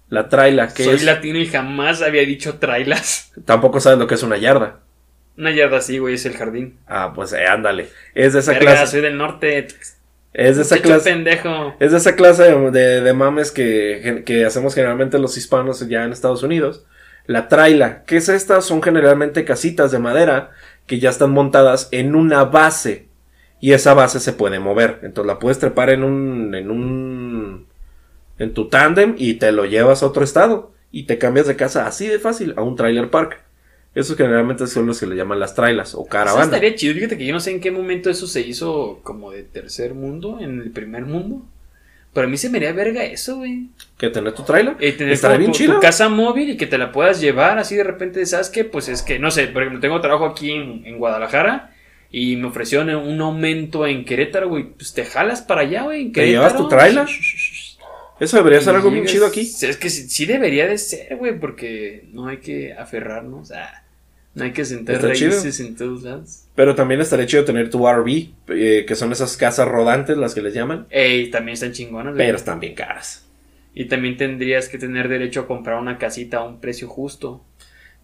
La 0.08 0.28
traila, 0.28 0.72
que 0.72 0.84
Soy 0.84 0.94
es. 0.94 1.02
latino 1.04 1.38
y 1.40 1.46
jamás 1.46 2.00
había 2.00 2.22
dicho 2.24 2.58
trailas. 2.60 3.32
Tampoco 3.44 3.80
sabes 3.80 3.98
lo 3.98 4.06
que 4.06 4.14
es 4.14 4.22
una 4.22 4.36
yarda. 4.38 4.78
Una 5.36 5.50
yarda 5.50 5.78
así, 5.78 5.98
güey, 5.98 6.14
es 6.14 6.24
el 6.26 6.34
jardín. 6.36 6.78
Ah, 6.86 7.12
pues 7.12 7.32
eh, 7.32 7.44
ándale. 7.46 7.88
Es 8.14 8.34
de 8.34 8.38
esa 8.38 8.52
Verga, 8.52 8.74
clase. 8.76 8.92
soy 8.92 9.00
del 9.00 9.18
norte. 9.18 9.66
Es 10.32 10.56
de 10.58 10.62
esa 10.62 10.78
clase. 10.78 11.10
pendejo. 11.10 11.74
Es 11.80 11.90
de 11.90 11.98
esa 11.98 12.14
clase 12.14 12.44
de, 12.44 12.70
de- 12.70 13.00
de 13.00 13.12
mames 13.14 13.50
que, 13.50 14.22
que 14.24 14.44
hacemos 14.44 14.74
generalmente 14.76 15.18
los 15.18 15.36
hispanos 15.36 15.86
ya 15.88 16.04
en 16.04 16.12
Estados 16.12 16.44
Unidos. 16.44 16.84
La 17.28 17.46
traila. 17.46 18.04
¿Qué 18.04 18.16
es 18.16 18.30
esta? 18.30 18.62
Son 18.62 18.82
generalmente 18.82 19.44
casitas 19.44 19.92
de 19.92 19.98
madera 19.98 20.50
que 20.86 20.98
ya 20.98 21.10
están 21.10 21.30
montadas 21.30 21.88
en 21.92 22.16
una 22.16 22.44
base. 22.44 23.06
Y 23.60 23.72
esa 23.72 23.92
base 23.92 24.18
se 24.18 24.32
puede 24.32 24.58
mover. 24.60 25.00
Entonces 25.02 25.26
la 25.26 25.38
puedes 25.38 25.58
trepar 25.58 25.90
en 25.90 26.04
un. 26.04 26.54
en 26.54 26.70
un. 26.70 27.66
en 28.38 28.54
tu 28.54 28.68
tándem 28.70 29.14
y 29.18 29.34
te 29.34 29.52
lo 29.52 29.66
llevas 29.66 30.02
a 30.02 30.06
otro 30.06 30.24
estado. 30.24 30.72
Y 30.90 31.02
te 31.02 31.18
cambias 31.18 31.46
de 31.46 31.54
casa 31.54 31.86
así 31.86 32.06
de 32.06 32.18
fácil 32.18 32.54
a 32.56 32.62
un 32.62 32.76
trailer 32.76 33.10
park. 33.10 33.38
Esos 33.94 34.16
generalmente 34.16 34.66
son 34.66 34.86
los 34.86 34.98
que 34.98 35.06
le 35.06 35.14
llaman 35.14 35.38
las 35.38 35.54
trailas 35.54 35.94
o 35.94 36.00
Eso 36.00 36.08
caravana. 36.08 36.44
estaría 36.44 36.74
chido. 36.76 36.94
Fíjate 36.94 37.18
que 37.18 37.26
yo 37.26 37.34
no 37.34 37.40
sé 37.40 37.50
en 37.50 37.60
qué 37.60 37.70
momento 37.70 38.08
eso 38.08 38.26
se 38.26 38.40
hizo 38.40 39.00
como 39.02 39.32
de 39.32 39.42
tercer 39.42 39.92
mundo, 39.92 40.38
en 40.40 40.62
el 40.62 40.70
primer 40.70 41.04
mundo. 41.04 41.42
Pero 42.12 42.26
a 42.26 42.30
mí 42.30 42.36
se 42.36 42.50
me 42.50 42.58
haría 42.58 42.72
verga 42.72 43.04
eso, 43.04 43.36
güey. 43.36 43.66
¿Que 43.98 44.08
tener 44.08 44.32
tu 44.32 44.42
trailer? 44.42 44.76
Tener 44.76 45.12
Estaría 45.12 45.36
como 45.36 45.38
bien 45.38 45.52
tu, 45.52 45.58
chido. 45.58 45.74
tu 45.74 45.80
casa 45.80 46.08
móvil 46.08 46.50
y 46.50 46.56
que 46.56 46.66
te 46.66 46.78
la 46.78 46.90
puedas 46.90 47.20
llevar 47.20 47.58
así 47.58 47.76
de 47.76 47.84
repente, 47.84 48.24
¿sabes 48.26 48.48
qué? 48.48 48.64
Pues 48.64 48.88
es 48.88 49.02
que, 49.02 49.18
no 49.18 49.30
sé, 49.30 49.46
por 49.48 49.62
ejemplo, 49.62 49.80
tengo 49.80 50.00
trabajo 50.00 50.26
aquí 50.26 50.52
en, 50.52 50.84
en 50.86 50.98
Guadalajara 50.98 51.74
y 52.10 52.36
me 52.36 52.48
ofrecieron 52.48 52.88
un 52.94 53.20
aumento 53.20 53.86
en 53.86 54.04
Querétaro, 54.04 54.48
güey. 54.48 54.64
Pues 54.64 54.94
te 54.94 55.04
jalas 55.04 55.42
para 55.42 55.60
allá, 55.60 55.82
güey. 55.82 56.02
en 56.02 56.12
¿Te 56.12 56.26
llevas 56.26 56.56
tu 56.56 56.68
tráiler? 56.68 57.06
Eso 58.18 58.36
debería 58.36 58.60
ser 58.60 58.74
algo 58.74 58.90
bien 58.90 59.06
chido 59.06 59.26
aquí. 59.26 59.40
Es 59.40 59.76
que 59.76 59.90
sí, 59.90 60.08
sí 60.08 60.26
debería 60.26 60.66
de 60.66 60.78
ser, 60.78 61.16
güey, 61.16 61.38
porque 61.38 62.08
no 62.12 62.28
hay 62.28 62.38
que 62.38 62.72
aferrarnos 62.72 63.52
a... 63.52 63.84
No 64.38 64.44
hay 64.44 64.52
que 64.52 64.64
sentar 64.64 65.02
raíces 65.02 65.60
en 65.60 65.76
todos 65.76 66.02
lados. 66.02 66.44
Pero 66.54 66.74
también 66.74 67.00
estaría 67.00 67.26
chido 67.26 67.44
tener 67.44 67.70
tu 67.70 67.86
RV, 67.86 68.30
eh, 68.48 68.84
que 68.86 68.94
son 68.94 69.12
esas 69.12 69.36
casas 69.36 69.68
rodantes, 69.68 70.16
las 70.16 70.34
que 70.34 70.42
les 70.42 70.54
llaman. 70.54 70.86
Ey, 70.90 71.30
también 71.30 71.54
están 71.54 71.72
chingonas, 71.72 72.14
güey. 72.14 72.26
Pero 72.26 72.36
están 72.36 72.60
bien 72.60 72.74
caras. 72.74 73.26
Y 73.74 73.86
también 73.86 74.16
tendrías 74.16 74.68
que 74.68 74.78
tener 74.78 75.08
derecho 75.08 75.40
a 75.40 75.46
comprar 75.46 75.80
una 75.80 75.98
casita 75.98 76.38
a 76.38 76.44
un 76.44 76.60
precio 76.60 76.88
justo. 76.88 77.44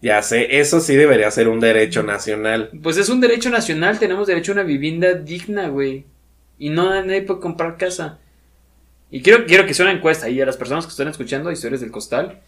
Ya 0.01 0.21
sé, 0.21 0.59
eso 0.59 0.79
sí 0.79 0.95
debería 0.95 1.31
ser 1.31 1.47
un 1.47 1.59
derecho 1.59 2.03
nacional. 2.03 2.69
Pues 2.83 2.97
es 2.97 3.09
un 3.09 3.21
derecho 3.21 3.49
nacional, 3.49 3.97
tenemos 3.97 4.27
derecho 4.27 4.51
a 4.51 4.55
una 4.55 4.63
vivienda 4.63 5.13
digna, 5.13 5.69
güey. 5.69 6.05
Y 6.59 6.69
no 6.69 6.89
nadie 7.03 7.21
puede 7.21 7.39
comprar 7.39 7.77
casa. 7.77 8.19
Y 9.09 9.21
quiero, 9.21 9.45
quiero 9.45 9.65
que 9.65 9.73
sea 9.73 9.85
una 9.85 9.95
encuesta 9.95 10.29
y 10.29 10.39
a 10.41 10.45
las 10.45 10.57
personas 10.57 10.85
que 10.85 10.91
están 10.91 11.07
escuchando 11.07 11.51
Historias 11.51 11.81
del 11.81 11.91
Costal. 11.91 12.41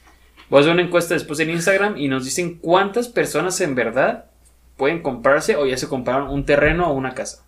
Voy 0.50 0.58
a 0.58 0.62
hacer 0.62 0.74
una 0.74 0.84
encuesta 0.84 1.14
después 1.14 1.40
en 1.40 1.50
Instagram 1.50 1.98
y 1.98 2.08
nos 2.08 2.26
dicen 2.26 2.58
cuántas 2.60 3.10
personas 3.10 3.60
en 3.62 3.76
verdad 3.76 4.26
pueden 4.78 5.02
comprarse 5.02 5.56
o 5.56 5.66
ya 5.66 5.78
se 5.78 5.88
compraron 5.88 6.30
un 6.30 6.46
terreno 6.46 6.88
o 6.88 6.94
una 6.94 7.14
casa. 7.14 7.46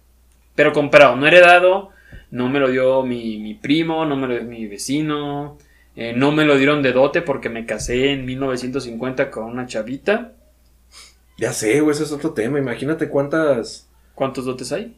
Pero 0.56 0.74
comprado, 0.74 1.16
no 1.16 1.28
heredado, 1.28 1.90
no 2.32 2.50
me 2.50 2.60
lo 2.60 2.70
dio 2.70 3.04
mi, 3.04 3.38
mi 3.38 3.54
primo, 3.54 4.06
no 4.06 4.16
me 4.18 4.28
lo 4.28 4.34
dio 4.34 4.44
mi 4.44 4.68
vecino, 4.68 5.58
eh, 5.96 6.14
no 6.16 6.32
me 6.32 6.46
lo 6.46 6.58
dieron 6.58 6.82
de 6.82 6.92
dote 6.92 7.22
porque 7.22 7.50
me 7.50 7.66
casé 7.66 8.12
en 8.12 8.26
1950 8.26 9.32
con 9.32 9.46
una 9.46 9.68
chavita. 9.68 10.34
Ya 11.38 11.54
sé, 11.54 11.80
güey, 11.80 11.94
ese 11.94 12.04
es 12.04 12.12
otro 12.12 12.34
tema. 12.34 12.60
Imagínate 12.60 13.08
cuántas, 13.08 13.90
¿Cuántos 14.14 14.44
dotes 14.44 14.74
hay? 14.74 14.96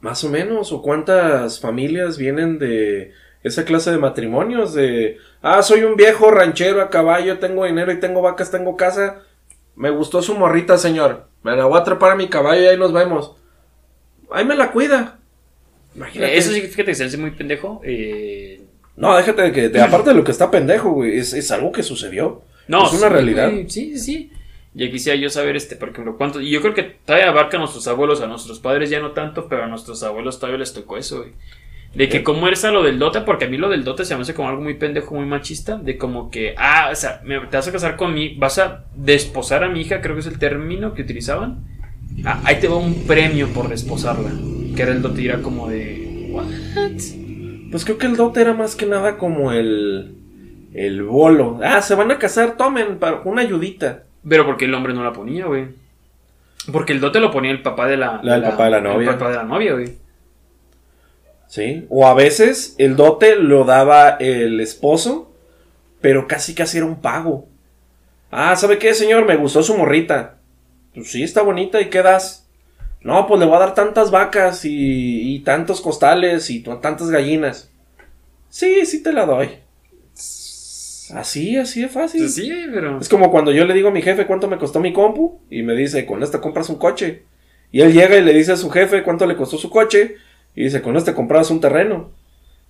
más 0.00 0.24
o 0.24 0.28
menos, 0.28 0.72
o 0.72 0.82
cuántas 0.82 1.60
familias 1.60 2.18
vienen 2.18 2.58
de 2.58 3.12
esa 3.42 3.64
clase 3.64 3.90
de 3.90 3.98
matrimonios. 3.98 4.74
De, 4.74 5.18
ah, 5.42 5.62
soy 5.62 5.82
un 5.84 5.96
viejo 5.96 6.30
ranchero 6.30 6.80
a 6.82 6.90
caballo, 6.90 7.38
tengo 7.38 7.64
dinero 7.64 7.92
y 7.92 8.00
tengo 8.00 8.22
vacas, 8.22 8.50
tengo 8.50 8.76
casa. 8.76 9.22
Me 9.76 9.90
gustó 9.90 10.22
su 10.22 10.34
morrita, 10.34 10.78
señor. 10.78 11.26
Me 11.42 11.56
la 11.56 11.64
voy 11.64 11.78
a 11.80 11.84
trepar 11.84 12.12
a 12.12 12.16
mi 12.16 12.28
caballo 12.28 12.62
y 12.62 12.66
ahí 12.66 12.78
nos 12.78 12.92
vemos. 12.92 13.34
Ahí 14.30 14.44
me 14.44 14.54
la 14.54 14.70
cuida. 14.72 15.18
Imagínate. 15.94 16.34
Eh, 16.34 16.38
Eso 16.38 16.52
sí, 16.52 16.60
fíjate 16.62 16.84
que 16.86 16.94
se 16.94 17.04
hace 17.04 17.18
muy 17.18 17.32
pendejo. 17.32 17.80
eh, 17.84 18.62
No, 18.96 19.16
déjate 19.16 19.42
de 19.42 19.52
que, 19.52 19.68
de- 19.68 19.80
aparte 19.80 20.10
de 20.10 20.16
lo 20.16 20.24
que 20.24 20.30
está 20.32 20.50
pendejo, 20.50 20.90
güey, 20.92 21.18
es, 21.18 21.32
es 21.34 21.50
algo 21.50 21.72
que 21.72 21.82
sucedió. 21.82 22.42
no, 22.68 22.86
Es 22.86 22.92
una 22.92 23.08
sí, 23.08 23.12
realidad. 23.14 23.50
güey, 23.50 23.68
Sí, 23.68 23.98
sí, 23.98 23.98
sí. 23.98 24.32
Ya 24.74 24.90
quisiera 24.90 25.18
yo 25.20 25.28
saber, 25.28 25.54
este, 25.56 25.76
por 25.76 25.90
ejemplo, 25.90 26.16
cuánto. 26.16 26.40
Y 26.40 26.50
yo 26.50 26.62
creo 26.62 26.72
que 26.72 26.82
todavía 26.82 27.28
abarca 27.28 27.58
a 27.58 27.60
nuestros 27.60 27.86
abuelos, 27.88 28.22
a 28.22 28.26
nuestros 28.26 28.58
padres 28.58 28.88
ya 28.88 29.00
no 29.00 29.12
tanto, 29.12 29.46
pero 29.48 29.64
a 29.64 29.66
nuestros 29.66 30.02
abuelos 30.02 30.38
todavía 30.38 30.58
les 30.60 30.72
tocó 30.72 30.96
eso, 30.96 31.18
güey. 31.18 31.32
De 31.94 32.08
que 32.08 32.22
cómo 32.22 32.46
eres 32.48 32.64
a 32.64 32.70
lo 32.70 32.82
del 32.82 32.98
dote, 32.98 33.20
porque 33.20 33.44
a 33.44 33.48
mí 33.48 33.58
lo 33.58 33.68
del 33.68 33.84
dote 33.84 34.04
se 34.06 34.14
me 34.16 34.22
hace 34.22 34.32
como 34.32 34.48
algo 34.48 34.62
muy 34.62 34.74
pendejo, 34.74 35.14
muy 35.14 35.26
machista. 35.26 35.76
De 35.76 35.98
como 35.98 36.30
que, 36.30 36.54
ah, 36.56 36.88
o 36.90 36.94
sea, 36.94 37.20
me- 37.24 37.38
te 37.40 37.56
vas 37.56 37.68
a 37.68 37.72
casar 37.72 37.96
con 37.96 38.14
mi, 38.14 38.34
vas 38.34 38.58
a 38.58 38.84
desposar 38.94 39.62
a 39.62 39.68
mi 39.68 39.82
hija, 39.82 40.00
creo 40.00 40.14
que 40.14 40.20
es 40.20 40.26
el 40.26 40.38
término 40.38 40.94
que 40.94 41.02
utilizaban. 41.02 41.58
Ah, 42.24 42.40
ahí 42.44 42.56
te 42.60 42.68
va 42.68 42.76
un 42.76 43.06
premio 43.06 43.48
por 43.48 43.68
desposarla. 43.68 44.30
Que 44.74 44.82
era 44.82 44.92
el 44.92 45.02
dote, 45.02 45.20
y 45.20 45.26
era 45.26 45.42
como 45.42 45.68
de, 45.68 46.28
what? 46.30 46.46
Pues 47.70 47.84
creo 47.84 47.98
que 47.98 48.06
el 48.06 48.16
dote 48.16 48.40
era 48.40 48.54
más 48.54 48.74
que 48.74 48.86
nada 48.86 49.18
como 49.18 49.52
el. 49.52 50.14
El 50.74 51.02
bolo. 51.02 51.60
Ah, 51.62 51.82
se 51.82 51.94
van 51.94 52.10
a 52.10 52.18
casar, 52.18 52.56
tomen, 52.56 52.98
para 52.98 53.20
una 53.24 53.42
ayudita. 53.42 54.04
Pero 54.26 54.46
porque 54.46 54.64
el 54.64 54.72
hombre 54.74 54.94
no 54.94 55.04
la 55.04 55.12
ponía, 55.12 55.44
güey. 55.44 55.66
Porque 56.72 56.92
el 56.94 57.00
dote 57.00 57.20
lo 57.20 57.30
ponía 57.30 57.50
el 57.50 57.60
papá 57.60 57.86
de 57.86 57.96
la. 57.98 58.20
La 58.22 58.34
del 58.34 58.42
papá 58.50 58.64
de 58.66 58.70
la 58.70 58.80
novia. 58.80 59.10
El 59.10 59.16
papá 59.18 59.30
de 59.30 59.36
la 59.36 59.42
novia, 59.42 59.72
güey. 59.74 60.01
Sí. 61.52 61.84
O 61.90 62.06
a 62.06 62.14
veces 62.14 62.74
el 62.78 62.96
dote 62.96 63.36
lo 63.36 63.64
daba 63.64 64.16
el 64.20 64.58
esposo, 64.58 65.30
pero 66.00 66.26
casi 66.26 66.54
casi 66.54 66.78
era 66.78 66.86
un 66.86 67.02
pago. 67.02 67.46
Ah, 68.30 68.56
¿sabe 68.56 68.78
qué, 68.78 68.94
señor? 68.94 69.26
Me 69.26 69.36
gustó 69.36 69.62
su 69.62 69.76
morrita. 69.76 70.38
Pues 70.94 71.10
sí, 71.10 71.22
está 71.22 71.42
bonita, 71.42 71.78
¿y 71.82 71.90
qué 71.90 72.00
das? 72.00 72.48
No, 73.02 73.26
pues 73.26 73.38
le 73.38 73.44
voy 73.44 73.56
a 73.56 73.58
dar 73.58 73.74
tantas 73.74 74.10
vacas 74.10 74.64
y, 74.64 75.34
y 75.34 75.40
tantos 75.40 75.82
costales 75.82 76.48
y 76.48 76.60
tantas 76.60 77.10
gallinas. 77.10 77.70
Sí, 78.48 78.86
sí 78.86 79.02
te 79.02 79.12
la 79.12 79.26
doy. 79.26 79.50
Así, 81.14 81.58
así 81.58 81.82
de 81.82 81.88
fácil. 81.90 82.22
Pues 82.22 82.34
sí, 82.34 82.50
pero. 82.72 82.98
Es 82.98 83.10
como 83.10 83.30
cuando 83.30 83.52
yo 83.52 83.66
le 83.66 83.74
digo 83.74 83.88
a 83.88 83.92
mi 83.92 84.00
jefe 84.00 84.26
cuánto 84.26 84.48
me 84.48 84.56
costó 84.56 84.80
mi 84.80 84.94
compu 84.94 85.42
y 85.50 85.62
me 85.62 85.74
dice, 85.74 86.06
con 86.06 86.22
esta 86.22 86.40
compras 86.40 86.70
un 86.70 86.76
coche. 86.76 87.24
Y 87.70 87.82
él 87.82 87.92
llega 87.92 88.16
y 88.16 88.22
le 88.22 88.32
dice 88.32 88.52
a 88.52 88.56
su 88.56 88.70
jefe 88.70 89.02
cuánto 89.02 89.26
le 89.26 89.36
costó 89.36 89.58
su 89.58 89.68
coche 89.68 90.16
y 90.54 90.64
dice, 90.64 90.82
con 90.82 90.96
este 90.96 91.14
compras 91.14 91.50
un 91.50 91.60
terreno. 91.60 92.10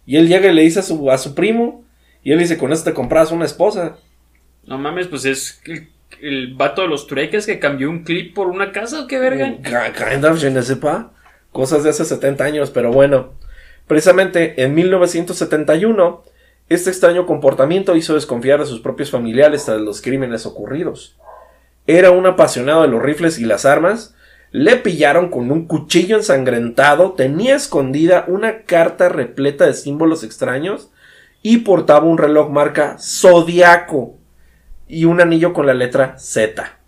Y 0.06 0.16
él 0.16 0.28
llega 0.28 0.50
y 0.50 0.54
le 0.54 0.62
dice 0.62 0.80
a 0.80 0.82
su, 0.82 1.10
a 1.10 1.18
su 1.18 1.34
primo 1.34 1.84
y 2.22 2.32
él 2.32 2.38
dice, 2.38 2.58
con 2.58 2.72
este 2.72 2.92
compras 2.94 3.32
una 3.32 3.44
esposa. 3.44 3.96
No 4.64 4.78
mames, 4.78 5.08
pues 5.08 5.24
es 5.24 5.60
el, 5.66 5.88
el 6.20 6.54
vato 6.54 6.82
de 6.82 6.88
los 6.88 7.06
trueques 7.06 7.46
que 7.46 7.58
cambió 7.58 7.90
un 7.90 8.04
clip 8.04 8.34
por 8.34 8.46
una 8.48 8.72
casa 8.72 9.02
o 9.02 9.06
qué 9.06 9.18
verga. 9.18 9.56
Ki- 9.62 9.92
Kind 10.10 10.24
of, 10.24 10.40
je 10.40 10.50
ne 10.50 10.62
sais 10.62 10.78
pas. 10.78 11.06
Cosas 11.52 11.84
de 11.84 11.90
hace 11.90 12.04
70 12.04 12.44
años, 12.44 12.70
pero 12.70 12.92
bueno. 12.92 13.34
Precisamente 13.86 14.62
en 14.62 14.74
1971, 14.74 16.22
este 16.68 16.90
extraño 16.90 17.26
comportamiento 17.26 17.96
hizo 17.96 18.14
desconfiar 18.14 18.60
a 18.60 18.66
sus 18.66 18.80
propios 18.80 19.10
familiares 19.10 19.64
tras 19.64 19.80
los 19.80 20.00
crímenes 20.00 20.46
ocurridos. 20.46 21.16
Era 21.86 22.10
un 22.12 22.26
apasionado 22.26 22.82
de 22.82 22.88
los 22.88 23.02
rifles 23.02 23.38
y 23.38 23.44
las 23.44 23.64
armas. 23.66 24.14
Le 24.52 24.76
pillaron 24.76 25.30
con 25.30 25.50
un 25.50 25.66
cuchillo 25.66 26.16
ensangrentado, 26.16 27.12
tenía 27.12 27.56
escondida 27.56 28.24
una 28.28 28.62
carta 28.62 29.08
repleta 29.08 29.66
de 29.66 29.74
símbolos 29.74 30.22
extraños 30.24 30.90
y 31.42 31.58
portaba 31.58 32.06
un 32.06 32.18
reloj 32.18 32.50
marca 32.50 32.96
Zodiaco 33.00 34.18
y 34.86 35.06
un 35.06 35.20
anillo 35.20 35.54
con 35.54 35.66
la 35.66 35.74
letra 35.74 36.18
Z. 36.18 36.78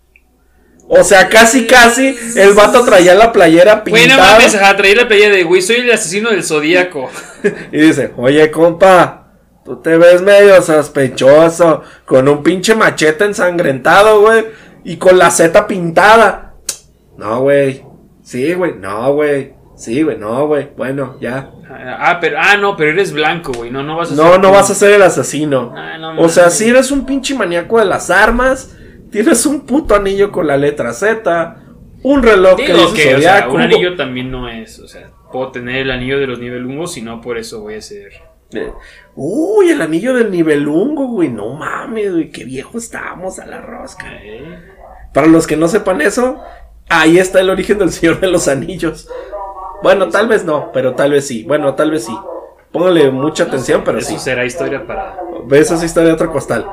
O 0.87 1.03
sea, 1.03 1.29
casi 1.29 1.65
casi 1.65 2.15
el 2.35 2.53
vato 2.53 2.85
traía 2.85 3.15
la 3.15 3.31
playera 3.31 3.83
pintada 3.83 4.33
mames, 4.33 4.53
a 4.53 4.75
traer 4.77 4.97
la 4.97 5.07
playa 5.07 5.29
de 5.29 5.43
güey, 5.43 5.61
soy 5.61 5.77
el 5.77 5.91
asesino 5.91 6.29
del 6.29 6.43
zodíaco. 6.43 7.09
y 7.71 7.77
dice, 7.79 8.13
oye 8.17 8.51
compa, 8.51 9.31
tú 9.63 9.81
te 9.81 9.97
ves 9.97 10.21
medio 10.21 10.61
sospechoso, 10.61 11.81
con 12.05 12.27
un 12.27 12.43
pinche 12.43 12.75
machete 12.75 13.25
ensangrentado, 13.25 14.21
güey, 14.21 14.45
y 14.83 14.97
con 14.97 15.17
la 15.17 15.31
Z 15.31 15.65
pintada. 15.65 16.44
No, 17.17 17.41
güey, 17.41 17.83
Sí, 18.23 18.53
güey. 18.53 18.73
No, 18.73 19.13
güey. 19.13 19.53
Sí, 19.75 20.01
güey. 20.01 20.17
No, 20.17 20.47
güey. 20.47 20.69
Bueno, 20.75 21.17
ya. 21.21 21.51
Ah, 21.69 22.17
pero, 22.19 22.37
ah, 22.39 22.57
no, 22.57 22.75
pero 22.75 22.91
eres 22.91 23.13
blanco, 23.13 23.51
güey. 23.53 23.69
No, 23.69 23.83
no 23.83 23.97
vas 23.97 24.11
a 24.11 24.15
No, 24.15 24.31
ser 24.31 24.39
no 24.39 24.47
tú. 24.47 24.53
vas 24.53 24.71
a 24.71 24.75
ser 24.75 24.93
el 24.93 25.01
asesino. 25.03 25.73
Ah, 25.75 25.97
no 25.99 26.19
O 26.19 26.29
sea, 26.29 26.49
si 26.49 26.69
eres 26.69 26.89
un 26.91 27.05
pinche 27.05 27.35
maníaco 27.35 27.77
de 27.79 27.85
las 27.85 28.09
armas, 28.09 28.75
tienes 29.11 29.45
un 29.45 29.61
puto 29.61 29.95
anillo 29.95 30.31
con 30.31 30.47
la 30.47 30.57
letra 30.57 30.91
Z, 30.93 31.57
un 32.01 32.23
reloj 32.23 32.55
que 32.57 32.73
dice 32.73 32.93
que, 32.95 33.15
o 33.15 33.19
sea, 33.21 33.47
un 33.49 33.61
anillo 33.61 33.95
también 33.95 34.31
no 34.31 34.47
es, 34.49 34.79
o 34.79 34.87
sea, 34.87 35.09
puedo 35.31 35.51
tener 35.51 35.77
el 35.77 35.91
anillo 35.91 36.19
de 36.19 36.27
los 36.27 36.39
nivelungos 36.39 36.97
y 36.97 37.01
no 37.01 37.21
por 37.21 37.37
eso 37.37 37.61
voy 37.61 37.75
a 37.75 37.81
ser. 37.81 38.11
Uy, 39.15 39.69
el 39.69 39.81
anillo 39.81 40.13
del 40.13 40.31
nivelungo, 40.31 41.07
güey. 41.07 41.29
No 41.29 41.53
mames, 41.53 42.11
güey. 42.11 42.31
Qué 42.31 42.43
viejo 42.45 42.77
estábamos 42.77 43.39
a 43.39 43.45
la 43.45 43.61
rosca. 43.61 44.07
¿eh? 44.23 44.59
Para 45.13 45.27
los 45.27 45.45
que 45.47 45.57
no 45.57 45.67
sepan 45.67 46.01
eso, 46.01 46.41
ahí 46.89 47.17
está 47.19 47.39
el 47.39 47.49
origen 47.49 47.77
del 47.79 47.91
Señor 47.91 48.19
de 48.19 48.27
los 48.27 48.47
Anillos. 48.47 49.07
Bueno, 49.83 50.09
tal 50.09 50.27
vez 50.27 50.43
no, 50.45 50.71
pero 50.73 50.95
tal 50.95 51.11
vez 51.11 51.27
sí. 51.27 51.43
Bueno, 51.43 51.75
tal 51.75 51.91
vez 51.91 52.05
sí. 52.05 52.17
Póngale 52.71 53.09
mucha 53.11 53.43
atención, 53.43 53.83
pero 53.85 53.99
Eso 53.99 54.09
sí. 54.11 54.19
será 54.19 54.45
historia 54.45 54.85
para. 54.85 55.17
¿Ves 55.45 55.71
esa 55.71 55.85
historia 55.85 56.09
de 56.09 56.15
otro 56.15 56.31
costal? 56.31 56.65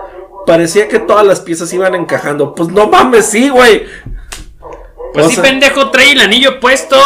Parecía 0.47 0.89
que 0.89 0.99
todas 0.99 1.25
las 1.27 1.41
piezas 1.41 1.73
iban 1.73 1.95
encajando. 1.95 2.55
Pues 2.55 2.69
no 2.71 2.89
mames, 2.89 3.27
sí, 3.27 3.49
güey. 3.49 3.85
Pues 5.13 5.27
O 5.27 5.29
sí, 5.29 5.35
sea- 5.37 5.45
pendejo, 5.45 5.91
trae 5.91 6.13
el 6.13 6.21
anillo 6.21 6.59
puesto. 6.59 6.97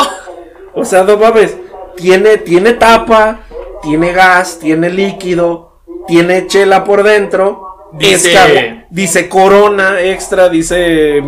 O 0.74 0.84
sea, 0.84 1.02
no 1.04 1.16
mames. 1.18 1.56
Tiene, 1.96 2.38
tiene 2.38 2.74
tapa, 2.74 3.40
tiene 3.82 4.12
gas, 4.12 4.58
tiene 4.58 4.88
líquido, 4.90 5.80
tiene 6.06 6.46
chela 6.46 6.84
por 6.84 7.02
dentro. 7.02 7.88
Dice- 7.92 8.86
dice 8.90 9.28
corona 9.28 10.00
extra, 10.00 10.48
dice. 10.48 11.22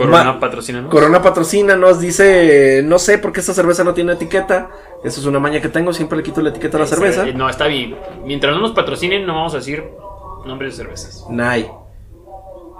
Corona 0.00 0.40
¿no? 0.80 0.88
Corona 0.88 1.22
patrocina, 1.22 1.76
nos 1.76 2.00
dice. 2.00 2.82
No 2.84 2.98
sé 2.98 3.18
por 3.18 3.32
qué 3.32 3.40
esta 3.40 3.52
cerveza 3.52 3.84
no 3.84 3.92
tiene 3.92 4.14
etiqueta. 4.14 4.70
Eso 5.04 5.20
es 5.20 5.26
una 5.26 5.38
maña 5.38 5.60
que 5.60 5.68
tengo, 5.68 5.92
siempre 5.92 6.16
le 6.16 6.24
quito 6.24 6.40
la 6.40 6.48
etiqueta 6.48 6.78
a 6.78 6.80
la 6.80 6.86
cerveza. 6.86 7.28
Eh, 7.28 7.34
No, 7.34 7.50
está 7.50 7.66
bien. 7.66 7.96
Mientras 8.24 8.54
no 8.54 8.60
nos 8.62 8.72
patrocinen, 8.72 9.26
no 9.26 9.34
vamos 9.34 9.52
a 9.52 9.58
decir 9.58 9.84
nombres 10.46 10.72
de 10.72 10.84
cervezas. 10.84 11.26
Nay. 11.28 11.70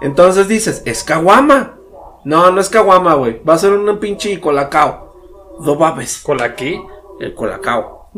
Entonces 0.01 0.47
dices, 0.47 0.81
es 0.85 1.03
caguama. 1.03 1.77
No, 2.25 2.49
no 2.49 2.59
es 2.59 2.69
caguama, 2.69 3.13
güey. 3.13 3.39
Va 3.43 3.53
a 3.53 3.59
ser 3.59 3.73
un 3.73 3.99
pinche 3.99 4.39
colacao. 4.41 5.57
No 5.59 5.75
mames. 5.75 6.23
¿Con 6.23 6.37
la 6.37 6.55
qué? 6.55 6.81
El 7.19 7.35
colacao. 7.35 8.09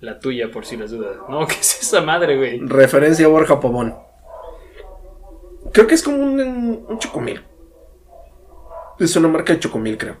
La 0.00 0.18
tuya, 0.18 0.50
por 0.52 0.66
si 0.66 0.76
las 0.76 0.90
dudas. 0.90 1.16
No, 1.28 1.46
¿qué 1.46 1.54
es 1.60 1.82
esa 1.82 2.00
madre, 2.00 2.36
güey? 2.36 2.58
Referencia 2.58 3.26
a 3.26 3.28
Borja 3.28 3.60
Pomón. 3.60 3.94
Creo 5.72 5.86
que 5.86 5.94
es 5.94 6.02
como 6.02 6.16
un, 6.16 6.84
un 6.88 6.98
chocomil. 6.98 7.40
Es 8.98 9.14
una 9.16 9.28
marca 9.28 9.52
de 9.52 9.60
chocomil, 9.60 9.96
creo. 9.96 10.16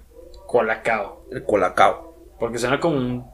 Colacao. 0.46 1.24
El 1.30 1.44
colacao. 1.44 2.16
Porque 2.38 2.58
suena 2.58 2.80
como 2.80 2.96
un 2.96 3.24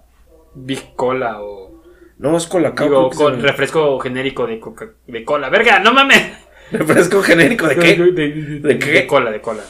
Big 0.54 0.94
Cola 0.96 1.42
o. 1.42 1.82
No, 2.18 2.36
es 2.36 2.46
colacao. 2.46 2.86
Digo, 2.86 3.10
con 3.10 3.42
refresco 3.42 3.98
genérico 3.98 4.46
de, 4.46 4.60
coca, 4.60 4.90
de 5.06 5.24
cola. 5.24 5.48
¡Verga! 5.50 5.80
¡No 5.80 5.92
mames! 5.92 6.32
Refresco 6.70 7.22
genérico 7.22 7.66
de 7.66 7.76
qué? 7.76 7.96
¿De, 7.96 8.60
¿De 8.60 8.78
qué? 8.78 8.90
De 8.92 9.06
cola, 9.06 9.30
de 9.30 9.40
cola. 9.40 9.62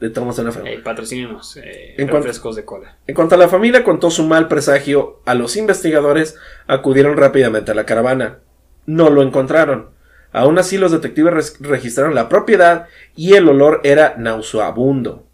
De 0.00 0.10
Thomas 0.10 0.36
Feo. 0.36 0.66
Eh, 0.66 0.80
patrocínenos. 0.84 1.56
Eh, 1.56 1.94
En 1.96 2.08
cuanto- 2.08 2.26
refrescos 2.26 2.56
de 2.56 2.64
cola. 2.64 2.98
En 3.06 3.14
cuanto 3.14 3.36
a 3.36 3.38
la 3.38 3.48
familia 3.48 3.84
contó 3.84 4.10
su 4.10 4.24
mal 4.24 4.48
presagio, 4.48 5.22
a 5.24 5.34
los 5.34 5.56
investigadores 5.56 6.36
acudieron 6.66 7.16
rápidamente 7.16 7.70
a 7.70 7.74
la 7.74 7.86
caravana. 7.86 8.40
No 8.86 9.08
lo 9.08 9.22
encontraron. 9.22 9.90
Aún 10.34 10.58
así, 10.58 10.76
los 10.78 10.90
detectives 10.92 11.56
registraron 11.60 12.14
la 12.14 12.28
propiedad 12.28 12.88
y 13.16 13.34
el 13.34 13.48
olor 13.48 13.80
era 13.84 14.16
nauseabundo. 14.18 15.24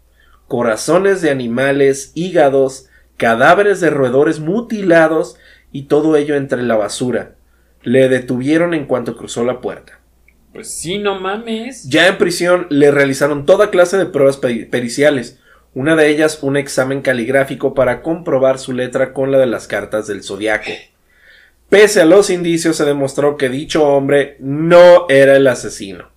Corazones 0.47 1.21
de 1.21 1.31
animales, 1.31 2.11
hígados, 2.13 2.87
cadáveres 3.17 3.81
de 3.81 3.89
roedores 3.89 4.39
mutilados 4.39 5.37
y 5.71 5.83
todo 5.83 6.15
ello 6.15 6.35
entre 6.35 6.61
la 6.61 6.75
basura. 6.75 7.33
Le 7.81 8.09
detuvieron 8.09 8.75
en 8.75 8.85
cuanto 8.85 9.17
cruzó 9.17 9.43
la 9.43 9.59
puerta. 9.59 9.99
Pues 10.53 10.71
sí, 10.71 10.99
no 10.99 11.19
mames. 11.19 11.85
Ya 11.89 12.07
en 12.07 12.19
prisión 12.19 12.67
le 12.69 12.91
realizaron 12.91 13.45
toda 13.47 13.71
clase 13.71 13.97
de 13.97 14.05
pruebas 14.05 14.39
peri- 14.39 14.69
periciales, 14.69 15.39
una 15.73 15.95
de 15.95 16.09
ellas 16.09 16.43
un 16.43 16.57
examen 16.57 17.01
caligráfico 17.01 17.73
para 17.73 18.03
comprobar 18.03 18.59
su 18.59 18.73
letra 18.73 19.13
con 19.13 19.31
la 19.31 19.39
de 19.39 19.47
las 19.47 19.67
cartas 19.67 20.05
del 20.05 20.21
zodiaco. 20.21 20.69
Pese 21.71 22.01
a 22.01 22.05
los 22.05 22.29
indicios 22.29 22.75
se 22.75 22.83
demostró 22.83 23.37
que 23.37 23.47
dicho 23.47 23.87
hombre 23.87 24.35
no 24.41 25.05
era 25.07 25.37
el 25.37 25.47
asesino. 25.47 26.09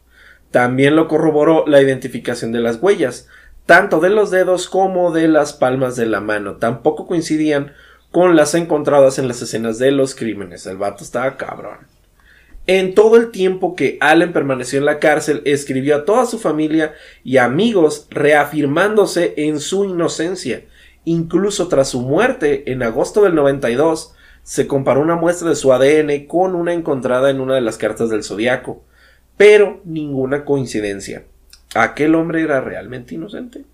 También 0.50 0.96
lo 0.96 1.07
corroboró 1.07 1.64
la 1.68 1.80
identificación 1.80 2.50
de 2.50 2.59
las 2.59 2.82
huellas, 2.82 3.28
tanto 3.64 4.00
de 4.00 4.11
los 4.11 4.32
dedos 4.32 4.68
como 4.68 5.12
de 5.12 5.28
las 5.28 5.52
palmas 5.52 5.94
de 5.94 6.07
la 6.07 6.20
mano. 6.20 6.57
Tampoco 6.57 7.07
coincidían 7.07 7.72
con 8.11 8.34
las 8.34 8.57
encontradas 8.57 9.20
en 9.20 9.28
las 9.28 9.42
escenas 9.42 9.78
de 9.78 9.92
los 9.92 10.16
crímenes. 10.16 10.66
El 10.66 10.76
vato 10.76 11.05
estaba 11.05 11.36
cabrón. 11.36 11.86
En 12.66 12.96
todo 12.96 13.16
el 13.16 13.30
tiempo 13.30 13.76
que 13.76 13.96
Allen 14.00 14.32
permaneció 14.32 14.80
en 14.80 14.86
la 14.86 14.98
cárcel, 14.98 15.40
escribió 15.44 15.94
a 15.94 16.05
toda 16.05 16.26
su 16.26 16.40
familia 16.40 16.94
y 17.22 17.36
amigos 17.36 18.09
reafirmándose 18.11 19.34
en 19.36 19.61
su 19.61 19.84
inocencia. 19.84 20.64
Incluso 21.05 21.68
tras 21.68 21.90
su 21.90 22.00
muerte, 22.00 22.72
en 22.72 22.82
agosto 22.82 23.22
del 23.22 23.36
92, 23.36 24.16
se 24.45 24.66
comparó 24.68 25.01
una 25.01 25.16
muestra 25.16 25.49
de 25.49 25.57
su 25.57 25.72
ADN 25.72 26.26
con 26.26 26.55
una 26.55 26.74
encontrada 26.74 27.30
en 27.30 27.40
una 27.40 27.55
de 27.55 27.62
las 27.62 27.78
cartas 27.78 28.11
del 28.11 28.22
zodiaco. 28.22 28.84
Pero 29.36 29.80
ninguna 29.84 30.45
coincidencia. 30.45 31.24
¿Aquel 31.74 32.14
hombre 32.14 32.42
era 32.42 32.61
realmente 32.61 33.16
inocente? 33.16 33.64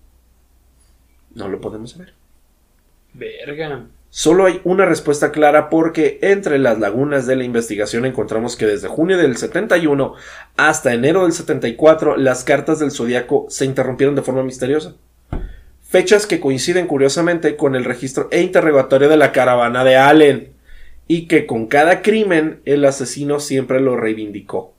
No 1.35 1.49
lo 1.49 1.61
podemos 1.61 1.91
saber. 1.91 2.13
Verga. 3.13 3.85
Solo 4.09 4.45
hay 4.45 4.59
una 4.63 4.85
respuesta 4.85 5.31
clara 5.31 5.69
porque 5.69 6.19
entre 6.21 6.57
las 6.57 6.79
lagunas 6.79 7.27
de 7.27 7.35
la 7.35 7.43
investigación 7.43 8.05
encontramos 8.05 8.55
que 8.55 8.65
desde 8.65 8.87
junio 8.87 9.17
del 9.17 9.37
71 9.37 10.15
hasta 10.57 10.93
enero 10.93 11.23
del 11.23 11.31
74 11.31 12.17
las 12.17 12.43
cartas 12.43 12.79
del 12.79 12.91
zodiaco 12.91 13.45
se 13.49 13.65
interrumpieron 13.65 14.15
de 14.15 14.21
forma 14.21 14.43
misteriosa. 14.43 14.95
Fechas 15.81 16.25
que 16.25 16.39
coinciden 16.39 16.87
curiosamente 16.87 17.55
con 17.55 17.75
el 17.75 17.85
registro 17.85 18.29
e 18.31 18.41
interrogatorio 18.41 19.09
de 19.09 19.17
la 19.17 19.31
caravana 19.31 19.83
de 19.83 19.97
Allen 19.97 20.50
y 21.13 21.27
que 21.27 21.45
con 21.45 21.67
cada 21.67 22.01
crimen 22.01 22.61
el 22.63 22.85
asesino 22.85 23.41
siempre 23.41 23.81
lo 23.81 23.97
reivindicó. 23.97 24.73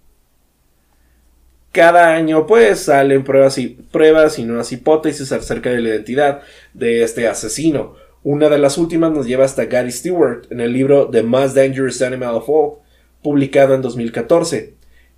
Cada 1.72 2.14
año 2.14 2.46
pues 2.46 2.84
salen 2.84 3.22
pruebas 3.22 3.58
y, 3.58 3.66
pruebas 3.68 4.38
y 4.38 4.44
nuevas 4.44 4.72
hipótesis 4.72 5.30
acerca 5.30 5.68
de 5.68 5.82
la 5.82 5.90
identidad 5.90 6.40
de 6.72 7.02
este 7.02 7.28
asesino. 7.28 7.96
Una 8.22 8.48
de 8.48 8.56
las 8.56 8.78
últimas 8.78 9.12
nos 9.12 9.26
lleva 9.26 9.44
hasta 9.44 9.66
Gary 9.66 9.92
Stewart 9.92 10.46
en 10.48 10.62
el 10.62 10.72
libro 10.72 11.10
The 11.10 11.22
Most 11.22 11.54
Dangerous 11.54 12.00
Animal 12.00 12.36
of 12.36 12.48
All, 12.48 12.78
publicado 13.22 13.74
en 13.74 13.82
2014. 13.82 14.72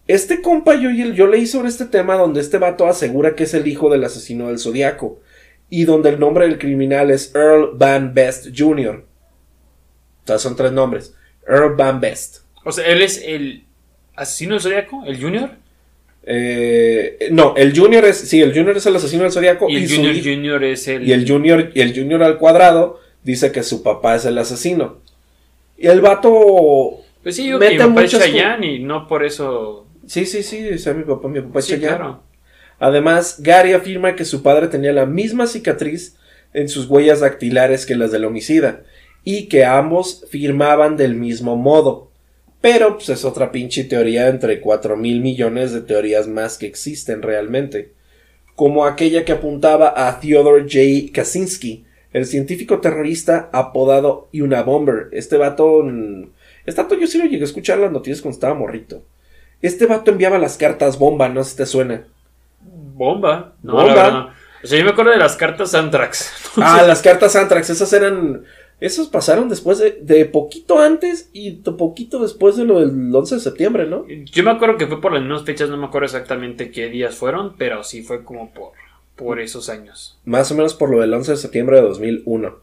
Este 0.09 0.43
compa 0.43 0.75
yo, 0.75 0.91
yo 0.91 1.29
leí 1.29 1.47
sobre 1.47 1.69
este 1.69 1.85
tema 1.85 2.17
donde 2.17 2.41
este 2.41 2.59
vato 2.59 2.89
asegura 2.89 3.37
que 3.37 3.45
es 3.45 3.55
el 3.55 3.69
hijo 3.69 3.89
del 3.89 4.03
asesino 4.03 4.49
del 4.49 4.59
zodiaco 4.59 5.21
y 5.71 5.85
donde 5.85 6.09
el 6.09 6.19
nombre 6.19 6.49
del 6.49 6.59
criminal 6.59 7.13
es 7.13 7.33
Earl 7.37 7.71
Van 7.77 8.15
Best 8.15 8.49
Jr. 8.53 9.14
O 10.25 10.27
sea, 10.27 10.39
son 10.39 10.57
tres 10.57 10.73
nombres. 10.73 11.15
Earl 11.47 11.77
Van 11.77 12.01
Best. 12.01 12.39
O 12.65 12.73
sea, 12.73 12.87
él 12.87 13.03
es 13.03 13.23
el 13.25 13.65
asesino 14.17 14.55
del 14.55 14.63
zodiaco, 14.63 15.05
el 15.07 15.21
Junior. 15.21 15.51
Eh, 16.27 17.29
no, 17.31 17.55
el 17.57 17.79
Junior 17.79 18.05
es, 18.07 18.17
sí, 18.17 18.41
el 18.41 18.55
Junior 18.55 18.77
es 18.77 18.87
el 18.87 18.97
asesino 18.97 19.25
del 19.25 19.33
zodiaco 19.33 19.69
Y 19.69 19.77
el 19.77 20.23
Junior 20.23 20.65
es 20.65 20.89
el. 20.89 21.07
Y 21.07 21.13
el 21.13 21.29
Junior, 21.29 21.71
y 21.75 21.81
el 21.81 21.95
Junior 21.95 22.23
al 22.23 22.39
cuadrado 22.39 23.01
dice 23.23 23.53
que 23.53 23.63
su 23.63 23.83
papá 23.83 24.15
es 24.15 24.25
el 24.25 24.39
asesino. 24.39 25.01
Y 25.77 25.89
el 25.89 26.01
vato. 26.01 27.01
Pues 27.23 27.37
sí, 27.37 27.49
yo 27.49 27.59
mete 27.59 27.77
que 27.77 27.83
mi 27.83 27.89
papá 27.89 28.05
es 28.05 28.11
Chayanne 28.13 28.67
y 28.67 28.79
no 28.79 29.07
por 29.07 29.25
eso. 29.25 29.87
Sí, 30.07 30.27
sí, 30.27 30.43
sí, 30.43 30.69
o 30.69 30.79
sea, 30.79 30.95
mi 30.95 31.05
papá, 31.05 31.29
mi 31.29 31.41
papá 31.41 31.59
es 31.59 31.67
Sí, 31.67 31.79
claro. 31.79 32.23
Además, 32.79 33.37
Gary 33.41 33.73
afirma 33.73 34.15
que 34.15 34.25
su 34.25 34.43
padre 34.43 34.69
tenía 34.69 34.93
la 34.93 35.07
misma 35.07 35.47
cicatriz 35.47 36.17
en 36.53 36.69
sus 36.69 36.87
huellas 36.87 37.21
dactilares 37.21 37.87
que 37.87 37.97
las 37.97 38.13
del 38.13 38.25
homicida, 38.25 38.83
y 39.25 39.47
que 39.49 39.65
ambos 39.65 40.25
firmaban 40.29 40.97
del 40.97 41.15
mismo 41.15 41.57
modo. 41.57 42.11
Pero, 42.61 42.95
pues 42.97 43.09
es 43.11 43.25
otra 43.25 43.53
pinche 43.53 43.85
teoría 43.85 44.29
entre 44.29 44.61
cuatro 44.61 44.97
mil 44.97 45.21
millones 45.21 45.73
de 45.73 45.81
teorías 45.83 46.27
más 46.29 46.57
que 46.59 46.67
existen 46.67 47.23
realmente. 47.23 47.93
Como 48.55 48.87
aquella 48.87 49.25
que 49.25 49.33
apuntaba 49.33 49.93
a 50.09 50.21
Theodore 50.21 50.63
J. 50.63 51.13
Kaczynski, 51.13 51.85
el 52.13 52.25
científico 52.27 52.81
terrorista 52.81 53.51
apodado 53.53 54.29
Unabomber. 54.33 55.09
Este 55.13 55.37
vato. 55.37 55.83
mm, 55.85 56.29
Este 56.65 56.81
vato 56.83 56.95
yo 56.95 57.07
sí 57.07 57.19
lo 57.19 57.25
llegué 57.25 57.43
a 57.43 57.45
escuchar 57.47 57.79
las 57.79 57.91
noticias 57.93 58.23
cuando 58.23 58.37
estaba 58.37 58.55
morrito. 58.55 59.03
Este 59.61 59.87
vato 59.87 60.11
enviaba 60.11 60.39
las 60.39 60.57
cartas 60.57 60.99
bomba, 60.99 61.29
no 61.29 61.43
sé 61.45 61.51
si 61.51 61.57
te 61.57 61.67
suena. 61.67 62.05
Bomba. 62.63 63.55
No, 63.63 63.73
Bomba. 63.75 63.87
la 63.89 63.95
verdad 63.95 64.13
no. 64.13 64.31
O 64.63 64.67
sea, 64.67 64.79
yo 64.79 64.85
me 64.85 64.93
acuerdo 64.93 65.11
de 65.11 65.19
las 65.19 65.37
cartas 65.37 65.75
Antrax. 65.75 66.31
Ah, 66.57 66.83
las 66.87 67.03
cartas 67.03 67.37
Antrax, 67.37 67.69
esas 67.71 67.93
eran. 67.93 68.45
Esos 68.81 69.09
pasaron 69.09 69.49
después 69.49 69.79
de, 69.79 69.99
de 70.03 70.25
poquito 70.25 70.79
antes 70.79 71.31
y 71.33 71.57
de 71.57 71.73
poquito 71.73 72.21
después 72.21 72.57
de 72.57 72.65
lo 72.65 72.81
del 72.81 73.15
11 73.15 73.37
de 73.37 73.41
septiembre, 73.41 73.87
¿no? 73.87 74.07
Yo 74.09 74.43
me 74.43 74.51
acuerdo 74.51 74.77
que 74.77 74.87
fue 74.87 75.01
por 75.01 75.13
las 75.13 75.23
mismas 75.23 75.45
fechas, 75.45 75.71
no 75.71 75.77
me 75.77 75.87
acuerdo 75.87 76.07
exactamente 76.07 76.71
qué 76.71 76.89
días 76.89 77.15
fueron, 77.15 77.57
pero 77.57 77.85
sí 77.85 78.03
fue 78.03 78.25
como 78.25 78.53
por. 78.53 78.73
por 79.17 79.41
esos 79.41 79.69
años. 79.69 80.19
Más 80.25 80.51
o 80.51 80.55
menos 80.55 80.75
por 80.75 80.91
lo 80.91 81.01
del 81.01 81.15
11 81.15 81.33
de 81.33 81.37
septiembre 81.37 81.77
de 81.77 81.83
2001. 81.83 82.57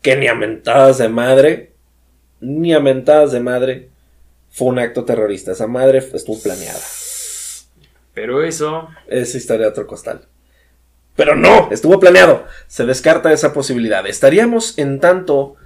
Que 0.00 0.16
ni 0.16 0.28
a 0.28 0.34
mentadas 0.34 0.98
de 0.98 1.08
madre, 1.08 1.72
ni 2.40 2.72
a 2.72 2.80
mentadas 2.80 3.32
de 3.32 3.40
madre, 3.40 3.88
fue 4.50 4.68
un 4.68 4.78
acto 4.78 5.04
terrorista. 5.04 5.52
Esa 5.52 5.66
madre 5.66 5.98
estuvo 5.98 6.40
planeada. 6.40 6.80
Pero 8.14 8.42
eso... 8.42 8.88
Es 9.06 9.34
historia 9.34 9.66
de 9.66 9.72
otro 9.72 9.86
costal. 9.86 10.22
Pero 11.18 11.34
no, 11.34 11.68
estuvo 11.72 11.98
planeado. 11.98 12.44
Se 12.68 12.86
descarta 12.86 13.32
esa 13.32 13.52
posibilidad. 13.52 14.06
¿Estaríamos 14.06 14.78
en 14.78 15.00
tanto 15.00 15.56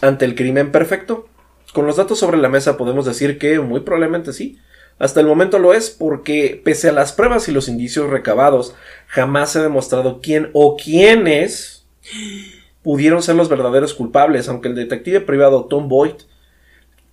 ante 0.00 0.24
el 0.24 0.36
crimen 0.36 0.70
perfecto? 0.70 1.28
Con 1.74 1.84
los 1.84 1.96
datos 1.96 2.20
sobre 2.20 2.36
la 2.36 2.48
mesa 2.48 2.76
podemos 2.76 3.06
decir 3.06 3.40
que 3.40 3.58
muy 3.58 3.80
probablemente 3.80 4.32
sí. 4.32 4.60
Hasta 5.00 5.18
el 5.18 5.26
momento 5.26 5.58
lo 5.58 5.74
es 5.74 5.90
porque, 5.90 6.62
pese 6.64 6.90
a 6.90 6.92
las 6.92 7.12
pruebas 7.12 7.48
y 7.48 7.52
los 7.52 7.66
indicios 7.66 8.08
recabados, 8.08 8.76
jamás 9.08 9.50
se 9.50 9.58
ha 9.58 9.62
demostrado 9.62 10.20
quién 10.22 10.50
o 10.52 10.76
quiénes 10.76 11.84
pudieron 12.84 13.24
ser 13.24 13.34
los 13.34 13.48
verdaderos 13.48 13.94
culpables, 13.94 14.48
aunque 14.48 14.68
el 14.68 14.76
detective 14.76 15.22
privado 15.22 15.64
Tom 15.64 15.88
Boyd 15.88 16.14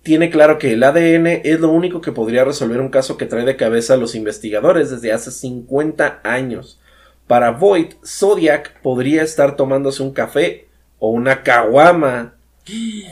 tiene 0.04 0.30
claro 0.30 0.60
que 0.60 0.74
el 0.74 0.84
ADN 0.84 1.26
es 1.42 1.58
lo 1.58 1.70
único 1.70 2.00
que 2.00 2.12
podría 2.12 2.44
resolver 2.44 2.80
un 2.80 2.90
caso 2.90 3.16
que 3.16 3.26
trae 3.26 3.44
de 3.44 3.56
cabeza 3.56 3.94
a 3.94 3.96
los 3.96 4.14
investigadores 4.14 4.90
desde 4.90 5.12
hace 5.12 5.32
50 5.32 6.20
años. 6.22 6.78
Para 7.26 7.52
Boyd, 7.52 7.94
Zodiac 8.04 8.80
podría 8.82 9.22
estar 9.22 9.56
tomándose 9.56 10.02
un 10.02 10.12
café 10.12 10.66
o 10.98 11.10
una 11.10 11.42
caguama 11.42 12.34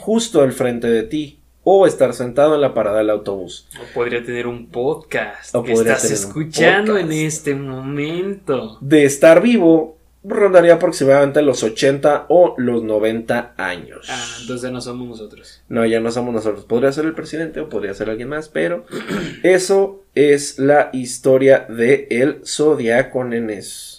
justo 0.00 0.42
al 0.42 0.52
frente 0.52 0.88
de 0.88 1.02
ti 1.02 1.38
o 1.64 1.86
estar 1.86 2.12
sentado 2.14 2.54
en 2.54 2.60
la 2.60 2.74
parada 2.74 2.98
del 2.98 3.10
autobús. 3.10 3.68
O 3.80 3.94
podría 3.94 4.24
tener 4.24 4.46
un 4.46 4.66
podcast 4.66 5.54
O 5.54 5.62
que 5.62 5.72
estás 5.72 6.10
escuchando 6.10 6.98
en 6.98 7.12
este 7.12 7.54
momento. 7.54 8.78
De 8.80 9.04
estar 9.04 9.40
vivo, 9.40 9.96
rondaría 10.24 10.74
aproximadamente 10.74 11.42
los 11.42 11.62
80 11.62 12.26
o 12.28 12.54
los 12.58 12.82
90 12.82 13.54
años. 13.56 14.06
Ah, 14.10 14.36
entonces 14.40 14.70
no 14.70 14.80
somos 14.80 15.08
nosotros. 15.08 15.62
No, 15.68 15.86
ya 15.86 16.00
no 16.00 16.10
somos 16.10 16.34
nosotros. 16.34 16.64
Podría 16.64 16.92
ser 16.92 17.04
el 17.04 17.14
presidente 17.14 17.60
o 17.60 17.68
podría 17.68 17.94
ser 17.94 18.10
alguien 18.10 18.28
más, 18.28 18.48
pero 18.48 18.84
eso 19.42 20.02
es 20.14 20.58
la 20.58 20.90
historia 20.92 21.66
de 21.68 22.08
el 22.10 22.42
Zodiaco 22.44 23.24
Nenes. 23.24 23.91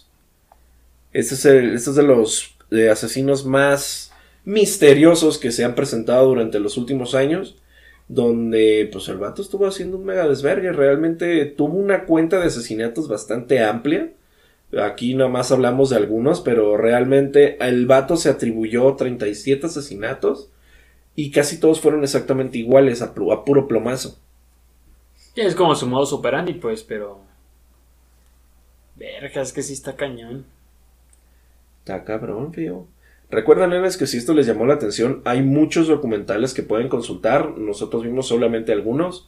Este 1.14 1.36
es, 1.36 1.46
el, 1.46 1.76
este 1.76 1.92
es 1.92 1.96
de 1.96 2.04
los 2.04 2.56
eh, 2.72 2.90
asesinos 2.90 3.46
más 3.46 4.12
misteriosos 4.46 5.38
que 5.38 5.52
se 5.52 5.64
han 5.64 5.76
presentado 5.76 6.28
durante 6.28 6.60
los 6.60 6.78
últimos 6.78 7.16
años. 7.16 7.56
Donde 8.10 8.90
pues 8.92 9.08
el 9.08 9.18
vato 9.18 9.42
estuvo 9.42 9.66
haciendo 9.66 9.98
un 9.98 10.06
mega 10.06 10.28
desvergue. 10.28 10.74
Realmente 10.74 11.46
tuvo 11.46 11.78
una 11.78 12.06
cuenta 12.06 12.40
de 12.40 12.48
asesinatos 12.48 13.08
bastante 13.08 13.64
amplia. 13.64 14.12
Aquí 14.82 15.14
nada 15.14 15.30
más 15.30 15.52
hablamos 15.52 15.92
de 15.92 15.98
algunos, 15.98 16.42
pero 16.42 16.78
realmente 16.78 17.58
el 17.64 17.86
vato 17.86 18.18
se 18.18 18.30
atribuyó 18.30 18.96
37 18.96 19.68
asesinatos 19.68 20.50
y 21.16 21.32
casi 21.32 21.60
todos 21.60 21.80
fueron 21.80 22.04
exactamente 22.04 22.58
iguales 22.58 23.02
a, 23.02 23.14
puro 23.14 23.68
plomazo. 23.68 24.18
Es 25.36 25.56
como 25.56 25.76
su 25.76 25.88
modo 25.88 26.16
operandi, 26.16 26.54
pues, 26.54 26.84
pero. 26.84 27.20
Verga, 28.96 29.42
es 29.42 29.54
que 29.54 29.62
sí 29.62 29.74
está 29.74 29.96
cañón. 29.96 30.46
Está 31.84 32.06
cabrón, 32.06 32.54
fío. 32.54 32.88
Recuerden, 33.30 33.72
nenes, 33.72 33.98
que 33.98 34.08
si 34.08 34.18
esto 34.18 34.34
les 34.34 34.48
llamó 34.48 34.66
la 34.66 34.76
atención, 34.76 35.22
hay 35.26 35.42
muchos 35.42 35.90
documentales 35.90 36.54
que 36.54 36.64
pueden 36.64 36.88
consultar. 36.88 37.58
Nosotros 37.58 38.04
vimos 38.04 38.28
solamente 38.28 38.72
algunos 38.72 39.28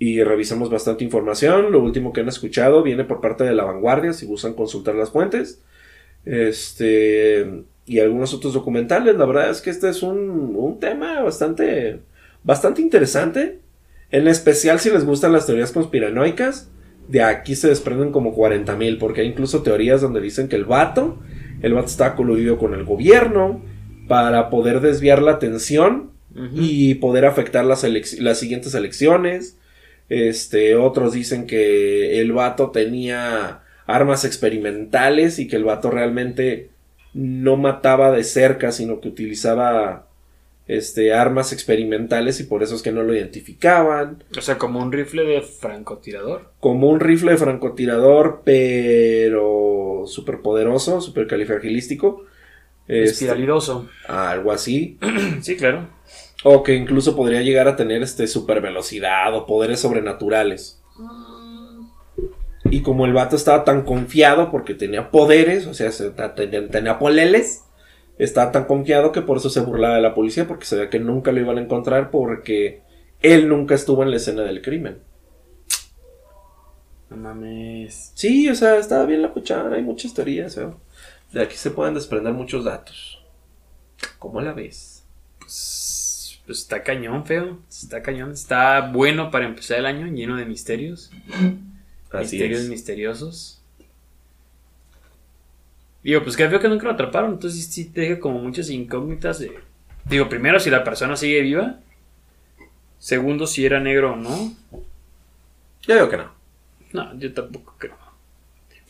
y 0.00 0.24
revisamos 0.24 0.68
bastante 0.68 1.04
información. 1.04 1.70
Lo 1.70 1.80
último 1.80 2.12
que 2.12 2.22
han 2.22 2.28
escuchado 2.28 2.82
viene 2.82 3.04
por 3.04 3.20
parte 3.20 3.44
de 3.44 3.54
la 3.54 3.62
vanguardia, 3.62 4.14
si 4.14 4.26
gustan 4.26 4.54
consultar 4.54 4.96
las 4.96 5.10
fuentes. 5.10 5.62
Este. 6.24 7.62
Y 7.86 8.00
algunos 8.00 8.34
otros 8.34 8.52
documentales. 8.52 9.14
La 9.16 9.26
verdad 9.26 9.50
es 9.50 9.60
que 9.60 9.70
este 9.70 9.88
es 9.88 10.02
un, 10.02 10.56
un 10.56 10.80
tema 10.80 11.22
bastante. 11.22 12.00
bastante 12.42 12.82
interesante. 12.82 13.60
En 14.10 14.26
especial 14.26 14.80
si 14.80 14.90
les 14.90 15.04
gustan 15.04 15.32
las 15.32 15.46
teorías 15.46 15.70
conspiranoicas. 15.70 16.68
De 17.06 17.22
aquí 17.22 17.54
se 17.54 17.68
desprenden 17.68 18.10
como 18.10 18.34
40.000, 18.34 18.98
porque 18.98 19.20
hay 19.20 19.28
incluso 19.28 19.62
teorías 19.62 20.00
donde 20.00 20.20
dicen 20.20 20.48
que 20.48 20.56
el 20.56 20.64
vato, 20.64 21.18
el 21.62 21.74
vato 21.74 21.86
está 21.86 22.14
coludido 22.14 22.58
con 22.58 22.74
el 22.74 22.84
gobierno 22.84 23.62
para 24.08 24.50
poder 24.50 24.80
desviar 24.80 25.22
la 25.22 25.32
atención 25.32 26.10
y 26.54 26.94
poder 26.94 27.26
afectar 27.26 27.64
las, 27.64 27.84
las 28.18 28.38
siguientes 28.38 28.74
elecciones. 28.74 29.58
Este, 30.08 30.74
otros 30.76 31.12
dicen 31.12 31.46
que 31.46 32.20
el 32.20 32.32
vato 32.32 32.70
tenía 32.70 33.62
armas 33.86 34.24
experimentales 34.24 35.38
y 35.38 35.46
que 35.46 35.56
el 35.56 35.64
vato 35.64 35.90
realmente 35.90 36.70
no 37.14 37.56
mataba 37.56 38.10
de 38.10 38.24
cerca, 38.24 38.72
sino 38.72 39.00
que 39.00 39.08
utilizaba 39.08 40.06
este, 40.76 41.12
armas 41.12 41.52
experimentales 41.52 42.40
y 42.40 42.44
por 42.44 42.62
eso 42.62 42.74
es 42.74 42.82
que 42.82 42.92
no 42.92 43.02
lo 43.02 43.14
identificaban. 43.14 44.24
O 44.36 44.40
sea, 44.40 44.58
como 44.58 44.80
un 44.80 44.92
rifle 44.92 45.24
de 45.24 45.42
francotirador. 45.42 46.52
Como 46.60 46.88
un 46.88 47.00
rifle 47.00 47.32
de 47.32 47.38
francotirador, 47.38 48.42
pero 48.44 50.04
súper 50.06 50.40
poderoso, 50.40 51.00
súper 51.00 51.26
califragilístico. 51.26 52.24
Este, 52.88 53.10
Espiralidoso. 53.10 53.88
algo 54.08 54.52
así. 54.52 54.98
Sí, 55.42 55.56
claro. 55.56 55.88
O 56.44 56.62
que 56.62 56.74
incluso 56.74 57.14
podría 57.14 57.42
llegar 57.42 57.68
a 57.68 57.76
tener 57.76 58.02
este 58.02 58.26
super 58.26 58.60
velocidad 58.60 59.34
o 59.34 59.46
poderes 59.46 59.80
sobrenaturales. 59.80 60.82
Y 62.64 62.80
como 62.82 63.04
el 63.04 63.12
vato 63.12 63.36
estaba 63.36 63.64
tan 63.64 63.82
confiado 63.82 64.50
porque 64.50 64.74
tenía 64.74 65.10
poderes, 65.10 65.66
o 65.66 65.74
sea, 65.74 65.90
tenía, 66.34 66.68
tenía 66.68 66.98
poleles, 66.98 67.64
estaba 68.18 68.52
tan 68.52 68.64
confiado 68.64 69.12
que 69.12 69.22
por 69.22 69.38
eso 69.38 69.50
se 69.50 69.60
burlaba 69.60 69.96
de 69.96 70.02
la 70.02 70.14
policía 70.14 70.46
porque 70.46 70.66
sabía 70.66 70.90
que 70.90 71.00
nunca 71.00 71.32
lo 71.32 71.40
iban 71.40 71.58
a 71.58 71.62
encontrar 71.62 72.10
porque 72.10 72.82
él 73.20 73.48
nunca 73.48 73.74
estuvo 73.74 74.02
en 74.02 74.10
la 74.10 74.16
escena 74.16 74.42
del 74.42 74.62
crimen. 74.62 74.98
No 77.10 77.16
mames. 77.16 78.12
Sí, 78.14 78.48
o 78.48 78.54
sea, 78.54 78.76
estaba 78.76 79.04
bien 79.04 79.22
la 79.22 79.32
cuchara, 79.32 79.74
hay 79.74 79.82
muchas 79.82 80.14
teorías, 80.14 80.56
¿eh? 80.56 80.68
De 81.32 81.42
aquí 81.42 81.56
se 81.56 81.70
pueden 81.70 81.94
desprender 81.94 82.32
muchos 82.32 82.64
datos. 82.64 83.22
¿Cómo 84.18 84.40
la 84.40 84.52
ves? 84.52 85.04
Pues, 85.38 86.40
pues 86.46 86.58
está 86.58 86.82
cañón, 86.82 87.24
feo. 87.24 87.58
Está 87.68 88.02
cañón. 88.02 88.32
Está 88.32 88.90
bueno 88.92 89.30
para 89.30 89.46
empezar 89.46 89.78
el 89.78 89.86
año, 89.86 90.06
lleno 90.06 90.36
de 90.36 90.44
misterios. 90.44 91.10
Así 92.10 92.36
misterios 92.36 92.60
es. 92.60 92.68
misteriosos. 92.68 93.61
Digo, 96.02 96.22
pues 96.22 96.36
que 96.36 96.48
feo 96.48 96.60
que 96.60 96.68
nunca 96.68 96.84
lo 96.84 96.92
atraparon. 96.92 97.32
Entonces 97.32 97.66
sí 97.66 97.86
te 97.86 98.02
deja 98.02 98.20
como 98.20 98.38
muchas 98.38 98.70
incógnitas 98.70 99.38
de... 99.38 99.58
Digo, 100.04 100.28
primero 100.28 100.58
si 100.58 100.70
la 100.70 100.82
persona 100.84 101.16
sigue 101.16 101.42
viva. 101.42 101.78
Segundo 102.98 103.46
si 103.46 103.64
era 103.64 103.80
negro 103.80 104.12
o 104.14 104.16
no. 104.16 104.54
Yo 105.82 105.94
digo 105.94 106.08
que 106.08 106.16
no. 106.16 106.32
No, 106.92 107.18
yo 107.18 107.32
tampoco 107.32 107.74
creo. 107.78 107.96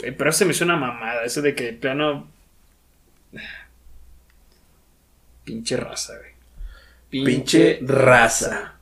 Güey, 0.00 0.16
Pero 0.16 0.32
se 0.32 0.44
me 0.44 0.54
suena 0.54 0.76
mamada. 0.76 1.24
Eso 1.24 1.42
de 1.42 1.54
que 1.54 1.64
de 1.64 1.72
plano... 1.74 2.28
Pinche 5.44 5.76
raza, 5.76 6.14
güey. 6.18 6.32
Pinche 7.24 7.78
raza. 7.82 8.74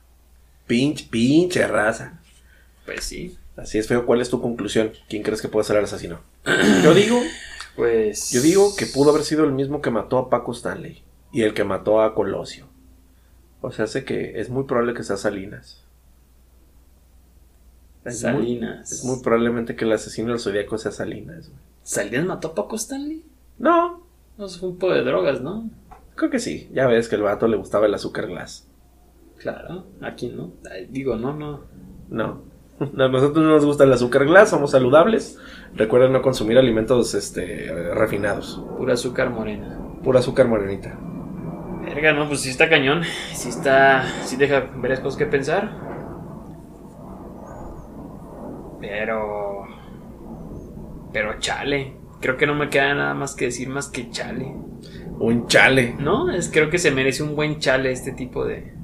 Pinche, 0.67 1.05
pinche 1.09 1.67
raza. 1.67 2.19
Pues 2.85 3.03
sí. 3.03 3.35
Así 3.57 3.77
es 3.77 3.87
feo. 3.87 4.05
¿Cuál 4.05 4.21
es 4.21 4.29
tu 4.29 4.41
conclusión? 4.41 4.93
¿Quién 5.09 5.23
crees 5.23 5.41
que 5.41 5.49
puede 5.49 5.65
ser 5.65 5.77
el 5.77 5.83
asesino? 5.83 6.21
Yo 6.83 6.93
digo, 6.93 7.21
Pues... 7.75 8.31
yo 8.31 8.41
digo 8.41 8.75
que 8.75 8.85
pudo 8.85 9.11
haber 9.11 9.23
sido 9.23 9.43
el 9.45 9.51
mismo 9.53 9.81
que 9.81 9.91
mató 9.91 10.17
a 10.17 10.29
Paco 10.29 10.51
Stanley 10.51 11.03
y 11.31 11.43
el 11.43 11.53
que 11.53 11.63
mató 11.63 12.01
a 12.01 12.13
Colosio. 12.13 12.67
O 13.61 13.71
sea, 13.71 13.87
sé 13.87 14.03
que 14.05 14.39
es 14.39 14.49
muy 14.49 14.63
probable 14.65 14.93
que 14.93 15.03
sea 15.03 15.17
Salinas. 15.17 15.83
Es 18.03 18.23
muy- 18.23 18.31
Salinas. 18.33 18.91
es 18.91 19.03
muy 19.05 19.19
probablemente 19.21 19.75
que 19.75 19.85
el 19.85 19.91
asesino 19.93 20.29
del 20.31 20.39
zodiaco 20.39 20.77
sea 20.77 20.91
Salinas. 20.91 21.49
güey. 21.49 21.59
¿Salinas 21.83 22.25
mató 22.25 22.49
a 22.49 22.55
Paco 22.55 22.75
Stanley? 22.75 23.23
No, 23.59 24.03
No, 24.37 24.47
fue 24.49 24.69
un 24.69 24.77
poco 24.77 24.93
de 24.93 25.03
drogas, 25.03 25.41
¿no? 25.41 25.69
creo 26.15 26.29
que 26.31 26.39
sí. 26.39 26.69
Ya 26.73 26.87
ves 26.87 27.07
que 27.09 27.15
el 27.15 27.21
vato 27.23 27.47
le 27.47 27.57
gustaba 27.57 27.85
el 27.87 27.93
azúcar 27.93 28.27
glass. 28.27 28.67
Claro, 29.37 29.85
aquí 30.01 30.27
no. 30.29 30.51
Digo, 30.89 31.15
no, 31.15 31.33
no. 31.33 31.61
No. 32.09 32.43
A 32.81 33.07
nosotros 33.07 33.45
no 33.45 33.51
nos 33.51 33.65
gusta 33.65 33.83
el 33.83 33.93
azúcar 33.93 34.25
glass, 34.25 34.49
somos 34.49 34.71
saludables. 34.71 35.39
Recuerden 35.75 36.13
no 36.13 36.21
consumir 36.21 36.57
alimentos 36.57 37.13
este, 37.13 37.71
refinados. 37.93 38.63
Pura 38.77 38.93
azúcar 38.93 39.29
morena. 39.29 39.77
Pura 40.03 40.19
azúcar 40.19 40.47
morenita. 40.47 40.97
Verga, 41.83 42.13
no, 42.13 42.27
pues 42.27 42.41
sí 42.41 42.49
está 42.49 42.69
cañón. 42.69 43.03
Sí 43.33 43.49
está. 43.49 44.03
Sí 44.23 44.35
deja 44.35 44.71
varias 44.75 44.99
cosas 44.99 45.17
que 45.17 45.25
pensar. 45.25 45.71
Pero. 48.79 49.67
Pero 51.13 51.39
chale. 51.39 51.97
Creo 52.19 52.37
que 52.37 52.47
no 52.47 52.55
me 52.55 52.69
queda 52.69 52.93
nada 52.93 53.13
más 53.13 53.35
que 53.35 53.45
decir 53.45 53.69
más 53.69 53.89
que 53.89 54.09
chale. 54.09 54.55
Un 55.19 55.47
chale. 55.47 55.95
No, 55.99 56.31
es 56.31 56.49
creo 56.51 56.69
que 56.69 56.79
se 56.79 56.91
merece 56.91 57.23
un 57.23 57.35
buen 57.35 57.59
chale 57.59 57.91
este 57.91 58.11
tipo 58.11 58.45
de. 58.45 58.80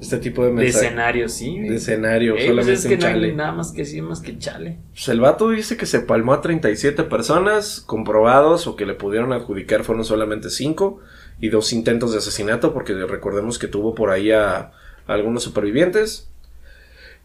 Este 0.00 0.18
tipo 0.18 0.42
de 0.42 0.48
De 0.48 0.54
mensaje. 0.54 0.86
escenario, 0.86 1.28
sí. 1.28 1.60
De 1.60 1.76
escenario, 1.76 2.34
pues 2.34 2.46
solamente 2.46 2.72
es 2.72 2.86
que 2.86 2.94
un 2.94 3.00
no 3.00 3.06
hay 3.06 3.12
chale. 3.12 3.32
nada 3.32 3.52
más 3.52 3.72
que 3.72 3.82
decir 3.82 4.02
más 4.02 4.20
que 4.20 4.38
chale. 4.38 4.78
Pues 4.92 5.08
el 5.08 5.20
vato 5.20 5.50
dice 5.50 5.76
que 5.76 5.86
se 5.86 6.00
palmó 6.00 6.32
a 6.32 6.40
37 6.40 7.04
personas 7.04 7.80
comprobados 7.80 8.66
o 8.66 8.76
que 8.76 8.86
le 8.86 8.94
pudieron 8.94 9.32
adjudicar 9.32 9.84
fueron 9.84 10.04
solamente 10.04 10.50
5 10.50 11.00
y 11.40 11.48
dos 11.48 11.72
intentos 11.72 12.12
de 12.12 12.18
asesinato 12.18 12.72
porque 12.72 12.94
recordemos 12.94 13.58
que 13.58 13.68
tuvo 13.68 13.94
por 13.94 14.10
ahí 14.10 14.30
a, 14.30 14.72
algunos 15.06 15.42
supervivientes. 15.42 16.30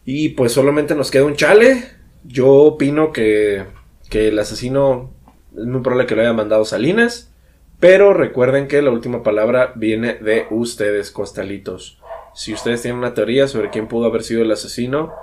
Y 0.05 0.29
pues 0.29 0.53
solamente 0.53 0.95
nos 0.95 1.11
queda 1.11 1.25
un 1.25 1.35
chale. 1.35 1.83
Yo 2.23 2.47
opino 2.47 3.11
que, 3.11 3.65
que 4.09 4.29
el 4.29 4.39
asesino 4.39 5.11
es 5.55 5.65
muy 5.65 5.81
probable 5.81 6.07
que 6.07 6.15
lo 6.15 6.21
haya 6.21 6.33
mandado 6.33 6.65
Salinas. 6.65 7.31
Pero 7.79 8.13
recuerden 8.13 8.67
que 8.67 8.81
la 8.81 8.91
última 8.91 9.23
palabra 9.23 9.71
viene 9.75 10.15
de 10.15 10.47
ustedes, 10.49 11.11
costalitos. 11.11 11.98
Si 12.39 12.53
ustedes 12.53 12.81
tienen 12.81 12.99
una 12.99 13.13
teoría 13.13 13.49
sobre 13.49 13.69
quién 13.69 13.89
pudo 13.89 14.05
haber 14.05 14.23
sido 14.23 14.43
el 14.43 14.51
asesino, 14.53 15.13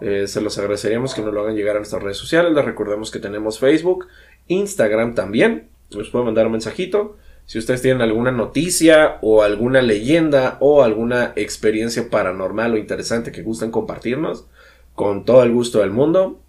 eh, 0.00 0.26
se 0.26 0.40
los 0.40 0.56
agradeceríamos 0.56 1.12
que 1.12 1.20
nos 1.20 1.34
lo 1.34 1.42
hagan 1.42 1.56
llegar 1.56 1.76
a 1.76 1.80
nuestras 1.80 2.02
redes 2.02 2.16
sociales. 2.16 2.54
Les 2.54 2.64
recordemos 2.64 3.10
que 3.10 3.18
tenemos 3.18 3.58
Facebook, 3.58 4.06
Instagram 4.48 5.14
también. 5.14 5.68
Nos 5.94 6.08
pueden 6.08 6.24
mandar 6.24 6.46
un 6.46 6.52
mensajito. 6.52 7.18
Si 7.44 7.58
ustedes 7.58 7.82
tienen 7.82 8.00
alguna 8.00 8.32
noticia 8.32 9.18
o 9.20 9.42
alguna 9.42 9.82
leyenda 9.82 10.56
o 10.58 10.82
alguna 10.82 11.34
experiencia 11.36 12.08
paranormal 12.08 12.72
o 12.72 12.76
interesante 12.78 13.30
que 13.30 13.42
gusten 13.42 13.70
compartirnos, 13.70 14.46
con 14.94 15.26
todo 15.26 15.42
el 15.42 15.52
gusto 15.52 15.80
del 15.80 15.90
mundo, 15.90 16.40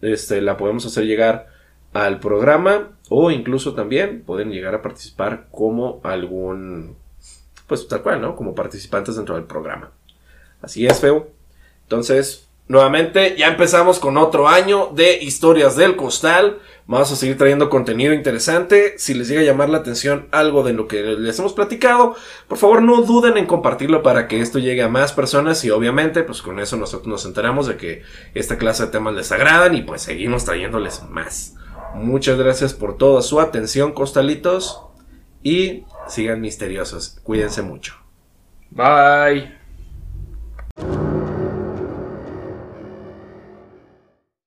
este, 0.00 0.40
la 0.40 0.56
podemos 0.56 0.86
hacer 0.86 1.04
llegar 1.04 1.48
al 1.92 2.18
programa 2.18 2.96
o 3.10 3.30
incluso 3.30 3.74
también 3.74 4.22
pueden 4.22 4.52
llegar 4.52 4.74
a 4.74 4.80
participar 4.80 5.48
como 5.50 6.00
algún, 6.02 6.96
pues 7.70 7.86
tal 7.86 8.02
cual, 8.02 8.20
¿no? 8.20 8.34
Como 8.34 8.52
participantes 8.52 9.14
dentro 9.14 9.36
del 9.36 9.44
programa. 9.44 9.92
Así 10.60 10.88
es, 10.88 10.98
feo. 10.98 11.28
Entonces, 11.84 12.48
nuevamente, 12.66 13.36
ya 13.38 13.46
empezamos 13.46 14.00
con 14.00 14.18
otro 14.18 14.48
año 14.48 14.90
de 14.92 15.22
historias 15.22 15.76
del 15.76 15.94
costal. 15.94 16.58
Vamos 16.86 17.12
a 17.12 17.14
seguir 17.14 17.38
trayendo 17.38 17.70
contenido 17.70 18.12
interesante. 18.12 18.98
Si 18.98 19.14
les 19.14 19.28
llega 19.28 19.42
a 19.42 19.44
llamar 19.44 19.68
la 19.68 19.78
atención 19.78 20.26
algo 20.32 20.64
de 20.64 20.72
lo 20.72 20.88
que 20.88 21.00
les 21.00 21.38
hemos 21.38 21.52
platicado, 21.52 22.16
por 22.48 22.58
favor 22.58 22.82
no 22.82 23.02
duden 23.02 23.36
en 23.36 23.46
compartirlo 23.46 24.02
para 24.02 24.26
que 24.26 24.40
esto 24.40 24.58
llegue 24.58 24.82
a 24.82 24.88
más 24.88 25.12
personas 25.12 25.64
y 25.64 25.70
obviamente 25.70 26.24
pues 26.24 26.42
con 26.42 26.58
eso 26.58 26.76
nosotros 26.76 27.06
nos 27.06 27.24
enteramos 27.24 27.68
de 27.68 27.76
que 27.76 28.02
esta 28.34 28.58
clase 28.58 28.86
de 28.86 28.90
temas 28.90 29.14
les 29.14 29.30
agradan 29.30 29.76
y 29.76 29.82
pues 29.82 30.02
seguimos 30.02 30.44
trayéndoles 30.44 31.04
más. 31.08 31.54
Muchas 31.94 32.36
gracias 32.36 32.74
por 32.74 32.96
toda 32.96 33.22
su 33.22 33.38
atención, 33.38 33.92
costalitos, 33.92 34.89
y 35.42 35.84
sigan 36.08 36.40
misteriosos. 36.40 37.20
Cuídense 37.22 37.62
mucho. 37.62 37.94
Bye. 38.70 39.59